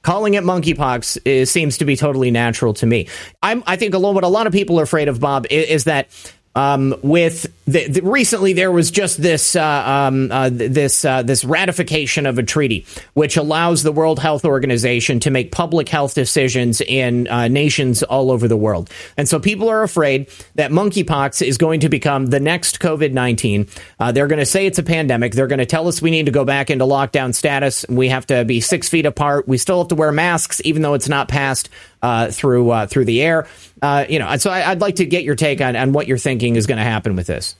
calling 0.02 0.34
it 0.34 0.42
monkeypox 0.42 1.18
is, 1.24 1.52
seems 1.52 1.78
to 1.78 1.84
be 1.84 1.96
totally 1.96 2.32
natural 2.32 2.74
to 2.74 2.86
me. 2.86 3.08
I'm, 3.42 3.62
I 3.66 3.76
think 3.76 3.94
a 3.94 3.98
lot, 3.98 4.14
what 4.14 4.24
a 4.24 4.28
lot 4.28 4.48
of 4.48 4.52
people 4.52 4.78
are 4.80 4.82
afraid 4.82 5.08
of, 5.08 5.20
Bob, 5.20 5.46
is, 5.48 5.68
is 5.68 5.84
that 5.84 6.08
um, 6.54 6.94
with 7.02 7.46
the, 7.66 7.88
the, 7.88 8.00
recently 8.02 8.52
there 8.52 8.70
was 8.70 8.90
just 8.90 9.20
this 9.20 9.56
uh, 9.56 9.62
um, 9.64 10.30
uh, 10.30 10.50
this 10.50 11.04
uh, 11.04 11.22
this 11.22 11.44
ratification 11.44 12.26
of 12.26 12.38
a 12.38 12.42
treaty 12.42 12.86
which 13.14 13.36
allows 13.36 13.82
the 13.82 13.92
World 13.92 14.18
Health 14.18 14.44
Organization 14.44 15.20
to 15.20 15.30
make 15.30 15.50
public 15.50 15.88
health 15.88 16.14
decisions 16.14 16.80
in 16.80 17.26
uh, 17.28 17.48
nations 17.48 18.02
all 18.02 18.30
over 18.30 18.48
the 18.48 18.56
world, 18.56 18.90
and 19.16 19.28
so 19.28 19.38
people 19.38 19.68
are 19.68 19.82
afraid 19.82 20.28
that 20.54 20.70
monkeypox 20.70 21.46
is 21.46 21.58
going 21.58 21.80
to 21.80 21.88
become 21.88 22.26
the 22.26 22.40
next 22.40 22.80
COVID 22.80 23.12
nineteen. 23.12 23.66
Uh, 23.98 24.12
they're 24.12 24.28
going 24.28 24.38
to 24.38 24.46
say 24.46 24.66
it's 24.66 24.78
a 24.78 24.82
pandemic. 24.82 25.32
They're 25.32 25.46
going 25.46 25.58
to 25.58 25.66
tell 25.66 25.88
us 25.88 26.02
we 26.02 26.10
need 26.10 26.26
to 26.26 26.32
go 26.32 26.44
back 26.44 26.70
into 26.70 26.84
lockdown 26.84 27.34
status. 27.34 27.84
We 27.88 28.10
have 28.10 28.26
to 28.26 28.44
be 28.44 28.60
six 28.60 28.88
feet 28.88 29.06
apart. 29.06 29.48
We 29.48 29.58
still 29.58 29.78
have 29.78 29.88
to 29.88 29.94
wear 29.94 30.12
masks, 30.12 30.60
even 30.64 30.82
though 30.82 30.94
it's 30.94 31.08
not 31.08 31.28
passed 31.28 31.70
uh, 32.04 32.30
through 32.30 32.70
uh, 32.70 32.86
through 32.86 33.06
the 33.06 33.22
air. 33.22 33.46
Uh, 33.80 34.04
you 34.08 34.18
know, 34.18 34.36
so 34.36 34.50
I, 34.50 34.68
would 34.68 34.82
like 34.82 34.96
to 34.96 35.06
get 35.06 35.24
your 35.24 35.34
take 35.34 35.60
on, 35.60 35.74
on 35.74 35.92
what 35.92 36.06
you're 36.06 36.18
thinking 36.18 36.56
is 36.56 36.66
going 36.66 36.78
to 36.78 36.84
happen 36.84 37.16
with 37.16 37.26
this. 37.26 37.56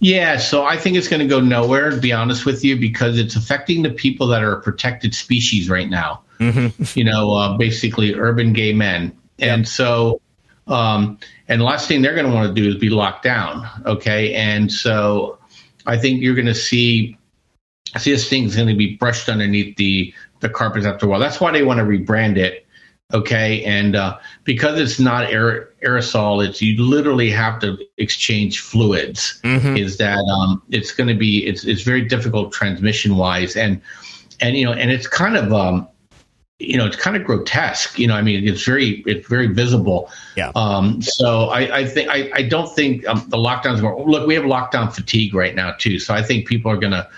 Yeah, 0.00 0.36
so 0.38 0.64
I 0.64 0.76
think 0.76 0.96
it's 0.96 1.08
going 1.08 1.20
to 1.20 1.26
go 1.26 1.40
nowhere, 1.40 1.90
to 1.90 1.96
be 1.96 2.12
honest 2.12 2.46
with 2.46 2.64
you, 2.64 2.76
because 2.76 3.18
it's 3.18 3.36
affecting 3.36 3.82
the 3.82 3.90
people 3.90 4.26
that 4.28 4.42
are 4.42 4.52
a 4.52 4.60
protected 4.60 5.14
species 5.14 5.68
right 5.70 5.88
now. 5.88 6.22
Mm-hmm. 6.38 6.98
You 6.98 7.04
know, 7.04 7.32
uh, 7.32 7.56
basically 7.56 8.14
urban 8.14 8.52
gay 8.52 8.72
men, 8.72 9.16
and 9.38 9.66
so. 9.66 10.20
Um, 10.66 11.18
and 11.48 11.62
the 11.62 11.64
last 11.64 11.88
thing 11.88 12.02
they're 12.02 12.14
going 12.14 12.26
to 12.26 12.32
want 12.32 12.54
to 12.54 12.62
do 12.62 12.68
is 12.68 12.76
be 12.76 12.90
locked 12.90 13.22
down. 13.22 13.66
Okay. 13.86 14.34
And 14.34 14.70
so 14.70 15.38
I 15.86 15.96
think 15.96 16.20
you're 16.20 16.34
going 16.34 16.44
to 16.46 16.54
see, 16.54 17.16
see 17.96 18.10
this 18.10 18.28
thing's 18.28 18.54
going 18.54 18.68
to 18.68 18.76
be 18.76 18.96
brushed 18.96 19.30
underneath 19.30 19.78
the, 19.78 20.12
the 20.40 20.50
carpets 20.50 20.84
after 20.84 21.06
a 21.06 21.08
while. 21.08 21.20
That's 21.20 21.40
why 21.40 21.52
they 21.52 21.62
want 21.62 21.78
to 21.78 21.84
rebrand 21.84 22.36
it 22.36 22.66
okay? 23.14 23.64
And 23.64 23.96
uh, 23.96 24.18
because 24.44 24.78
it's 24.78 24.98
not 24.98 25.30
aer- 25.30 25.70
aerosol 25.84 26.46
it's 26.46 26.60
you 26.60 26.82
literally 26.82 27.30
have 27.30 27.60
to 27.60 27.78
exchange 27.96 28.60
fluids. 28.60 29.40
Mm-hmm. 29.42 29.76
is 29.76 29.96
that 29.98 30.18
um, 30.18 30.62
it's 30.70 30.92
going 30.92 31.08
to 31.08 31.14
be 31.14 31.46
it's 31.46 31.64
it's 31.64 31.82
very 31.82 32.02
difficult 32.02 32.52
transmission 32.52 33.16
wise 33.16 33.56
and 33.56 33.80
and 34.40 34.56
you 34.56 34.64
know 34.64 34.72
and 34.72 34.90
it's 34.90 35.06
kind 35.06 35.36
of 35.36 35.52
um, 35.52 35.88
you 36.58 36.76
know 36.76 36.86
it's 36.86 36.96
kind 36.96 37.16
of 37.16 37.24
grotesque. 37.24 37.98
You 37.98 38.08
know 38.08 38.14
i 38.14 38.22
mean 38.22 38.46
it's 38.46 38.64
very 38.64 39.02
it's 39.06 39.26
very 39.28 39.46
visible. 39.46 40.10
Yeah. 40.36 40.50
Um 40.54 41.00
so 41.00 41.48
i 41.50 41.78
i 41.78 41.86
think 41.86 42.08
i 42.10 42.30
i 42.34 42.42
don't 42.42 42.74
think 42.74 43.06
um, 43.06 43.24
the 43.28 43.36
lockdowns 43.36 43.80
going 43.80 44.06
look 44.06 44.26
we 44.26 44.34
have 44.34 44.44
lockdown 44.44 44.92
fatigue 44.92 45.34
right 45.34 45.54
now 45.54 45.72
too. 45.78 45.98
So 45.98 46.14
i 46.14 46.22
think 46.22 46.46
people 46.46 46.70
are 46.70 46.76
gonna 46.76 47.08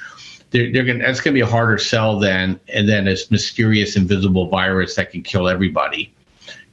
they're, 0.50 0.72
they're 0.72 0.84
going 0.84 0.98
that's 0.98 1.20
going 1.20 1.34
to 1.34 1.38
be 1.38 1.40
a 1.40 1.46
harder 1.46 1.78
sell 1.78 2.18
than 2.18 2.60
and 2.68 2.88
then 2.88 3.04
this 3.04 3.30
mysterious 3.30 3.96
invisible 3.96 4.48
virus 4.48 4.96
that 4.96 5.10
can 5.10 5.22
kill 5.22 5.48
everybody. 5.48 6.12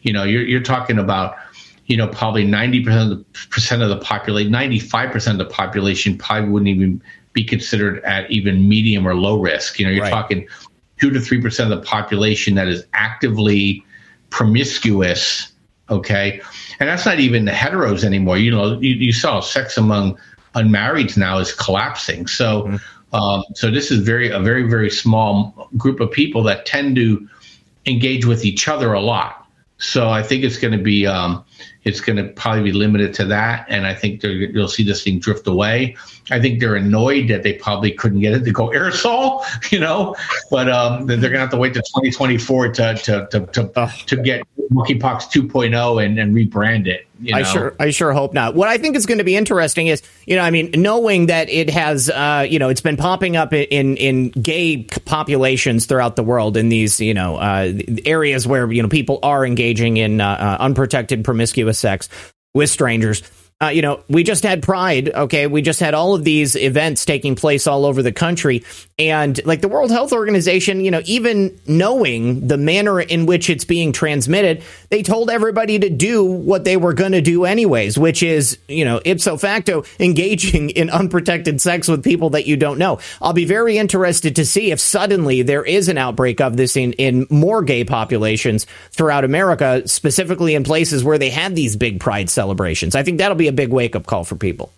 You 0.01 0.13
know, 0.13 0.23
you're 0.23 0.43
you're 0.43 0.61
talking 0.61 0.99
about 0.99 1.35
you 1.85 1.97
know 1.97 2.07
probably 2.07 2.43
90 2.43 2.83
percent 2.83 3.11
of 3.11 3.17
the 3.17 3.25
percent 3.49 3.81
of 3.81 3.89
the 3.89 3.97
population, 3.97 4.51
95 4.51 5.11
percent 5.11 5.41
of 5.41 5.47
the 5.47 5.53
population 5.53 6.17
probably 6.17 6.49
wouldn't 6.49 6.69
even 6.69 7.01
be 7.33 7.43
considered 7.43 8.03
at 8.03 8.29
even 8.31 8.67
medium 8.67 9.07
or 9.07 9.15
low 9.15 9.39
risk. 9.39 9.79
You 9.79 9.85
know, 9.85 9.91
you're 9.91 10.03
right. 10.03 10.09
talking 10.09 10.47
two 10.99 11.11
to 11.11 11.19
three 11.19 11.41
percent 11.41 11.71
of 11.71 11.79
the 11.79 11.85
population 11.85 12.55
that 12.55 12.67
is 12.67 12.85
actively 12.93 13.83
promiscuous. 14.29 15.51
Okay, 15.89 16.41
and 16.79 16.89
that's 16.89 17.05
not 17.05 17.19
even 17.19 17.45
the 17.45 17.51
heteros 17.51 18.03
anymore. 18.03 18.37
You 18.37 18.51
know, 18.51 18.79
you, 18.79 18.95
you 18.95 19.13
saw 19.13 19.39
sex 19.39 19.77
among 19.77 20.17
unmarrieds 20.55 21.15
now 21.15 21.37
is 21.37 21.53
collapsing. 21.53 22.25
So. 22.25 22.63
Mm-hmm 22.63 22.93
um, 23.13 23.43
so 23.55 23.71
this 23.71 23.91
is 23.91 23.99
very 23.99 24.29
a 24.29 24.39
very 24.39 24.63
very 24.69 24.89
small 24.89 25.69
group 25.77 25.99
of 25.99 26.11
people 26.11 26.43
that 26.43 26.65
tend 26.65 26.95
to 26.97 27.27
engage 27.85 28.25
with 28.25 28.43
each 28.45 28.67
other 28.67 28.93
a 28.93 29.01
lot. 29.01 29.47
So 29.77 30.09
I 30.09 30.23
think 30.23 30.43
it's 30.43 30.57
going 30.57 30.77
to 30.77 30.83
be 30.83 31.05
um, 31.05 31.45
it's 31.87 32.01
going 32.01 32.17
to 32.17 32.25
probably 32.33 32.63
be 32.63 32.71
limited 32.71 33.13
to 33.15 33.25
that, 33.25 33.65
and 33.69 33.87
I 33.87 33.93
think 33.93 34.21
you'll 34.23 34.67
see 34.67 34.83
this 34.83 35.03
thing 35.03 35.19
drift 35.19 35.47
away. 35.47 35.95
I 36.29 36.39
think 36.39 36.59
they're 36.59 36.75
annoyed 36.75 37.29
that 37.29 37.43
they 37.43 37.53
probably 37.53 37.91
couldn't 37.91 38.19
get 38.19 38.33
it 38.33 38.43
to 38.43 38.51
go 38.51 38.67
aerosol, 38.75 39.43
you 39.71 39.79
know, 39.79 40.15
but 40.51 40.69
um, 40.69 41.07
they're 41.07 41.17
going 41.17 41.33
to 41.33 41.39
have 41.39 41.51
to 41.51 41.57
wait 41.57 41.73
to 41.73 41.79
2024 41.79 42.73
to 42.73 42.95
to 42.95 43.27
to 43.31 43.45
to, 43.45 43.91
to 44.07 44.17
get 44.17 44.45
monkeypox 44.71 45.31
2.0 45.31 46.05
and, 46.05 46.19
and 46.19 46.35
rebrand 46.35 46.87
it. 46.87 47.07
You 47.19 47.31
know? 47.31 47.39
I 47.39 47.43
sure, 47.43 47.75
I 47.79 47.89
sure 47.89 48.13
hope 48.13 48.33
not. 48.33 48.53
What 48.53 48.67
I 48.67 48.77
think 48.77 48.95
is 48.95 49.05
going 49.05 49.17
to 49.17 49.23
be 49.23 49.35
interesting 49.35 49.87
is, 49.87 50.03
you 50.25 50.35
know, 50.35 50.43
I 50.43 50.51
mean, 50.51 50.71
knowing 50.75 51.27
that 51.27 51.49
it 51.49 51.69
has, 51.69 52.09
uh, 52.09 52.45
you 52.47 52.59
know, 52.59 52.69
it's 52.69 52.81
been 52.81 52.97
popping 52.97 53.35
up 53.35 53.53
in 53.53 53.97
in 53.97 54.29
gay 54.29 54.83
populations 54.83 55.85
throughout 55.85 56.15
the 56.15 56.23
world 56.23 56.57
in 56.57 56.69
these, 56.69 56.99
you 56.99 57.13
know, 57.13 57.37
uh, 57.37 57.73
areas 58.05 58.45
where 58.45 58.71
you 58.71 58.83
know 58.83 58.89
people 58.89 59.19
are 59.23 59.45
engaging 59.45 59.97
in 59.97 60.21
uh, 60.21 60.27
uh 60.27 60.63
unprotected 60.63 61.23
promiscuous 61.23 61.76
sex 61.77 62.09
with 62.53 62.69
strangers. 62.69 63.23
Uh, 63.59 63.69
you 63.69 63.81
know, 63.81 64.03
we 64.07 64.23
just 64.23 64.43
had 64.43 64.61
Pride. 64.61 65.09
Okay, 65.09 65.47
we 65.47 65.63
just 65.63 65.79
had 65.79 65.95
all 65.95 66.13
of 66.13 66.23
these 66.23 66.55
events 66.55 67.05
taking 67.05 67.35
place 67.35 67.65
all 67.65 67.85
over 67.85 68.03
the 68.03 68.11
country, 68.11 68.63
and 68.99 69.43
like 69.45 69.61
the 69.61 69.67
World 69.67 69.89
Health 69.89 70.13
Organization, 70.13 70.83
you 70.83 70.91
know, 70.91 71.01
even 71.05 71.59
knowing 71.67 72.47
the 72.47 72.57
manner 72.57 72.99
in 72.99 73.25
which 73.25 73.49
it's 73.49 73.65
being 73.65 73.93
transmitted, 73.93 74.63
they 74.89 75.03
told 75.03 75.29
everybody 75.29 75.79
to 75.79 75.89
do 75.89 76.23
what 76.23 76.63
they 76.63 76.77
were 76.77 76.93
going 76.93 77.13
to 77.13 77.21
do 77.21 77.45
anyways, 77.45 77.97
which 77.97 78.23
is, 78.23 78.59
you 78.67 78.85
know, 78.85 79.01
ipso 79.05 79.37
facto 79.37 79.83
engaging 79.99 80.69
in 80.77 80.89
unprotected 80.91 81.59
sex 81.59 81.87
with 81.87 82.03
people 82.03 82.31
that 82.31 82.47
you 82.47 82.57
don't 82.57 82.77
know. 82.77 82.99
I'll 83.21 83.33
be 83.33 83.45
very 83.45 83.77
interested 83.77 84.35
to 84.37 84.45
see 84.45 84.71
if 84.71 84.79
suddenly 84.79 85.41
there 85.41 85.63
is 85.63 85.89
an 85.89 85.97
outbreak 85.97 86.41
of 86.41 86.57
this 86.57 86.75
in, 86.75 86.93
in 86.93 87.25
more 87.31 87.63
gay 87.63 87.83
populations 87.83 88.65
throughout 88.91 89.23
America, 89.23 89.87
specifically 89.87 90.55
in 90.55 90.63
places 90.63 91.03
where 91.03 91.17
they 91.17 91.29
had 91.29 91.55
these 91.55 91.75
big 91.75 91.99
pride 91.99 92.29
celebrations. 92.29 92.95
I 92.95 93.03
think 93.03 93.17
that'll 93.17 93.35
be 93.35 93.46
a 93.47 93.51
big 93.51 93.69
wake 93.69 93.95
up 93.95 94.05
call 94.05 94.23
for 94.23 94.35
people. 94.35 94.71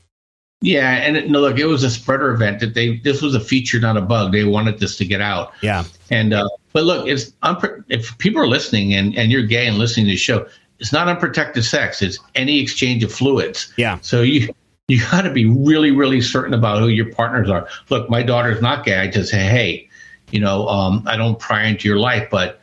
Yeah, 0.62 0.92
and 0.92 1.16
it, 1.16 1.30
no, 1.30 1.40
look, 1.40 1.58
it 1.58 1.66
was 1.66 1.84
a 1.84 1.90
spreader 1.90 2.32
event 2.32 2.60
that 2.60 2.74
they. 2.74 2.98
This 2.98 3.22
was 3.22 3.34
a 3.34 3.40
feature, 3.40 3.80
not 3.80 3.96
a 3.96 4.02
bug. 4.02 4.34
They 4.34 4.44
wanted 4.44 4.80
this 4.80 4.98
to 4.98 5.06
get 5.06 5.22
out. 5.22 5.54
Yeah, 5.62 5.86
and 6.10 6.34
uh, 6.34 6.50
but 6.74 6.84
look, 6.84 7.08
it's 7.08 7.32
unpre- 7.44 7.84
if 7.88 8.18
people 8.18 8.42
are 8.42 8.48
listening 8.48 8.94
and 8.94 9.18
and 9.18 9.32
you're 9.32 9.44
gay 9.44 9.68
and 9.68 9.78
listening 9.78 10.08
to 10.08 10.12
the 10.12 10.18
show, 10.18 10.48
it's 10.80 10.92
not 10.92 11.08
unprotected 11.08 11.64
sex. 11.64 12.02
It's 12.02 12.20
any 12.36 12.60
exchange 12.60 13.06
of 13.06 13.14
fluids. 13.14 13.74
Yeah. 13.78 14.00
So 14.02 14.22
you 14.22 14.54
you 14.90 15.00
got 15.12 15.22
to 15.22 15.32
be 15.32 15.46
really 15.46 15.92
really 15.92 16.20
certain 16.20 16.54
about 16.54 16.80
who 16.80 16.90
your 16.90 17.14
partners 17.14 17.50
are. 17.50 17.68
Look, 17.90 18.10
my 18.10 18.22
daughter's 18.22 18.62
not 18.62 18.84
gay. 18.84 18.98
I 19.00 19.08
just 19.08 19.32
say, 19.32 19.40
hey, 19.40 19.88
you 20.32 20.42
know, 20.42 20.68
um, 20.68 21.04
I 21.08 21.16
don't 21.16 21.40
pry 21.40 21.66
into 21.66 21.88
your 21.88 22.00
life, 22.00 22.28
but 22.30 22.60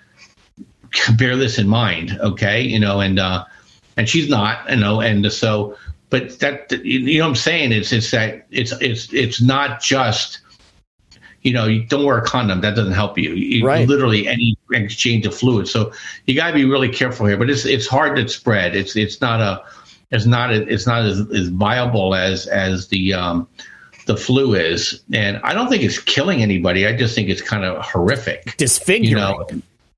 bear 1.17 1.37
this 1.37 1.59
in 1.59 1.69
mind, 1.69 2.19
okay? 2.21 2.61
You 2.61 2.79
know, 2.79 3.01
and 3.01 3.19
uh, 3.19 3.45
and 3.97 4.09
she's 4.09 4.29
not, 4.29 4.69
you 4.71 4.77
know, 4.77 5.01
and 5.01 5.33
so 5.33 5.77
but 6.11 6.39
that 6.41 6.71
you 6.85 7.19
know 7.19 7.25
what 7.25 7.31
I'm 7.31 7.37
saying? 7.37 7.73
It's 7.73 7.93
it's 7.93 8.11
that 8.11 8.47
it's 8.51 8.73
it's 8.81 9.13
it's 9.13 9.41
not 9.41 9.81
just 9.81 10.41
you 11.43 11.53
know 11.53 11.67
you 11.67 11.85
don't 11.85 12.05
wear 12.05 12.19
a 12.19 12.25
condom 12.25 12.61
that 12.61 12.75
doesn't 12.75 12.93
help 12.93 13.19
you, 13.19 13.35
you 13.35 13.65
right. 13.67 13.89
literally 13.89 14.27
any 14.27 14.57
exchange 14.73 15.25
of 15.27 15.35
fluid 15.35 15.69
so 15.69 15.93
you 16.27 16.35
got 16.35 16.49
to 16.49 16.55
be 16.55 16.65
really 16.65 16.89
careful 16.89 17.25
here 17.25 17.37
but 17.37 17.49
it's 17.49 17.65
it's 17.65 17.87
hard 17.87 18.17
to 18.17 18.29
spread. 18.29 18.75
It's 18.75 18.97
it's 18.97 19.21
not 19.21 19.41
a 19.41 19.63
it's 20.11 20.27
not 20.27 20.53
a, 20.53 20.63
it's 20.73 20.87
not 20.87 21.05
as, 21.05 21.21
as 21.33 21.49
viable 21.49 22.15
as 22.15 22.47
as 22.47 22.89
the 22.89 23.15
um 23.15 23.49
the 24.07 24.17
flu 24.17 24.55
is. 24.55 25.03
And 25.13 25.39
I 25.43 25.53
don't 25.53 25.69
think 25.69 25.83
it's 25.83 25.99
killing 25.99 26.43
anybody. 26.43 26.87
I 26.87 26.97
just 26.97 27.15
think 27.15 27.29
it's 27.29 27.43
kind 27.43 27.65
of 27.65 27.85
horrific. 27.85 28.57
Disfiguring. 28.57 29.11
You 29.11 29.17
know? 29.17 29.47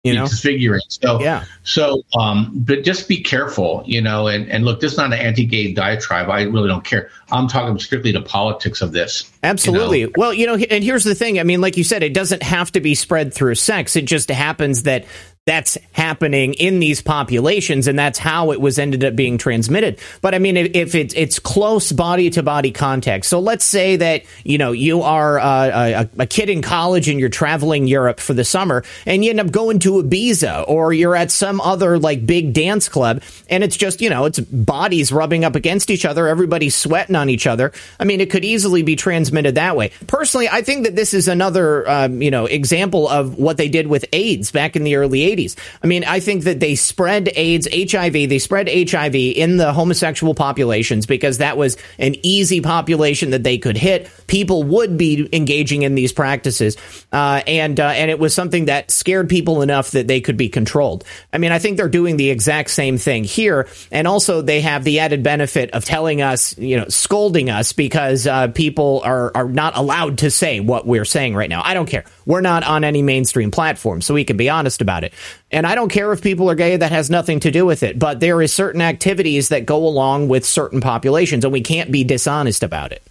You 0.05 0.15
know? 0.15 0.27
Disfiguring 0.27 0.83
so 0.89 1.21
yeah. 1.21 1.45
so 1.65 2.03
um 2.17 2.53
but 2.55 2.85
just 2.85 3.09
be 3.09 3.21
careful 3.23 3.83
you 3.85 4.01
know 4.01 4.29
and 4.29 4.49
and 4.49 4.65
look 4.65 4.81
this 4.81 4.93
is 4.93 4.99
not 4.99 5.13
an 5.13 5.19
anti-gay 5.19 5.73
diatribe. 5.75 6.31
I 6.31 6.43
really 6.43 6.69
don't 6.69 6.85
care. 6.85 7.11
I'm 7.31 7.49
talking 7.49 7.79
strictly 7.79 8.13
the 8.13 8.23
politics 8.23 8.81
of 8.81 8.93
this 8.93 9.31
absolutely 9.43 10.01
you 10.01 10.07
know? 10.07 10.13
well 10.17 10.33
you 10.33 10.47
know 10.47 10.55
and 10.55 10.85
here's 10.85 11.05
the 11.05 11.15
thing. 11.15 11.41
I 11.41 11.43
mean 11.43 11.61
like 11.61 11.77
you 11.77 11.85
said 11.85 12.03
it 12.03 12.15
doesn't 12.15 12.43
have 12.43 12.71
to 12.73 12.81
be 12.81 12.95
spread 12.95 13.35
through 13.35 13.57
sex. 13.57 13.97
It 13.97 14.05
just 14.05 14.31
happens 14.31 14.85
that 14.85 15.05
that's 15.49 15.79
happening 15.93 16.53
in 16.55 16.79
these 16.79 17.01
populations, 17.01 17.87
and 17.89 17.99
that's 17.99 18.19
how 18.19 18.53
it 18.53 18.61
was 18.61 18.79
ended 18.79 19.03
up 19.03 19.17
being 19.17 19.39
transmitted. 19.39 19.99
But 20.21 20.35
I 20.35 20.39
mean, 20.39 20.59
if, 20.59 20.73
if 20.75 20.95
it's 20.95 21.15
it's 21.15 21.39
close 21.39 21.91
body 21.91 22.29
to 22.31 22.43
body 22.43 22.71
contact, 22.71 23.25
so 23.25 23.41
let's 23.41 23.65
say 23.65 23.97
that 23.97 24.25
you 24.45 24.59
know 24.59 24.73
you 24.73 25.01
are 25.01 25.39
uh, 25.39 26.05
a, 26.19 26.23
a, 26.23 26.27
kid 26.27 26.51
in 26.51 26.61
college 26.61 27.09
and 27.09 27.19
you're 27.19 27.31
traveling 27.31 27.87
Europe 27.87 28.21
for 28.21 28.35
the 28.35 28.45
summer, 28.45 28.85
and 29.07 29.25
you 29.25 29.31
end 29.31 29.41
up 29.41 29.51
going 29.51 29.79
to 29.79 30.03
Ibiza, 30.03 30.67
or 30.69 30.93
you're 30.93 31.17
at 31.17 31.31
some 31.31 31.63
other 31.63 31.99
like 31.99 32.27
big 32.27 32.53
dance 32.53 32.87
club, 32.91 33.23
and 33.49 33.65
it's 33.65 33.77
just 33.77 34.03
you 34.03 34.11
know 34.11 34.27
it's 34.27 34.41
bodies 34.41 35.11
rubbing 35.13 35.47
up 35.47 35.57
against 35.57 35.91
each 35.91 36.05
other, 36.05 36.29
everybody's 36.29 36.77
sweating 36.77 37.17
on 37.17 37.31
each 37.31 37.47
other. 37.47 37.73
I 37.99 38.05
mean, 38.05 38.21
it 38.21 38.31
could 38.31 38.45
easily 38.45 38.83
be 38.83 38.97
transmitted 38.97 39.55
that 39.55 39.77
way. 39.77 39.93
Personally, 40.09 40.47
I 40.51 40.61
think 40.61 40.85
that 40.85 40.95
this 40.95 41.15
is 41.15 41.27
another 41.27 41.89
um, 41.89 42.21
you 42.21 42.31
know 42.31 42.45
example 42.45 43.09
of 43.09 43.39
what 43.39 43.57
they 43.57 43.71
did 43.71 43.87
with 43.87 44.05
AIDS 44.13 44.51
back 44.51 44.77
in 44.77 44.85
the 44.85 44.97
early 44.97 45.21
80s. 45.21 45.38
I 45.83 45.87
mean, 45.87 46.05
I 46.05 46.21
think 46.21 46.45
that 46.45 46.61
they 46.61 46.75
spread 46.75 47.31
AIDS, 47.35 47.69
HIV, 47.73 48.13
they 48.13 48.39
spread 48.39 48.69
HIV 48.69 49.15
in 49.15 49.57
the 49.57 49.73
homosexual 49.73 50.35
populations 50.35 51.07
because 51.07 51.39
that 51.39 51.57
was 51.57 51.77
an 51.99 52.15
easy 52.23 52.61
population 52.61 53.31
that 53.31 53.43
they 53.43 53.59
could 53.59 53.77
hit. 53.77 54.11
People 54.27 54.63
would 54.65 54.99
be 54.99 55.29
engaging 55.33 55.83
in 55.83 55.95
these 55.95 56.13
practices, 56.13 56.77
uh, 57.13 57.43
and 57.47 57.79
uh, 57.79 57.87
and 57.89 58.11
it 58.11 58.19
was 58.19 58.35
something 58.35 58.67
that 58.67 58.91
scared 58.91 59.29
people 59.29 59.63
enough 59.63 59.93
that 59.93 60.07
they 60.07 60.21
could 60.21 60.37
be 60.37 60.49
controlled. 60.49 61.05
I 61.33 61.39
mean, 61.39 61.53
I 61.53 61.59
think 61.59 61.77
they're 61.77 61.89
doing 61.89 62.17
the 62.17 62.31
exact 62.31 62.71
same 62.71 62.99
thing 62.99 63.25
here, 63.25 63.69
and 63.91 64.07
also 64.07 64.43
they 64.43 64.61
have 64.61 64.85
the 64.85 65.01
added 65.01 65.23
benefit 65.23 65.71
of 65.71 65.85
telling 65.85 66.21
us, 66.21 66.57
you 66.59 66.77
know, 66.77 66.89
scolding 66.89 67.49
us 67.51 67.73
because 67.73 68.27
uh, 68.27 68.49
people 68.49 69.01
are 69.05 69.33
are 69.35 69.49
not 69.49 69.77
allowed 69.77 70.19
to 70.19 70.31
say 70.31 70.61
what 70.61 70.87
we're 70.87 71.05
saying 71.05 71.35
right 71.35 71.49
now. 71.49 71.63
I 71.65 71.75
don't 71.75 71.89
care. 71.89 72.05
We're 72.27 72.41
not 72.41 72.65
on 72.65 72.85
any 72.85 73.03
mainstream 73.03 73.51
platform, 73.51 74.03
so 74.03 74.15
we 74.15 74.25
can 74.25 74.37
be 74.37 74.49
honest 74.51 74.81
about 74.81 75.05
it. 75.05 75.13
And 75.51 75.67
I 75.67 75.75
don't 75.75 75.89
care 75.89 76.13
if 76.13 76.23
people 76.23 76.51
are 76.51 76.55
gay, 76.55 76.77
that 76.77 76.93
has 76.93 77.11
nothing 77.11 77.41
to 77.41 77.51
do 77.51 77.65
with 77.65 77.83
it. 77.83 77.99
But 77.99 78.21
there 78.21 78.43
is 78.43 78.53
certain 78.53 78.83
activities 78.83 79.49
that 79.49 79.67
go 79.67 79.77
along 79.77 80.29
with 80.29 80.45
certain 80.45 80.81
populations, 80.81 81.45
and 81.45 81.53
we 81.53 81.61
can't 81.61 81.91
be 81.91 82.05
dishonest 82.05 82.63
about 82.63 82.93
it. 82.93 83.03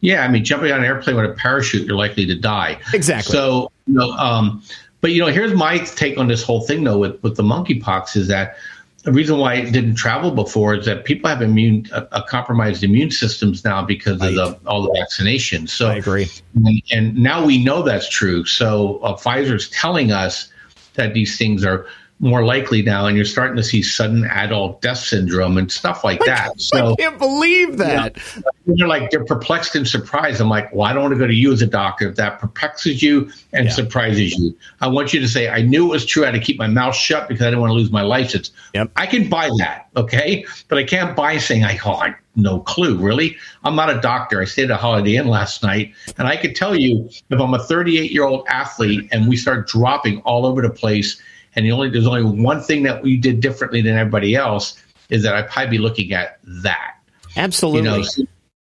Yeah, 0.00 0.22
I 0.22 0.28
mean, 0.28 0.44
jumping 0.44 0.70
on 0.70 0.80
an 0.80 0.84
airplane 0.84 1.16
with 1.16 1.30
a 1.30 1.34
parachute, 1.34 1.86
you're 1.86 1.96
likely 1.96 2.26
to 2.26 2.34
die. 2.34 2.78
Exactly. 2.92 3.32
So, 3.32 3.70
you 3.86 3.94
know, 3.94 4.10
um, 4.12 4.62
but 5.00 5.12
you 5.12 5.20
know, 5.20 5.28
here's 5.28 5.54
my 5.54 5.78
take 5.78 6.18
on 6.18 6.28
this 6.28 6.42
whole 6.42 6.60
thing, 6.60 6.84
though, 6.84 6.98
with 6.98 7.22
with 7.22 7.36
the 7.36 7.42
monkeypox 7.42 8.16
is 8.16 8.28
that 8.28 8.56
the 9.04 9.12
reason 9.12 9.38
why 9.38 9.54
it 9.54 9.70
didn't 9.70 9.94
travel 9.94 10.30
before 10.30 10.74
is 10.74 10.86
that 10.86 11.04
people 11.04 11.28
have 11.28 11.42
immune 11.42 11.86
uh, 11.92 12.06
uh 12.12 12.22
compromised 12.22 12.82
immune 12.82 13.10
systems 13.10 13.64
now 13.64 13.84
because 13.84 14.20
right. 14.20 14.36
of 14.36 14.62
the, 14.62 14.68
all 14.68 14.82
the 14.82 14.90
vaccinations. 14.90 15.70
So 15.70 15.88
I 15.88 15.96
agree, 15.96 16.28
and, 16.54 16.82
and 16.90 17.16
now 17.16 17.44
we 17.44 17.62
know 17.62 17.82
that's 17.82 18.08
true. 18.08 18.44
So 18.44 18.98
uh, 18.98 19.16
Pfizer's 19.16 19.68
telling 19.70 20.10
us 20.10 20.50
that 20.94 21.14
these 21.14 21.36
things 21.38 21.64
are 21.64 21.86
more 22.20 22.44
likely 22.44 22.80
now, 22.80 23.06
and 23.06 23.16
you're 23.16 23.26
starting 23.26 23.56
to 23.56 23.62
see 23.62 23.82
sudden 23.82 24.24
adult 24.26 24.80
death 24.80 24.98
syndrome 24.98 25.58
and 25.58 25.70
stuff 25.70 26.04
like 26.04 26.20
that. 26.24 26.58
So 26.60 26.92
I 26.92 26.94
can't 26.96 27.18
believe 27.18 27.76
that. 27.78 28.16
You 28.36 28.42
know, 28.66 28.74
they're 28.76 28.88
like 28.88 29.10
they're 29.10 29.24
perplexed 29.24 29.74
and 29.74 29.86
surprised. 29.86 30.40
I'm 30.40 30.48
like, 30.48 30.72
well, 30.72 30.88
I 30.88 30.92
don't 30.92 31.02
want 31.02 31.14
to 31.14 31.18
go 31.18 31.26
to 31.26 31.34
you 31.34 31.52
as 31.52 31.60
a 31.60 31.66
doctor 31.66 32.08
if 32.08 32.16
that 32.16 32.38
perplexes 32.38 33.02
you 33.02 33.30
and 33.52 33.66
yeah. 33.66 33.72
surprises 33.72 34.32
you. 34.38 34.56
I 34.80 34.86
want 34.88 35.12
you 35.12 35.20
to 35.20 35.28
say, 35.28 35.48
I 35.48 35.62
knew 35.62 35.86
it 35.86 35.90
was 35.90 36.06
true. 36.06 36.22
I 36.22 36.26
had 36.26 36.34
to 36.34 36.40
keep 36.40 36.58
my 36.58 36.68
mouth 36.68 36.94
shut 36.94 37.28
because 37.28 37.42
I 37.42 37.46
didn't 37.50 37.60
want 37.60 37.70
to 37.70 37.74
lose 37.74 37.90
my 37.90 38.02
license. 38.02 38.52
Yep. 38.74 38.92
I 38.96 39.06
can 39.06 39.28
buy 39.28 39.50
that, 39.58 39.88
okay, 39.96 40.46
but 40.68 40.78
I 40.78 40.84
can't 40.84 41.16
buy 41.16 41.36
saying 41.38 41.64
I, 41.64 41.78
oh, 41.84 41.92
I 41.94 42.14
no 42.36 42.60
clue, 42.60 42.98
really. 42.98 43.36
I'm 43.62 43.76
not 43.76 43.90
a 43.90 44.00
doctor. 44.00 44.40
I 44.40 44.44
stayed 44.44 44.64
at 44.64 44.70
a 44.72 44.76
Holiday 44.76 45.16
Inn 45.16 45.28
last 45.28 45.62
night, 45.62 45.94
and 46.18 46.26
I 46.26 46.36
could 46.36 46.56
tell 46.56 46.74
you 46.74 47.08
if 47.30 47.40
I'm 47.40 47.54
a 47.54 47.62
38 47.62 48.10
year 48.10 48.24
old 48.24 48.46
athlete 48.48 49.08
and 49.12 49.28
we 49.28 49.36
start 49.36 49.68
dropping 49.68 50.20
all 50.22 50.46
over 50.46 50.62
the 50.62 50.70
place 50.70 51.20
and 51.56 51.64
the 51.64 51.72
only 51.72 51.90
there's 51.90 52.06
only 52.06 52.24
one 52.24 52.60
thing 52.60 52.82
that 52.84 53.02
we 53.02 53.16
did 53.16 53.40
differently 53.40 53.80
than 53.80 53.96
everybody 53.96 54.34
else 54.34 54.82
is 55.10 55.22
that 55.22 55.34
I'd 55.34 55.48
probably 55.48 55.70
be 55.70 55.78
looking 55.78 56.12
at 56.12 56.38
that. 56.62 56.96
Absolutely. 57.36 57.90
You 57.90 57.96
know, 57.98 58.02
so, 58.02 58.22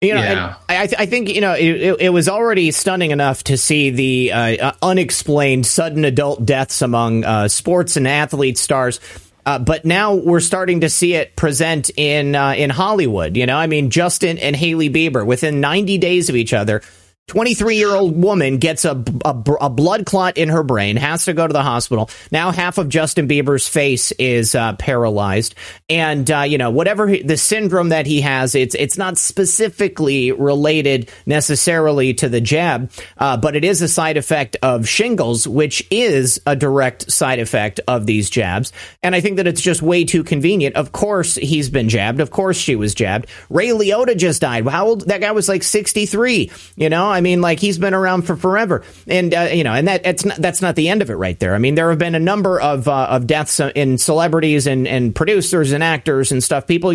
you 0.01 0.14
know, 0.14 0.20
yeah. 0.20 0.55
I, 0.68 0.88
I 0.99 1.07
think 1.07 1.29
you 1.29 1.40
know 1.40 1.53
it, 1.53 1.96
it, 2.01 2.09
was 2.09 2.29
already 2.29 2.70
stunning 2.70 3.11
enough 3.11 3.44
to 3.44 3.59
see 3.59 3.90
the 3.90 4.33
uh, 4.33 4.73
unexplained 4.81 5.66
sudden 5.66 6.05
adult 6.07 6.44
deaths 6.46 6.81
among 6.81 7.25
uh, 7.25 7.49
sports 7.49 7.96
and 7.96 8.09
athlete 8.09 8.57
stars. 8.57 8.99
Uh, 9.46 9.59
but 9.59 9.85
now 9.85 10.14
we're 10.14 10.40
starting 10.40 10.81
to 10.81 10.88
see 10.88 11.14
it 11.14 11.35
present 11.37 11.90
in 11.96 12.35
uh, 12.35 12.53
in 12.53 12.70
Hollywood. 12.70 13.37
You 13.37 13.46
know, 13.46 13.57
I 13.57 13.66
mean, 13.66 13.90
Justin 13.90 14.38
and 14.38 14.55
Hailey 14.55 14.90
Bieber 14.90 15.24
within 15.24 15.61
90 15.61 15.98
days 15.98 16.29
of 16.29 16.37
each 16.37 16.53
other 16.53 16.83
23 17.31 17.77
year 17.77 17.95
old 17.95 18.21
woman 18.21 18.59
gets 18.59 18.85
a, 18.85 19.05
a, 19.25 19.43
a, 19.61 19.71
blood 19.71 20.05
clot 20.05 20.37
in 20.37 20.49
her 20.49 20.64
brain, 20.64 20.97
has 20.97 21.27
to 21.27 21.33
go 21.33 21.47
to 21.47 21.53
the 21.53 21.62
hospital. 21.62 22.11
Now 22.33 22.51
half 22.51 22.77
of 22.77 22.88
Justin 22.88 23.29
Bieber's 23.29 23.69
face 23.69 24.11
is 24.11 24.57
uh, 24.57 24.75
paralyzed, 24.75 25.55
and 25.88 26.29
uh, 26.29 26.40
you 26.40 26.59
know 26.59 26.71
whatever 26.71 27.07
he, 27.07 27.23
the 27.23 27.37
syndrome 27.37 27.90
that 27.90 28.05
he 28.05 28.23
has, 28.23 28.57
it's 28.57 28.75
it's 28.75 28.99
not 28.99 29.16
specifically 29.16 30.33
related 30.33 31.09
necessarily 31.25 32.14
to 32.14 32.29
the 32.29 32.40
jab, 32.40 32.90
uh, 33.19 33.37
but 33.37 33.55
it 33.55 33.64
is 33.64 33.81
a 33.81 33.87
side 33.87 34.16
effect 34.16 34.57
of 34.61 34.88
shingles, 34.88 35.47
which 35.47 35.87
is 35.88 36.40
a 36.47 36.57
direct 36.57 37.12
side 37.12 37.38
effect 37.38 37.79
of 37.87 38.07
these 38.07 38.29
jabs. 38.29 38.73
And 39.05 39.14
I 39.14 39.21
think 39.21 39.37
that 39.37 39.47
it's 39.47 39.61
just 39.61 39.83
way 39.83 40.05
too 40.05 40.25
convenient. 40.25 40.75
Of 40.75 40.90
course, 40.90 41.37
he's 41.37 41.71
been 41.71 41.90
jabbed. 41.90 42.19
Of 42.19 42.33
course, 42.33 42.57
she 42.57 42.75
was 42.75 42.93
jabbed. 42.93 43.29
Ray 43.49 43.69
Liotta 43.69 44.16
just 44.16 44.40
died. 44.40 44.66
How 44.66 44.88
old? 44.88 45.07
That 45.07 45.21
guy 45.21 45.31
was 45.31 45.49
like 45.49 45.62
63. 45.62 46.51
You 46.75 46.88
know. 46.88 47.20
Mean, 47.21 47.41
like 47.41 47.61
he's 47.61 47.79
been 47.79 47.95
around 47.95 48.23
for 48.23 48.37
forever, 48.37 48.83
and 49.07 49.35
uh, 49.35 49.49
you 49.53 49.64
know, 49.64 49.73
and 49.73 49.89
that 49.89 50.03
that's 50.03 50.25
not, 50.25 50.37
that's 50.39 50.62
not 50.62 50.77
the 50.77 50.89
end 50.89 51.03
of 51.03 51.11
it 51.11 51.14
right 51.14 51.39
there. 51.39 51.55
I 51.55 51.59
mean, 51.59 51.75
there 51.75 51.91
have 51.91 51.99
been 51.99 52.14
a 52.14 52.21
number 52.21 52.61
of 52.61 52.89
uh, 52.89 53.07
of 53.11 53.27
deaths 53.27 53.61
in 53.61 53.99
celebrities 53.99 54.66
and 54.66 54.87
and 54.87 55.14
producers 55.14 55.73
and 55.73 55.83
actors 55.83 56.33
and 56.33 56.43
stuff. 56.43 56.66
People 56.66 56.93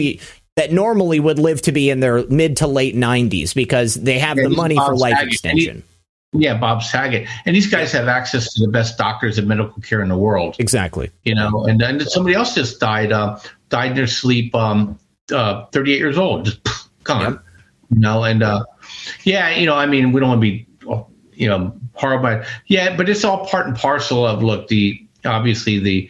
that 0.56 0.72
normally 0.72 1.20
would 1.20 1.40
live 1.40 1.62
to 1.64 1.72
be 1.72 1.90
in 1.90 2.00
their 2.00 2.26
mid 2.28 2.58
to 2.58 2.68
late 2.68 2.96
90s 2.96 3.54
because 3.54 3.96
they 3.96 4.20
have 4.20 4.38
yeah, 4.38 4.44
the 4.44 4.50
money 4.50 4.76
Bob 4.76 4.88
for 4.88 4.96
life 4.96 5.16
Saget. 5.18 5.34
extension. 5.34 5.84
He, 6.32 6.46
yeah, 6.46 6.58
Bob 6.58 6.84
Saget, 6.84 7.28
and 7.46 7.56
these 7.56 7.68
guys 7.68 7.92
have 7.94 8.08
access 8.08 8.54
to 8.54 8.66
the 8.66 8.72
best 8.72 8.98
doctors 8.98 9.38
and 9.38 9.48
medical 9.48 9.82
care 9.82 10.02
in 10.02 10.10
the 10.10 10.18
world. 10.18 10.56
Exactly. 10.60 11.12
You 11.24 11.36
know, 11.36 11.66
and 11.66 11.82
and 11.82 12.02
somebody 12.02 12.36
else 12.36 12.56
just 12.56 12.80
died 12.80 13.12
uh, 13.12 13.40
died 13.70 13.92
in 13.92 13.96
their 13.98 14.08
sleep. 14.08 14.54
Um, 14.54 15.00
uh, 15.34 15.66
38 15.68 15.98
years 15.98 16.18
old, 16.18 16.46
just 16.46 16.60
gone. 17.04 17.34
Yep. 17.34 17.44
You 17.92 18.00
know, 18.00 18.24
and 18.24 18.44
uh, 18.44 18.64
yeah, 19.24 19.49
you 19.49 19.66
know, 19.66 19.76
I 19.76 19.86
mean, 19.86 20.12
we 20.12 20.20
don't 20.20 20.30
want 20.30 20.41
to 20.41 20.41
be, 20.41 20.68
you 21.34 21.47
know, 21.47 21.76
horrible. 21.93 22.43
Yeah, 22.68 22.95
but 22.95 23.10
it's 23.10 23.24
all 23.24 23.45
part 23.45 23.68
and 23.68 23.76
parcel 23.76 24.26
of 24.26 24.43
look 24.43 24.68
the 24.68 25.01
obviously 25.26 25.80
the 25.80 26.10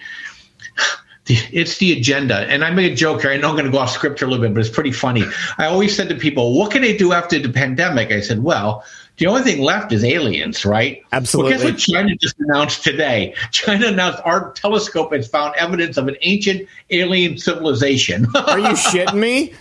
it's 1.27 1.77
the 1.77 1.91
agenda. 1.91 2.41
And 2.41 2.63
I 2.63 2.69
made 2.69 2.91
a 2.91 2.95
joke 2.95 3.21
here. 3.21 3.31
I 3.31 3.37
know 3.37 3.49
I'm 3.49 3.55
going 3.55 3.65
to 3.65 3.71
go 3.71 3.79
off 3.79 3.89
script 3.89 4.21
a 4.21 4.27
little 4.27 4.41
bit, 4.45 4.53
but 4.53 4.59
it's 4.59 4.69
pretty 4.69 4.91
funny. 4.91 5.23
I 5.57 5.65
always 5.65 5.95
said 5.95 6.09
to 6.09 6.15
people, 6.15 6.55
what 6.55 6.71
can 6.71 6.83
they 6.83 6.95
do 6.95 7.13
after 7.13 7.39
the 7.39 7.49
pandemic? 7.49 8.11
I 8.11 8.21
said, 8.21 8.43
well, 8.43 8.83
the 9.17 9.27
only 9.27 9.43
thing 9.43 9.61
left 9.61 9.91
is 9.93 10.03
aliens, 10.03 10.65
right? 10.65 11.01
Absolutely. 11.11 11.53
Well, 11.53 11.59
guess 11.59 11.71
what 11.71 11.79
China 11.79 12.15
just 12.15 12.35
announced 12.39 12.83
today? 12.83 13.33
China 13.51 13.87
announced 13.87 14.21
our 14.25 14.51
telescope 14.53 15.13
has 15.13 15.27
found 15.27 15.55
evidence 15.55 15.97
of 15.97 16.07
an 16.07 16.17
ancient 16.21 16.67
alien 16.89 17.37
civilization. 17.37 18.25
Are 18.35 18.59
you 18.59 18.67
shitting 18.75 19.15
me? 19.15 19.53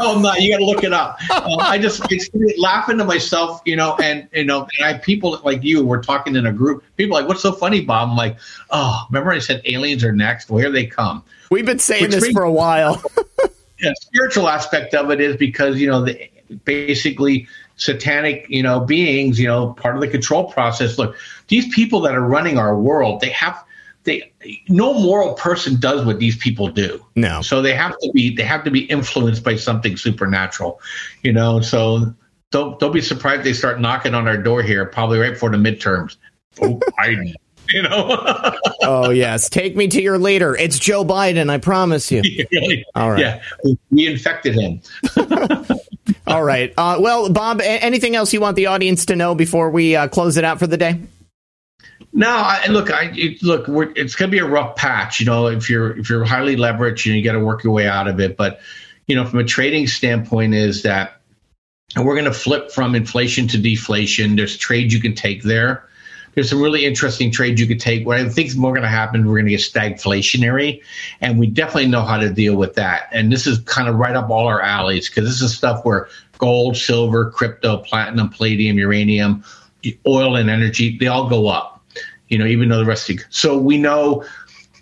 oh 0.00 0.20
no, 0.22 0.32
you 0.34 0.52
got 0.52 0.58
to 0.58 0.64
look 0.64 0.84
it 0.84 0.92
up. 0.92 1.18
Uh, 1.30 1.56
I 1.58 1.78
just 1.78 2.00
it's 2.10 2.30
laughing 2.58 2.98
to 2.98 3.04
myself, 3.04 3.60
you 3.64 3.76
know, 3.76 3.96
and 3.96 4.26
you 4.32 4.44
know, 4.44 4.66
and 4.78 4.86
I 4.86 4.98
people 4.98 5.38
like 5.44 5.62
you 5.62 5.84
were 5.84 6.00
talking 6.00 6.36
in 6.36 6.46
a 6.46 6.52
group. 6.52 6.82
People 6.96 7.14
like, 7.14 7.28
"What's 7.28 7.42
so 7.42 7.52
funny, 7.52 7.82
Bob?" 7.82 8.10
I'm 8.10 8.16
like, 8.16 8.38
"Oh, 8.70 9.04
remember 9.10 9.32
I 9.32 9.38
said 9.38 9.60
aliens 9.66 10.02
are 10.02 10.12
next? 10.12 10.50
Well, 10.50 10.60
here 10.60 10.70
they 10.70 10.86
come." 10.86 11.22
We've 11.50 11.66
been 11.66 11.78
saying 11.78 12.04
Which 12.04 12.12
this 12.12 12.30
for 12.32 12.42
a 12.42 12.52
while. 12.52 13.02
yeah, 13.80 13.92
spiritual 14.00 14.48
aspect 14.48 14.94
of 14.94 15.10
it 15.10 15.20
is 15.20 15.36
because 15.36 15.78
you 15.78 15.88
know 15.88 16.04
the 16.04 16.30
basically 16.64 17.46
satanic, 17.76 18.46
you 18.48 18.62
know, 18.62 18.80
beings, 18.80 19.38
you 19.38 19.46
know, 19.46 19.72
part 19.74 19.94
of 19.94 20.00
the 20.00 20.08
control 20.08 20.50
process. 20.52 20.98
Look, 20.98 21.16
these 21.48 21.72
people 21.74 22.00
that 22.02 22.14
are 22.14 22.26
running 22.26 22.58
our 22.58 22.78
world, 22.78 23.20
they 23.20 23.30
have 23.30 23.64
they 24.04 24.32
no 24.68 24.94
moral 24.94 25.34
person 25.34 25.80
does 25.80 26.04
what 26.04 26.18
these 26.18 26.36
people 26.36 26.68
do. 26.68 27.04
No. 27.16 27.42
So 27.42 27.62
they 27.62 27.74
have 27.74 27.96
to 27.98 28.10
be 28.14 28.34
they 28.34 28.42
have 28.44 28.64
to 28.64 28.70
be 28.70 28.84
influenced 28.84 29.42
by 29.42 29.56
something 29.56 29.96
supernatural, 29.96 30.80
you 31.22 31.32
know. 31.32 31.60
So 31.60 32.14
don't 32.50 32.78
don't 32.78 32.92
be 32.92 33.00
surprised 33.00 33.42
they 33.42 33.54
start 33.54 33.80
knocking 33.80 34.14
on 34.14 34.28
our 34.28 34.36
door 34.36 34.62
here, 34.62 34.84
probably 34.84 35.18
right 35.18 35.32
before 35.32 35.50
the 35.50 35.56
midterms. 35.56 36.16
Oh, 36.60 36.78
Biden. 36.98 37.34
You 37.70 37.82
know. 37.82 38.54
oh 38.82 39.10
yes, 39.10 39.48
take 39.48 39.74
me 39.74 39.88
to 39.88 40.02
your 40.02 40.18
leader. 40.18 40.54
It's 40.54 40.78
Joe 40.78 41.04
Biden. 41.04 41.50
I 41.50 41.58
promise 41.58 42.12
you. 42.12 42.22
All 42.94 43.10
right. 43.10 43.20
Yeah, 43.20 43.42
we 43.90 44.06
infected 44.06 44.54
him. 44.54 44.82
All 46.26 46.42
right. 46.42 46.72
Uh, 46.76 46.98
well, 47.00 47.28
Bob, 47.30 47.60
anything 47.62 48.16
else 48.16 48.32
you 48.32 48.40
want 48.40 48.56
the 48.56 48.66
audience 48.66 49.06
to 49.06 49.16
know 49.16 49.34
before 49.34 49.70
we 49.70 49.94
uh, 49.94 50.08
close 50.08 50.36
it 50.36 50.44
out 50.44 50.58
for 50.58 50.66
the 50.66 50.76
day? 50.76 51.00
No, 52.12 52.30
I, 52.30 52.66
look, 52.68 52.90
I 52.90 53.10
it, 53.14 53.42
look, 53.42 53.66
it's 53.96 54.14
going 54.14 54.30
to 54.30 54.34
be 54.34 54.38
a 54.38 54.46
rough 54.46 54.76
patch. 54.76 55.20
You 55.20 55.26
know, 55.26 55.48
if 55.48 55.68
you're 55.68 55.98
if 55.98 56.08
you're 56.08 56.24
highly 56.24 56.56
leveraged, 56.56 57.06
and 57.06 57.16
you 57.16 57.22
got 57.22 57.32
to 57.32 57.40
work 57.40 57.64
your 57.64 57.72
way 57.72 57.88
out 57.88 58.08
of 58.08 58.20
it. 58.20 58.36
But 58.36 58.60
you 59.06 59.16
know, 59.16 59.24
from 59.26 59.40
a 59.40 59.44
trading 59.44 59.86
standpoint, 59.86 60.54
is 60.54 60.82
that 60.84 61.20
we're 61.96 62.14
going 62.14 62.24
to 62.24 62.32
flip 62.32 62.70
from 62.70 62.94
inflation 62.94 63.48
to 63.48 63.58
deflation. 63.58 64.36
There's 64.36 64.56
trades 64.56 64.94
you 64.94 65.00
can 65.00 65.14
take 65.14 65.42
there 65.42 65.88
there's 66.34 66.50
some 66.50 66.60
really 66.60 66.84
interesting 66.84 67.30
trades 67.30 67.60
you 67.60 67.66
could 67.66 67.80
take. 67.80 68.06
What 68.06 68.18
I 68.18 68.28
think 68.28 68.48
is 68.48 68.56
more 68.56 68.72
going 68.72 68.82
to 68.82 68.88
happen, 68.88 69.26
we're 69.26 69.34
going 69.34 69.46
to 69.46 69.50
get 69.50 69.60
stagflationary, 69.60 70.82
and 71.20 71.38
we 71.38 71.46
definitely 71.46 71.88
know 71.88 72.02
how 72.02 72.18
to 72.18 72.30
deal 72.30 72.56
with 72.56 72.74
that. 72.74 73.08
And 73.12 73.32
this 73.32 73.46
is 73.46 73.58
kind 73.60 73.88
of 73.88 73.96
right 73.96 74.16
up 74.16 74.30
all 74.30 74.46
our 74.46 74.60
alleys 74.60 75.08
because 75.08 75.28
this 75.28 75.40
is 75.40 75.56
stuff 75.56 75.84
where 75.84 76.08
gold, 76.38 76.76
silver, 76.76 77.30
crypto, 77.30 77.78
platinum, 77.78 78.28
palladium, 78.28 78.78
uranium, 78.78 79.44
oil, 80.06 80.36
and 80.36 80.50
energy 80.50 80.98
they 80.98 81.06
all 81.06 81.28
go 81.28 81.48
up. 81.48 81.82
You 82.28 82.38
know, 82.38 82.46
even 82.46 82.68
though 82.68 82.78
the 82.78 82.84
rest 82.84 83.08
of 83.10 83.16
the, 83.16 83.24
so 83.30 83.58
we 83.58 83.76
know 83.78 84.24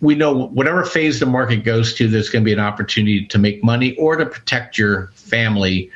we 0.00 0.16
know 0.16 0.48
whatever 0.48 0.84
phase 0.84 1.20
the 1.20 1.26
market 1.26 1.64
goes 1.64 1.94
to, 1.94 2.08
there's 2.08 2.28
going 2.28 2.42
to 2.42 2.44
be 2.44 2.52
an 2.52 2.60
opportunity 2.60 3.24
to 3.26 3.38
make 3.38 3.62
money 3.62 3.96
or 3.96 4.16
to 4.16 4.26
protect 4.26 4.76
your 4.76 5.08
family. 5.14 5.90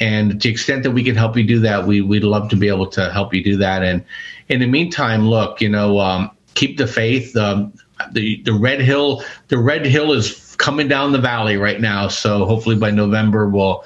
And 0.00 0.32
to 0.32 0.48
the 0.48 0.48
extent 0.48 0.82
that 0.82 0.92
we 0.92 1.04
can 1.04 1.14
help 1.14 1.36
you 1.36 1.44
do 1.44 1.60
that, 1.60 1.86
we, 1.86 2.00
we'd 2.00 2.24
love 2.24 2.48
to 2.50 2.56
be 2.56 2.68
able 2.68 2.86
to 2.88 3.12
help 3.12 3.34
you 3.34 3.44
do 3.44 3.56
that. 3.58 3.82
And 3.82 4.04
in 4.48 4.60
the 4.60 4.66
meantime, 4.66 5.28
look, 5.28 5.60
you 5.60 5.68
know, 5.68 5.98
um, 5.98 6.30
keep 6.54 6.78
the 6.78 6.86
faith. 6.86 7.36
Um, 7.36 7.72
the 8.12 8.42
the 8.42 8.52
Red 8.52 8.80
Hill 8.80 9.22
the 9.48 9.58
Red 9.58 9.84
Hill 9.84 10.12
is 10.12 10.56
coming 10.56 10.88
down 10.88 11.12
the 11.12 11.18
valley 11.18 11.56
right 11.56 11.80
now. 11.80 12.08
So 12.08 12.44
hopefully 12.44 12.76
by 12.76 12.90
November 12.90 13.48
we'll 13.48 13.84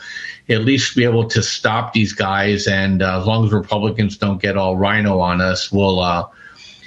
at 0.48 0.60
least 0.60 0.96
be 0.96 1.04
able 1.04 1.28
to 1.28 1.42
stop 1.42 1.92
these 1.92 2.12
guys. 2.12 2.66
And 2.66 3.02
uh, 3.02 3.20
as 3.20 3.26
long 3.26 3.44
as 3.46 3.52
Republicans 3.52 4.16
don't 4.16 4.40
get 4.40 4.56
all 4.56 4.76
RINO 4.76 5.18
on 5.18 5.40
us, 5.40 5.72
we'll 5.72 6.00
uh, 6.00 6.26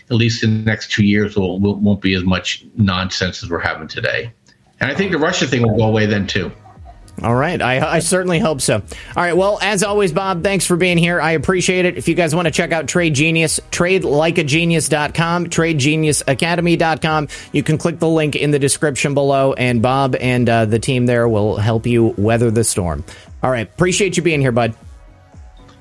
at 0.09 0.15
least 0.15 0.43
in 0.43 0.59
the 0.59 0.63
next 0.63 0.91
two 0.91 1.05
years 1.05 1.35
we'll, 1.35 1.59
we'll, 1.59 1.75
won't 1.75 2.01
be 2.01 2.13
as 2.13 2.23
much 2.23 2.65
nonsense 2.75 3.43
as 3.43 3.49
we're 3.49 3.59
having 3.59 3.87
today. 3.87 4.31
And 4.79 4.91
I 4.91 4.95
think 4.95 5.11
the 5.11 5.17
Russia 5.17 5.47
thing 5.47 5.63
will 5.63 5.75
go 5.75 5.85
away 5.85 6.05
then 6.05 6.27
too. 6.27 6.51
All 7.23 7.33
right. 7.33 7.59
I, 7.59 7.95
I, 7.95 7.99
certainly 7.99 8.37
hope 8.37 8.61
so. 8.61 8.75
All 8.75 8.83
right. 9.15 9.35
Well, 9.35 9.57
as 9.61 9.83
always, 9.83 10.11
Bob, 10.11 10.43
thanks 10.43 10.67
for 10.67 10.77
being 10.77 10.99
here. 10.99 11.19
I 11.19 11.31
appreciate 11.31 11.85
it. 11.85 11.97
If 11.97 12.07
you 12.07 12.13
guys 12.13 12.35
want 12.35 12.45
to 12.47 12.51
check 12.51 12.71
out 12.71 12.87
Trade 12.87 13.15
Genius, 13.15 13.59
tradelikeagenius.com, 13.71 15.47
tradegeniusacademy.com. 15.47 17.27
You 17.51 17.63
can 17.63 17.77
click 17.79 17.97
the 17.97 18.07
link 18.07 18.35
in 18.35 18.51
the 18.51 18.59
description 18.59 19.15
below, 19.15 19.53
and 19.53 19.81
Bob 19.81 20.15
and 20.15 20.47
uh, 20.47 20.65
the 20.65 20.79
team 20.79 21.07
there 21.07 21.27
will 21.27 21.57
help 21.57 21.87
you 21.87 22.13
weather 22.17 22.51
the 22.51 22.63
storm. 22.63 23.03
All 23.41 23.49
right. 23.49 23.67
Appreciate 23.67 24.15
you 24.17 24.23
being 24.23 24.41
here, 24.41 24.51
bud. 24.51 24.75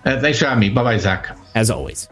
Uh, 0.07 0.21
thanks 0.21 0.39
for 0.39 0.47
having 0.47 0.61
me. 0.61 0.71
Bye 0.71 0.85
bye, 0.85 0.99
Zak. 0.99 1.37
As 1.55 1.71
always. 1.71 2.09